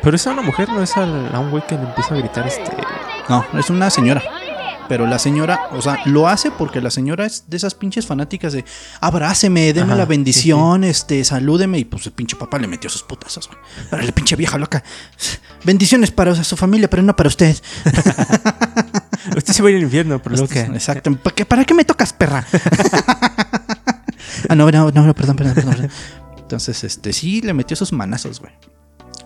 pero 0.03 0.17
es 0.17 0.27
a 0.27 0.33
una 0.33 0.43
mujer, 0.43 0.69
no 0.69 0.83
es 0.83 0.97
a, 0.97 1.03
a 1.03 1.39
un 1.39 1.51
güey 1.51 1.67
que 1.67 1.77
le 1.77 1.83
empieza 1.83 2.15
a 2.15 2.19
gritar 2.19 2.47
este. 2.47 2.71
No, 3.29 3.45
es 3.59 3.71
una 3.71 3.91
señora. 3.91 4.23
Pero 4.89 5.07
la 5.07 5.19
señora, 5.19 5.69
o 5.73 5.81
sea, 5.81 6.01
lo 6.05 6.29
hace 6.29 6.51
porque 6.51 6.81
la 6.81 6.91
señora 6.91 7.25
es 7.25 7.45
de 7.47 7.57
esas 7.57 7.75
pinches 7.75 8.07
fanáticas 8.07 8.53
de 8.53 8.65
abráceme, 9.01 9.73
deme 9.73 9.95
la 9.95 10.05
bendición, 10.05 10.85
este, 10.85 11.25
salúdeme. 11.25 11.79
Y 11.79 11.85
pues 11.85 12.05
el 12.07 12.13
pinche 12.13 12.37
papá 12.37 12.59
le 12.59 12.67
metió 12.67 12.91
sus 12.91 13.03
putazos, 13.03 13.49
güey. 13.49 14.05
la 14.05 14.13
pinche 14.13 14.37
vieja 14.37 14.59
loca. 14.59 14.83
Bendiciones 15.65 16.11
para 16.11 16.45
su 16.45 16.57
familia, 16.57 16.91
pero 16.91 17.03
no 17.03 17.17
para 17.17 17.29
usted. 17.29 17.57
usted 19.37 19.53
se 19.53 19.63
va 19.63 19.69
a 19.69 19.71
ir 19.71 19.79
al 19.79 19.85
infierno, 19.85 20.21
pero 20.23 20.37
loca. 20.37 20.61
Exacto. 20.61 21.17
¿Para 21.17 21.35
qué, 21.35 21.47
¿Para 21.47 21.65
qué 21.65 21.75
me 21.75 21.85
tocas, 21.85 22.13
perra? 22.13 22.45
ah, 24.49 24.55
no, 24.55 24.71
no, 24.71 24.91
no, 24.91 25.15
perdón, 25.15 25.37
perdón, 25.37 25.55
perdón. 25.55 25.91
Entonces, 26.39 26.85
este, 26.85 27.13
sí 27.13 27.41
le 27.41 27.55
metió 27.55 27.77
sus 27.77 27.93
manazos, 27.93 28.41
güey. 28.41 28.53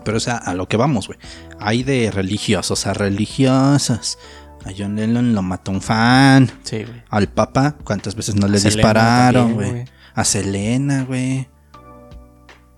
Pero, 0.07 0.19
o 0.19 0.21
sea, 0.21 0.37
a 0.37 0.55
lo 0.55 0.69
que 0.69 0.77
vamos, 0.77 1.09
güey. 1.09 1.19
Hay 1.59 1.83
de 1.83 2.13
religiosos 2.13 2.87
a 2.87 2.95
religiosos. 2.95 4.19
A 4.65 4.71
John 4.77 4.95
Lennon 4.95 5.35
lo 5.35 5.43
mató 5.43 5.73
un 5.73 5.83
fan. 5.83 6.49
Sí, 6.63 6.85
güey. 6.85 7.03
Al 7.11 7.27
Papa, 7.27 7.75
¿cuántas 7.83 8.15
veces 8.15 8.37
no 8.37 8.47
le 8.47 8.61
dispararon, 8.61 9.55
güey? 9.55 9.85
A 10.15 10.25
Selena, 10.25 11.03
güey. 11.03 11.49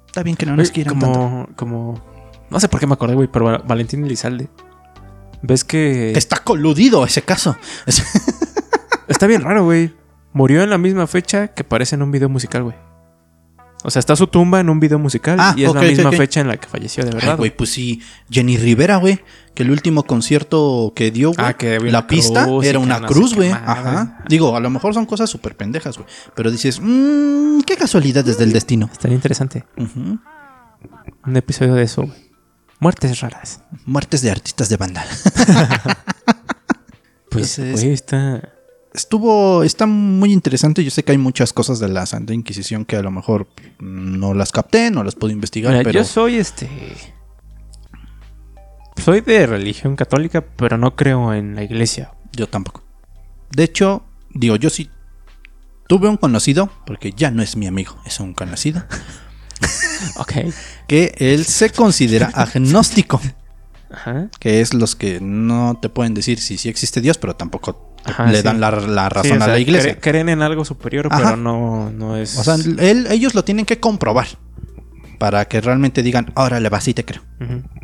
Está 0.07 0.22
bien 0.22 0.37
que 0.37 0.47
no 0.47 0.57
nos 0.57 0.70
quieran 0.70 0.99
como, 0.99 1.12
tanto. 1.12 1.57
Como... 1.57 2.03
No 2.49 2.59
sé 2.61 2.68
por 2.70 2.81
qué 2.81 2.87
me 2.87 2.95
acordé, 2.95 3.14
güey, 3.14 3.29
pero 3.31 3.62
Valentín 3.62 4.07
Elizalde. 4.07 4.49
¿Ves 5.43 5.64
que... 5.64 6.12
Está 6.12 6.39
coludido 6.39 7.05
ese 7.05 7.20
caso. 7.20 7.59
Está 9.07 9.26
bien 9.26 9.43
raro, 9.43 9.64
güey. 9.64 9.95
Murió 10.33 10.62
en 10.62 10.70
la 10.70 10.79
misma 10.79 11.07
fecha 11.07 11.49
que 11.49 11.61
aparece 11.61 11.95
en 11.95 12.01
un 12.01 12.11
video 12.11 12.31
musical, 12.31 12.62
güey. 12.62 12.88
O 13.85 13.91
sea, 13.91 14.01
está 14.01 14.16
su 14.16 14.26
tumba 14.26 14.59
en 14.59 14.70
un 14.70 14.81
video 14.81 14.99
musical 14.99 15.39
ah, 15.41 15.55
y 15.57 15.64
es 15.64 15.72
la 15.72 15.83
misma 15.83 16.11
fecha 16.11 16.41
en 16.41 16.49
la 16.49 16.57
que 16.57 16.68
falleció, 16.68 17.05
de 17.05 17.12
verdad. 17.12 17.37
güey, 17.37 17.57
pues 17.57 17.70
sí, 17.70 18.03
Jenny 18.29 18.57
Rivera, 18.57 18.97
güey, 18.97 19.20
que 19.55 19.62
el 19.62 19.70
último 19.70 20.03
concierto 20.03 20.93
que 20.97 21.12
dio, 21.12 21.33
güey, 21.33 21.47
ah, 21.47 21.55
que 21.55 21.79
la 21.79 22.07
pista 22.09 22.49
era 22.62 22.81
una 22.81 23.01
cruz, 23.03 23.35
güey. 23.35 23.51
Ajá. 23.51 24.24
Digo, 24.29 24.57
a 24.57 24.61
lo 24.61 24.70
mejor 24.70 24.95
son 24.95 25.07
cosas 25.07 25.31
súper 25.31 25.57
pendejas, 25.57 25.97
güey. 25.97 26.09
Pero 26.35 26.51
dices, 26.51 26.81
mmm, 26.83 27.61
qué 27.61 27.76
casualidad 27.76 28.24
desde 28.24 28.45
el 28.45 28.53
destino. 28.53 28.89
Estaría 28.91 29.14
interesante. 29.14 29.64
Un 29.76 31.37
episodio 31.37 31.74
de 31.74 31.85
eso, 31.85 32.03
güey. 32.03 32.29
Muertes 32.81 33.20
raras. 33.20 33.61
Muertes 33.87 34.22
de 34.22 34.31
artistas 34.31 34.68
de 34.68 34.76
banda. 34.76 35.05
pues, 37.31 37.59
güey, 37.59 37.93
está 37.93 38.58
estuvo, 38.93 39.62
está 39.62 39.86
muy 39.86 40.32
interesante. 40.32 40.84
Yo 40.84 40.91
sé 40.91 41.05
que 41.05 41.12
hay 41.12 41.18
muchas 41.18 41.53
cosas 41.53 41.78
de 41.78 41.89
la 41.89 42.07
Santa 42.07 42.34
Inquisición 42.34 42.84
que 42.84 42.97
a 42.97 43.03
lo 43.03 43.11
mejor 43.11 43.49
no 43.78 44.34
las 44.34 44.53
capté, 44.53 44.91
no 44.91 45.05
las 45.05 45.14
puedo 45.14 45.32
investigar. 45.32 45.82
pero... 45.82 46.01
Yo 46.01 46.05
soy 46.05 46.36
este. 46.36 46.68
Soy 48.97 49.20
de 49.20 49.47
religión 49.47 49.97
católica, 49.97 50.45
pero 50.57 50.76
no 50.76 50.97
creo 50.97 51.32
en 51.32 51.55
la 51.55 51.62
iglesia. 51.62 52.12
Yo 52.32 52.49
tampoco. 52.49 52.82
De 53.51 53.64
hecho, 53.64 54.03
digo, 54.30 54.57
yo 54.57 54.70
sí 54.70 54.91
tuve 55.89 56.09
un 56.09 56.18
conocido, 56.18 56.70
porque 56.86 57.12
ya 57.12 57.32
no 57.32 57.43
es 57.43 57.57
mi 57.57 57.66
amigo, 57.66 57.97
es 58.05 58.20
un 58.20 58.34
conocido. 58.34 58.84
ok. 60.16 60.32
Que 60.86 61.14
él 61.18 61.45
se 61.45 61.70
considera 61.70 62.30
agnóstico. 62.34 63.20
Que 64.39 64.61
es 64.61 64.74
los 64.74 64.95
que 64.95 65.18
no 65.20 65.78
te 65.80 65.89
pueden 65.89 66.12
decir 66.12 66.39
si 66.41 66.59
sí 66.59 66.68
existe 66.68 67.01
Dios, 67.01 67.16
pero 67.16 67.34
tampoco 67.34 67.88
le 68.31 68.43
dan 68.43 68.61
la, 68.61 68.71
razón 69.09 69.43
a 69.43 69.47
la 69.47 69.59
iglesia. 69.59 69.99
creen 70.01 70.29
en 70.29 70.43
algo 70.43 70.65
superior, 70.65 71.09
pero 71.09 71.37
no, 71.37 71.91
no 71.91 72.17
es. 72.17 72.37
O 72.39 72.45
sea, 72.45 72.57
ellos 73.11 73.35
lo 73.35 73.45
tienen 73.45 73.67
que 73.67 73.81
comprobar 73.81 74.27
para 75.19 75.45
que 75.47 75.61
realmente 75.61 76.03
digan, 76.03 76.33
ahora 76.35 76.61
le 76.61 76.69
vas 76.69 76.87
y 76.89 76.95
te 76.95 77.05
creo. 77.05 77.23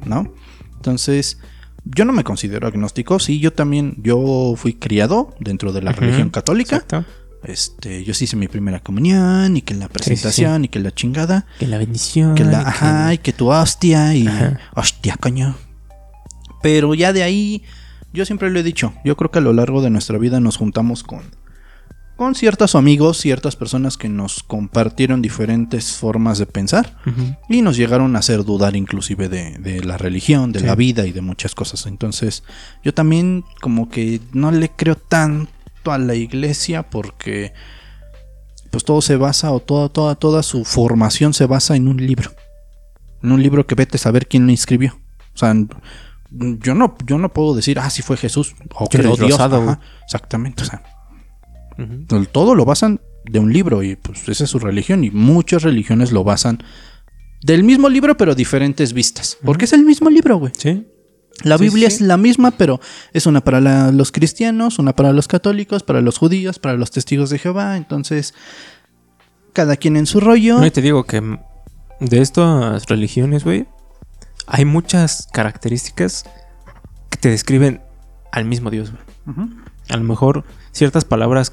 ¿No? 0.04 0.32
Entonces, 0.76 1.38
yo 1.84 2.04
no 2.04 2.12
me 2.12 2.24
considero 2.24 2.66
agnóstico. 2.66 3.18
Sí, 3.18 3.40
yo 3.40 3.52
también, 3.52 3.96
yo 4.02 4.54
fui 4.56 4.74
criado 4.74 5.34
dentro 5.40 5.72
de 5.72 5.82
la 5.82 5.92
religión 5.92 6.30
católica. 6.30 6.84
Este, 7.44 8.04
yo 8.04 8.14
sí 8.14 8.24
hice 8.24 8.36
mi 8.36 8.48
primera 8.48 8.80
comunión 8.80 9.54
y 9.56 9.60
que 9.60 9.74
la 9.74 9.88
presentación 9.88 10.64
y 10.64 10.68
que 10.68 10.78
la 10.78 10.92
chingada. 10.92 11.46
Que 11.58 11.66
la 11.66 11.76
bendición. 11.76 12.34
Que 12.34 12.44
la, 12.44 12.60
ajá, 12.60 13.12
y 13.12 13.18
que 13.18 13.34
tu 13.34 13.50
hostia 13.50 14.14
y 14.14 14.26
hostia, 14.74 15.16
coño. 15.20 15.56
Pero 16.62 16.94
ya 16.94 17.12
de 17.12 17.22
ahí, 17.22 17.62
yo 18.14 18.24
siempre 18.24 18.50
lo 18.50 18.58
he 18.58 18.62
dicho, 18.62 18.94
yo 19.04 19.16
creo 19.16 19.30
que 19.30 19.40
a 19.40 19.42
lo 19.42 19.52
largo 19.52 19.82
de 19.82 19.90
nuestra 19.90 20.16
vida 20.16 20.40
nos 20.40 20.56
juntamos 20.56 21.02
con 21.02 21.22
con 22.16 22.36
ciertos 22.36 22.76
amigos, 22.76 23.18
ciertas 23.18 23.56
personas 23.56 23.96
que 23.96 24.08
nos 24.08 24.42
compartieron 24.44 25.20
diferentes 25.20 25.96
formas 25.96 26.38
de 26.38 26.46
pensar 26.46 26.96
y 27.48 27.60
nos 27.62 27.76
llegaron 27.76 28.14
a 28.14 28.20
hacer 28.20 28.44
dudar 28.44 28.76
inclusive 28.76 29.28
de, 29.28 29.82
la 29.84 29.98
religión, 29.98 30.52
de 30.52 30.60
la 30.60 30.76
vida 30.76 31.06
y 31.06 31.12
de 31.12 31.22
muchas 31.22 31.54
cosas. 31.54 31.86
Entonces 31.86 32.44
yo 32.84 32.94
también 32.94 33.44
como 33.60 33.88
que 33.88 34.20
no 34.32 34.52
le 34.52 34.68
creo 34.68 34.94
tanto 34.94 35.90
a 35.90 35.98
la 35.98 36.14
iglesia 36.14 36.88
porque 36.88 37.52
pues 38.70 38.84
todo 38.84 39.02
se 39.02 39.16
basa 39.16 39.50
o 39.50 39.60
toda, 39.60 39.88
toda, 39.88 40.14
toda 40.14 40.42
su 40.44 40.64
formación 40.64 41.34
se 41.34 41.46
basa 41.46 41.74
en 41.74 41.88
un 41.88 42.04
libro. 42.04 42.30
En 43.22 43.32
un 43.32 43.42
libro 43.42 43.66
que 43.66 43.74
vete 43.74 43.96
a 43.96 44.00
saber 44.00 44.28
quién 44.28 44.46
lo 44.46 44.52
inscribió. 44.52 44.98
O 45.34 45.38
sea, 45.38 45.52
yo 46.36 46.74
no, 46.74 46.96
yo 47.06 47.18
no 47.18 47.32
puedo 47.32 47.54
decir, 47.54 47.78
ah, 47.78 47.90
sí 47.90 48.02
fue 48.02 48.16
Jesús 48.16 48.54
o 48.74 48.86
creó 48.88 49.16
Dios. 49.16 49.38
exactamente, 50.04 50.62
o 50.62 50.66
sea 50.66 50.82
todo 52.32 52.54
lo 52.54 52.64
basan 52.64 53.00
de 53.24 53.38
un 53.38 53.52
libro 53.52 53.82
y 53.82 53.96
pues 53.96 54.28
esa 54.28 54.44
es 54.44 54.50
su 54.50 54.58
religión 54.58 55.04
y 55.04 55.10
muchas 55.10 55.62
religiones 55.62 56.12
lo 56.12 56.24
basan 56.24 56.62
del 57.42 57.64
mismo 57.64 57.88
libro 57.88 58.16
pero 58.16 58.34
diferentes 58.34 58.92
vistas. 58.92 59.38
Porque 59.44 59.64
es 59.64 59.72
el 59.72 59.84
mismo 59.84 60.10
libro, 60.10 60.36
güey. 60.36 60.52
Sí. 60.56 60.86
La 61.42 61.56
Biblia 61.56 61.88
es 61.88 62.00
la 62.00 62.16
misma, 62.16 62.52
pero 62.52 62.80
es 63.12 63.26
una 63.26 63.40
para 63.40 63.90
los 63.90 64.12
cristianos, 64.12 64.78
una 64.78 64.94
para 64.94 65.12
los 65.12 65.26
católicos, 65.26 65.82
para 65.82 66.00
los 66.00 66.16
judíos, 66.16 66.60
para 66.60 66.76
los 66.76 66.92
testigos 66.92 67.28
de 67.28 67.40
Jehová. 67.40 67.76
Entonces, 67.76 68.34
cada 69.52 69.76
quien 69.76 69.96
en 69.96 70.06
su 70.06 70.20
rollo. 70.20 70.60
No, 70.60 70.66
y 70.66 70.70
te 70.70 70.80
digo 70.80 71.04
que 71.04 71.20
de 71.98 72.20
estas 72.20 72.86
religiones, 72.86 73.42
güey, 73.42 73.66
hay 74.46 74.64
muchas 74.64 75.28
características 75.32 76.24
que 77.10 77.18
te 77.18 77.28
describen 77.30 77.82
al 78.32 78.44
mismo 78.44 78.70
Dios, 78.70 78.92
güey. 78.92 79.48
A 79.88 79.96
lo 79.96 80.04
mejor 80.04 80.44
ciertas 80.72 81.04
palabras 81.04 81.52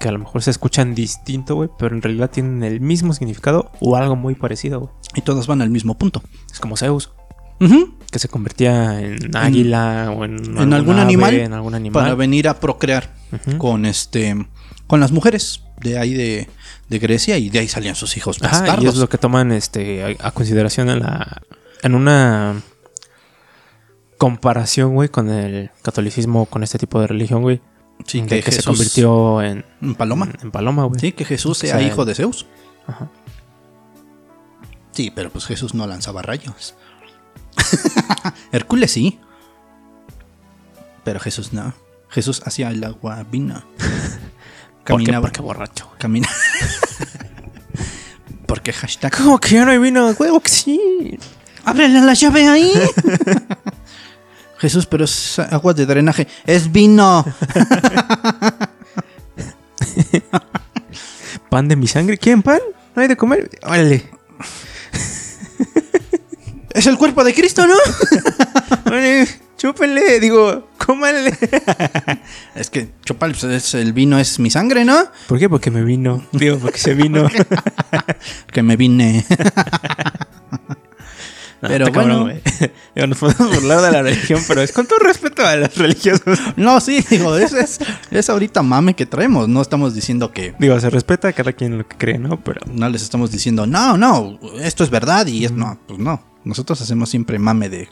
que 0.00 0.08
a 0.08 0.12
lo 0.12 0.18
mejor 0.18 0.42
se 0.42 0.50
escuchan 0.50 0.94
distinto, 0.94 1.54
güey, 1.54 1.70
pero 1.78 1.94
en 1.94 2.02
realidad 2.02 2.30
tienen 2.30 2.62
el 2.62 2.80
mismo 2.80 3.14
significado 3.14 3.70
o 3.80 3.96
algo 3.96 4.16
muy 4.16 4.34
parecido, 4.34 4.80
güey. 4.80 4.92
Y 5.14 5.22
todas 5.22 5.46
van 5.46 5.62
al 5.62 5.70
mismo 5.70 5.96
punto. 5.96 6.22
Es 6.52 6.60
como 6.60 6.76
Zeus. 6.76 7.10
Que 8.10 8.18
se 8.18 8.28
convertía 8.28 9.00
en 9.00 9.34
águila 9.34 10.12
o 10.14 10.24
en, 10.24 10.58
en 10.58 10.72
algún 10.74 10.98
animal, 10.98 11.34
en 11.34 11.54
algún 11.54 11.74
animal 11.74 12.02
para 12.02 12.14
venir 12.14 12.46
a 12.46 12.60
procrear 12.60 13.14
con 13.56 13.86
este 13.86 14.36
con 14.86 15.00
las 15.00 15.12
mujeres 15.12 15.62
de 15.80 15.98
ahí 15.98 16.12
de, 16.12 16.48
Grecia 16.90 17.38
y 17.38 17.48
de 17.48 17.60
ahí 17.60 17.68
salían 17.68 17.94
sus 17.94 18.16
hijos 18.16 18.38
y 18.40 18.86
es 18.86 18.96
lo 18.96 19.08
que 19.08 19.18
toman 19.18 19.50
este 19.50 20.16
a, 20.20 20.30
consideración 20.30 20.90
en 20.90 21.00
la 21.00 21.42
en 21.84 21.94
una 21.94 22.60
comparación, 24.18 24.94
güey, 24.94 25.08
con 25.08 25.30
el 25.30 25.70
catolicismo, 25.82 26.46
con 26.46 26.64
este 26.64 26.78
tipo 26.78 27.00
de 27.00 27.06
religión, 27.06 27.42
güey 27.42 27.60
Sí, 28.06 28.22
que, 28.22 28.42
se 28.42 28.62
convirtió 28.62 29.40
en, 29.40 29.64
paloma. 29.96 30.28
En, 30.42 30.50
paloma, 30.50 30.84
güey. 30.84 31.00
Sí, 31.00 31.12
que 31.12 31.24
Jesús 31.24 31.58
sea, 31.58 31.80
hijo 31.80 32.04
de 32.04 32.14
Zeus. 32.14 32.46
Ajá. 32.86 33.08
Sí, 34.92 35.10
pero 35.14 35.30
pues 35.30 35.46
Jesús 35.46 35.74
no 35.74 35.86
lanzaba 35.86 36.22
rayos. 36.22 36.74
Hércules 38.52 38.90
sí. 38.90 39.18
Pero 41.02 41.20
Jesús 41.20 41.52
no. 41.52 41.74
Jesús 42.08 42.42
hacía 42.44 42.70
el 42.70 42.84
agua 42.84 43.24
vina. 43.30 43.64
Caminaba. 44.84 44.94
¿Por 44.94 45.04
qué? 45.04 45.20
Porque 45.20 45.42
borracho. 45.42 45.90
Camina. 45.98 46.28
Porque 48.46 48.72
hashtag. 48.72 49.16
¿Cómo 49.16 49.38
que 49.38 49.54
ya 49.54 49.64
no 49.64 49.70
hay 49.70 49.78
vino? 49.78 50.10
Huevo 50.10 50.40
que 50.40 50.50
sí. 50.50 51.18
Ábrele 51.64 52.00
la 52.00 52.14
llave 52.14 52.48
ahí. 52.48 52.72
Jesús, 54.58 54.86
pero 54.86 55.04
es 55.04 55.38
agua 55.38 55.74
de 55.74 55.86
drenaje. 55.86 56.26
Es 56.46 56.70
vino. 56.72 57.24
pan 61.50 61.68
de 61.68 61.76
mi 61.76 61.86
sangre. 61.86 62.18
¿Quién 62.18 62.42
pan? 62.42 62.60
No 62.94 63.02
hay 63.02 63.08
de 63.08 63.16
comer. 63.16 63.50
Órale. 63.62 64.08
es 66.70 66.86
el 66.86 66.96
cuerpo 66.96 67.24
de 67.24 67.34
Cristo, 67.34 67.66
¿no? 67.66 67.74
Órale, 68.86 69.28
chúpenle. 69.58 70.20
Digo, 70.20 70.68
cómanle. 70.78 71.36
es 72.54 72.70
que 72.70 72.88
chupal, 73.04 73.34
pues, 73.38 73.74
el 73.74 73.92
vino 73.92 74.18
es 74.18 74.38
mi 74.38 74.50
sangre, 74.50 74.84
¿no? 74.84 75.08
¿Por 75.26 75.38
qué? 75.38 75.48
Porque 75.48 75.70
me 75.70 75.82
vino. 75.82 76.24
Digo, 76.32 76.58
porque 76.58 76.78
se 76.78 76.94
vino. 76.94 77.28
que 78.52 78.62
me 78.62 78.76
vine. 78.76 79.24
Pero 81.68 81.90
bueno, 81.92 82.28
nos 82.94 83.18
podemos 83.18 83.54
burlar 83.54 83.82
de 83.82 83.92
la 83.92 84.02
religión, 84.02 84.40
pero 84.46 84.62
es 84.62 84.72
con 84.72 84.86
todo 84.86 84.98
respeto 84.98 85.44
a 85.46 85.56
las 85.56 85.76
religiosas. 85.76 86.38
No, 86.56 86.80
sí, 86.80 87.04
digo, 87.08 87.36
es, 87.36 87.52
es, 87.52 87.78
es, 88.10 88.30
ahorita 88.30 88.62
mame 88.62 88.94
que 88.94 89.06
traemos. 89.06 89.48
No 89.48 89.60
estamos 89.62 89.94
diciendo 89.94 90.32
que. 90.32 90.54
Digo, 90.58 90.78
se 90.80 90.90
respeta 90.90 91.28
a 91.28 91.32
cada 91.32 91.52
quien 91.52 91.78
lo 91.78 91.86
que 91.86 91.96
cree, 91.96 92.18
¿no? 92.18 92.42
Pero. 92.42 92.60
No 92.72 92.88
les 92.88 93.02
estamos 93.02 93.30
diciendo, 93.30 93.66
no, 93.66 93.96
no, 93.96 94.38
esto 94.60 94.84
es 94.84 94.90
verdad 94.90 95.26
y 95.26 95.44
es. 95.44 95.52
No, 95.52 95.78
pues 95.86 95.98
no. 95.98 96.22
Nosotros 96.44 96.80
hacemos 96.82 97.08
siempre 97.08 97.38
mame 97.38 97.70
de 97.70 97.88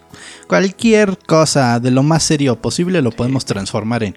cualquier 0.47 1.19
cosa, 1.27 1.81
de 1.81 1.91
lo 1.91 2.03
más 2.03 2.23
serio 2.23 2.61
posible, 2.61 3.01
lo 3.01 3.11
podemos 3.11 3.47
transformar 3.47 4.03
en 4.05 4.15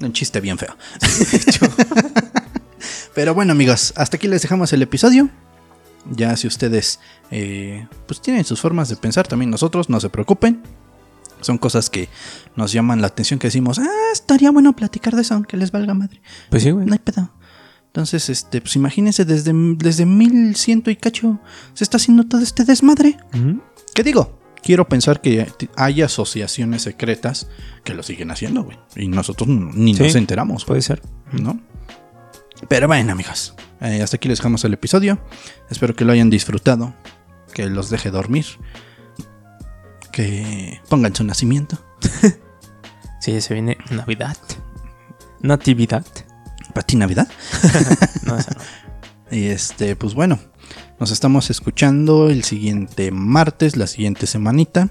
un 0.00 0.12
chiste 0.12 0.40
bien 0.40 0.56
feo. 0.56 0.74
Pero 3.14 3.34
bueno, 3.34 3.52
amigos, 3.52 3.92
hasta 3.96 4.16
aquí 4.16 4.28
les 4.28 4.42
dejamos 4.42 4.72
el 4.72 4.82
episodio. 4.82 5.28
Ya 6.12 6.36
si 6.36 6.46
ustedes 6.46 7.00
eh, 7.30 7.86
pues 8.06 8.20
tienen 8.20 8.44
sus 8.44 8.60
formas 8.60 8.88
de 8.88 8.96
pensar, 8.96 9.26
también 9.26 9.50
nosotros, 9.50 9.88
no 9.88 10.00
se 10.00 10.08
preocupen. 10.08 10.62
Son 11.40 11.58
cosas 11.58 11.90
que 11.90 12.08
nos 12.56 12.72
llaman 12.72 13.00
la 13.00 13.08
atención, 13.08 13.38
que 13.38 13.48
decimos, 13.48 13.78
ah, 13.78 13.88
estaría 14.12 14.50
bueno 14.50 14.74
platicar 14.74 15.14
de 15.14 15.22
eso, 15.22 15.34
aunque 15.34 15.56
les 15.56 15.70
valga 15.70 15.94
madre. 15.94 16.20
Pues 16.50 16.62
sí, 16.62 16.70
güey. 16.70 16.86
No 16.86 16.92
hay 16.92 16.98
pedo. 16.98 17.30
Entonces, 17.88 18.28
este, 18.28 18.60
pues 18.60 18.76
imagínense, 18.76 19.24
desde, 19.24 19.52
desde 19.54 20.04
1100 20.04 20.82
y 20.86 20.96
cacho 20.96 21.40
se 21.72 21.84
está 21.84 21.96
haciendo 21.96 22.24
todo 22.24 22.42
este 22.42 22.64
desmadre. 22.64 23.16
¿Qué 23.94 24.02
digo? 24.02 24.38
Quiero 24.62 24.88
pensar 24.88 25.20
que 25.20 25.46
hay 25.76 26.02
asociaciones 26.02 26.82
secretas 26.82 27.48
que 27.84 27.94
lo 27.94 28.02
siguen 28.02 28.30
haciendo, 28.30 28.64
güey. 28.64 28.76
Y 28.96 29.08
nosotros 29.08 29.48
ni 29.48 29.94
nos 29.94 30.14
enteramos. 30.14 30.64
Puede 30.64 30.82
ser. 30.82 31.00
¿No? 31.32 31.58
Pero 32.68 32.86
bueno, 32.86 33.12
amigos, 33.12 33.54
eh, 33.80 34.02
hasta 34.02 34.16
aquí 34.16 34.28
les 34.28 34.38
dejamos 34.38 34.64
el 34.64 34.74
episodio. 34.74 35.20
Espero 35.70 35.94
que 35.94 36.04
lo 36.04 36.12
hayan 36.12 36.30
disfrutado, 36.30 36.94
que 37.52 37.66
los 37.66 37.90
deje 37.90 38.10
dormir, 38.10 38.46
que 40.12 40.80
pongan 40.88 41.14
su 41.14 41.24
nacimiento. 41.24 41.78
sí, 43.20 43.40
se 43.40 43.54
viene 43.54 43.78
Navidad. 43.90 44.36
Natividad. 45.40 46.04
¿Para 46.74 46.86
ti 46.86 46.96
Navidad? 46.96 47.28
no, 48.24 48.36
esa 48.36 48.52
no. 48.52 48.60
Y 49.28 49.46
este, 49.46 49.96
pues 49.96 50.14
bueno, 50.14 50.38
nos 51.00 51.10
estamos 51.10 51.50
escuchando 51.50 52.30
el 52.30 52.44
siguiente 52.44 53.10
martes, 53.10 53.76
la 53.76 53.88
siguiente 53.88 54.26
semanita. 54.26 54.90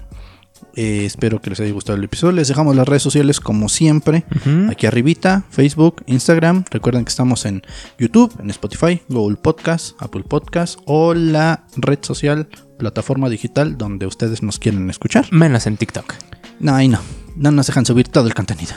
Eh, 0.76 1.06
espero 1.06 1.40
que 1.40 1.48
les 1.48 1.58
haya 1.60 1.72
gustado 1.72 1.96
el 1.96 2.04
episodio. 2.04 2.32
Les 2.32 2.48
dejamos 2.48 2.76
las 2.76 2.86
redes 2.86 3.02
sociales 3.02 3.40
como 3.40 3.68
siempre. 3.70 4.24
Aquí 4.70 4.86
arribita, 4.86 5.44
Facebook, 5.50 6.02
Instagram. 6.06 6.64
Recuerden 6.70 7.04
que 7.04 7.08
estamos 7.08 7.46
en 7.46 7.62
YouTube, 7.98 8.34
en 8.38 8.50
Spotify, 8.50 9.00
Google 9.08 9.36
Podcast, 9.36 9.96
Apple 10.00 10.24
Podcast 10.28 10.78
o 10.84 11.14
la 11.14 11.64
red 11.76 11.98
social, 12.02 12.48
plataforma 12.78 13.30
digital 13.30 13.78
donde 13.78 14.06
ustedes 14.06 14.42
nos 14.42 14.58
quieren 14.58 14.90
escuchar. 14.90 15.26
Menos 15.32 15.66
en 15.66 15.78
TikTok. 15.78 16.12
No, 16.60 16.74
ahí 16.74 16.88
no. 16.88 17.00
No 17.36 17.50
nos 17.50 17.66
dejan 17.66 17.86
subir 17.86 18.08
todo 18.08 18.26
el 18.26 18.34
contenido. 18.34 18.74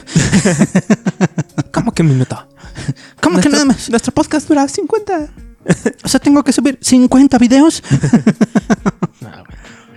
¿Cómo 1.73 1.93
que 1.93 2.03
minuto? 2.03 2.47
¿Cómo 3.21 3.39
que 3.39 3.49
nada 3.49 3.65
más? 3.65 3.89
Nuestro 3.89 4.13
podcast 4.13 4.47
dura 4.47 4.67
50. 4.67 5.29
o 6.03 6.07
sea, 6.07 6.19
tengo 6.19 6.43
que 6.43 6.53
subir 6.53 6.77
50 6.81 7.37
videos. 7.37 7.83
no, 9.21 9.29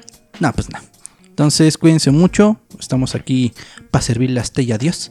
no, 0.40 0.52
pues 0.52 0.68
no. 0.70 0.91
Entonces, 1.42 1.76
cuídense 1.76 2.12
mucho. 2.12 2.56
Estamos 2.78 3.16
aquí 3.16 3.52
para 3.90 4.00
servirle 4.00 4.38
a 4.38 4.44
y 4.60 4.70
a 4.70 4.78
Dios. 4.78 5.10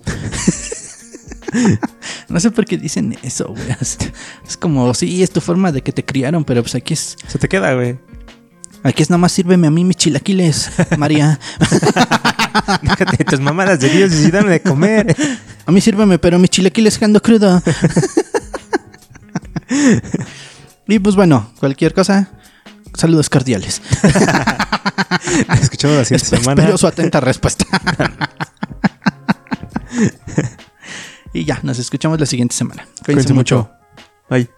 no 2.29 2.39
sé 2.39 2.51
por 2.51 2.63
qué 2.63 2.77
dicen 2.77 3.17
eso, 3.21 3.49
güey. 3.49 3.65
Es 4.47 4.55
como, 4.55 4.93
sí, 4.93 5.23
es 5.23 5.31
tu 5.31 5.41
forma 5.41 5.73
de 5.73 5.81
que 5.81 5.91
te 5.91 6.05
criaron, 6.05 6.45
pero 6.45 6.61
pues 6.61 6.73
aquí 6.73 6.93
es. 6.93 7.17
Se 7.27 7.37
te 7.37 7.49
queda, 7.49 7.73
güey. 7.73 7.99
Aquí 8.81 9.03
es 9.03 9.09
nada 9.09 9.17
más 9.17 9.33
sírveme 9.33 9.67
a 9.67 9.71
mí 9.71 9.83
mis 9.83 9.97
chilaquiles, 9.97 10.71
María. 10.97 11.37
Déjate 12.81 13.25
tus 13.25 13.41
mamadas 13.41 13.81
de 13.81 13.89
Dios 13.89 14.13
y 14.13 14.31
dame 14.31 14.51
de 14.51 14.61
comer. 14.61 15.13
A 15.65 15.71
mí 15.73 15.81
sírveme, 15.81 16.17
pero 16.17 16.39
mis 16.39 16.49
chilaquiles 16.49 16.97
quedando 16.97 17.21
crudo. 17.21 17.61
y 20.87 20.97
pues 20.97 21.13
bueno, 21.17 21.51
cualquier 21.59 21.93
cosa, 21.93 22.31
saludos 22.93 23.29
cordiales. 23.29 23.81
Escuchamos 25.61 25.97
la 25.97 26.05
siguiente 26.05 26.37
semana. 26.37 26.61
Espero 26.61 26.77
su 26.77 26.87
atenta 26.87 27.19
respuesta. 27.19 27.65
y 31.33 31.45
ya, 31.45 31.59
nos 31.63 31.79
escuchamos 31.79 32.19
la 32.19 32.25
siguiente 32.25 32.55
semana. 32.55 32.87
Cuídense, 33.05 33.33
mucho. 33.33 33.69
Bye. 34.29 34.49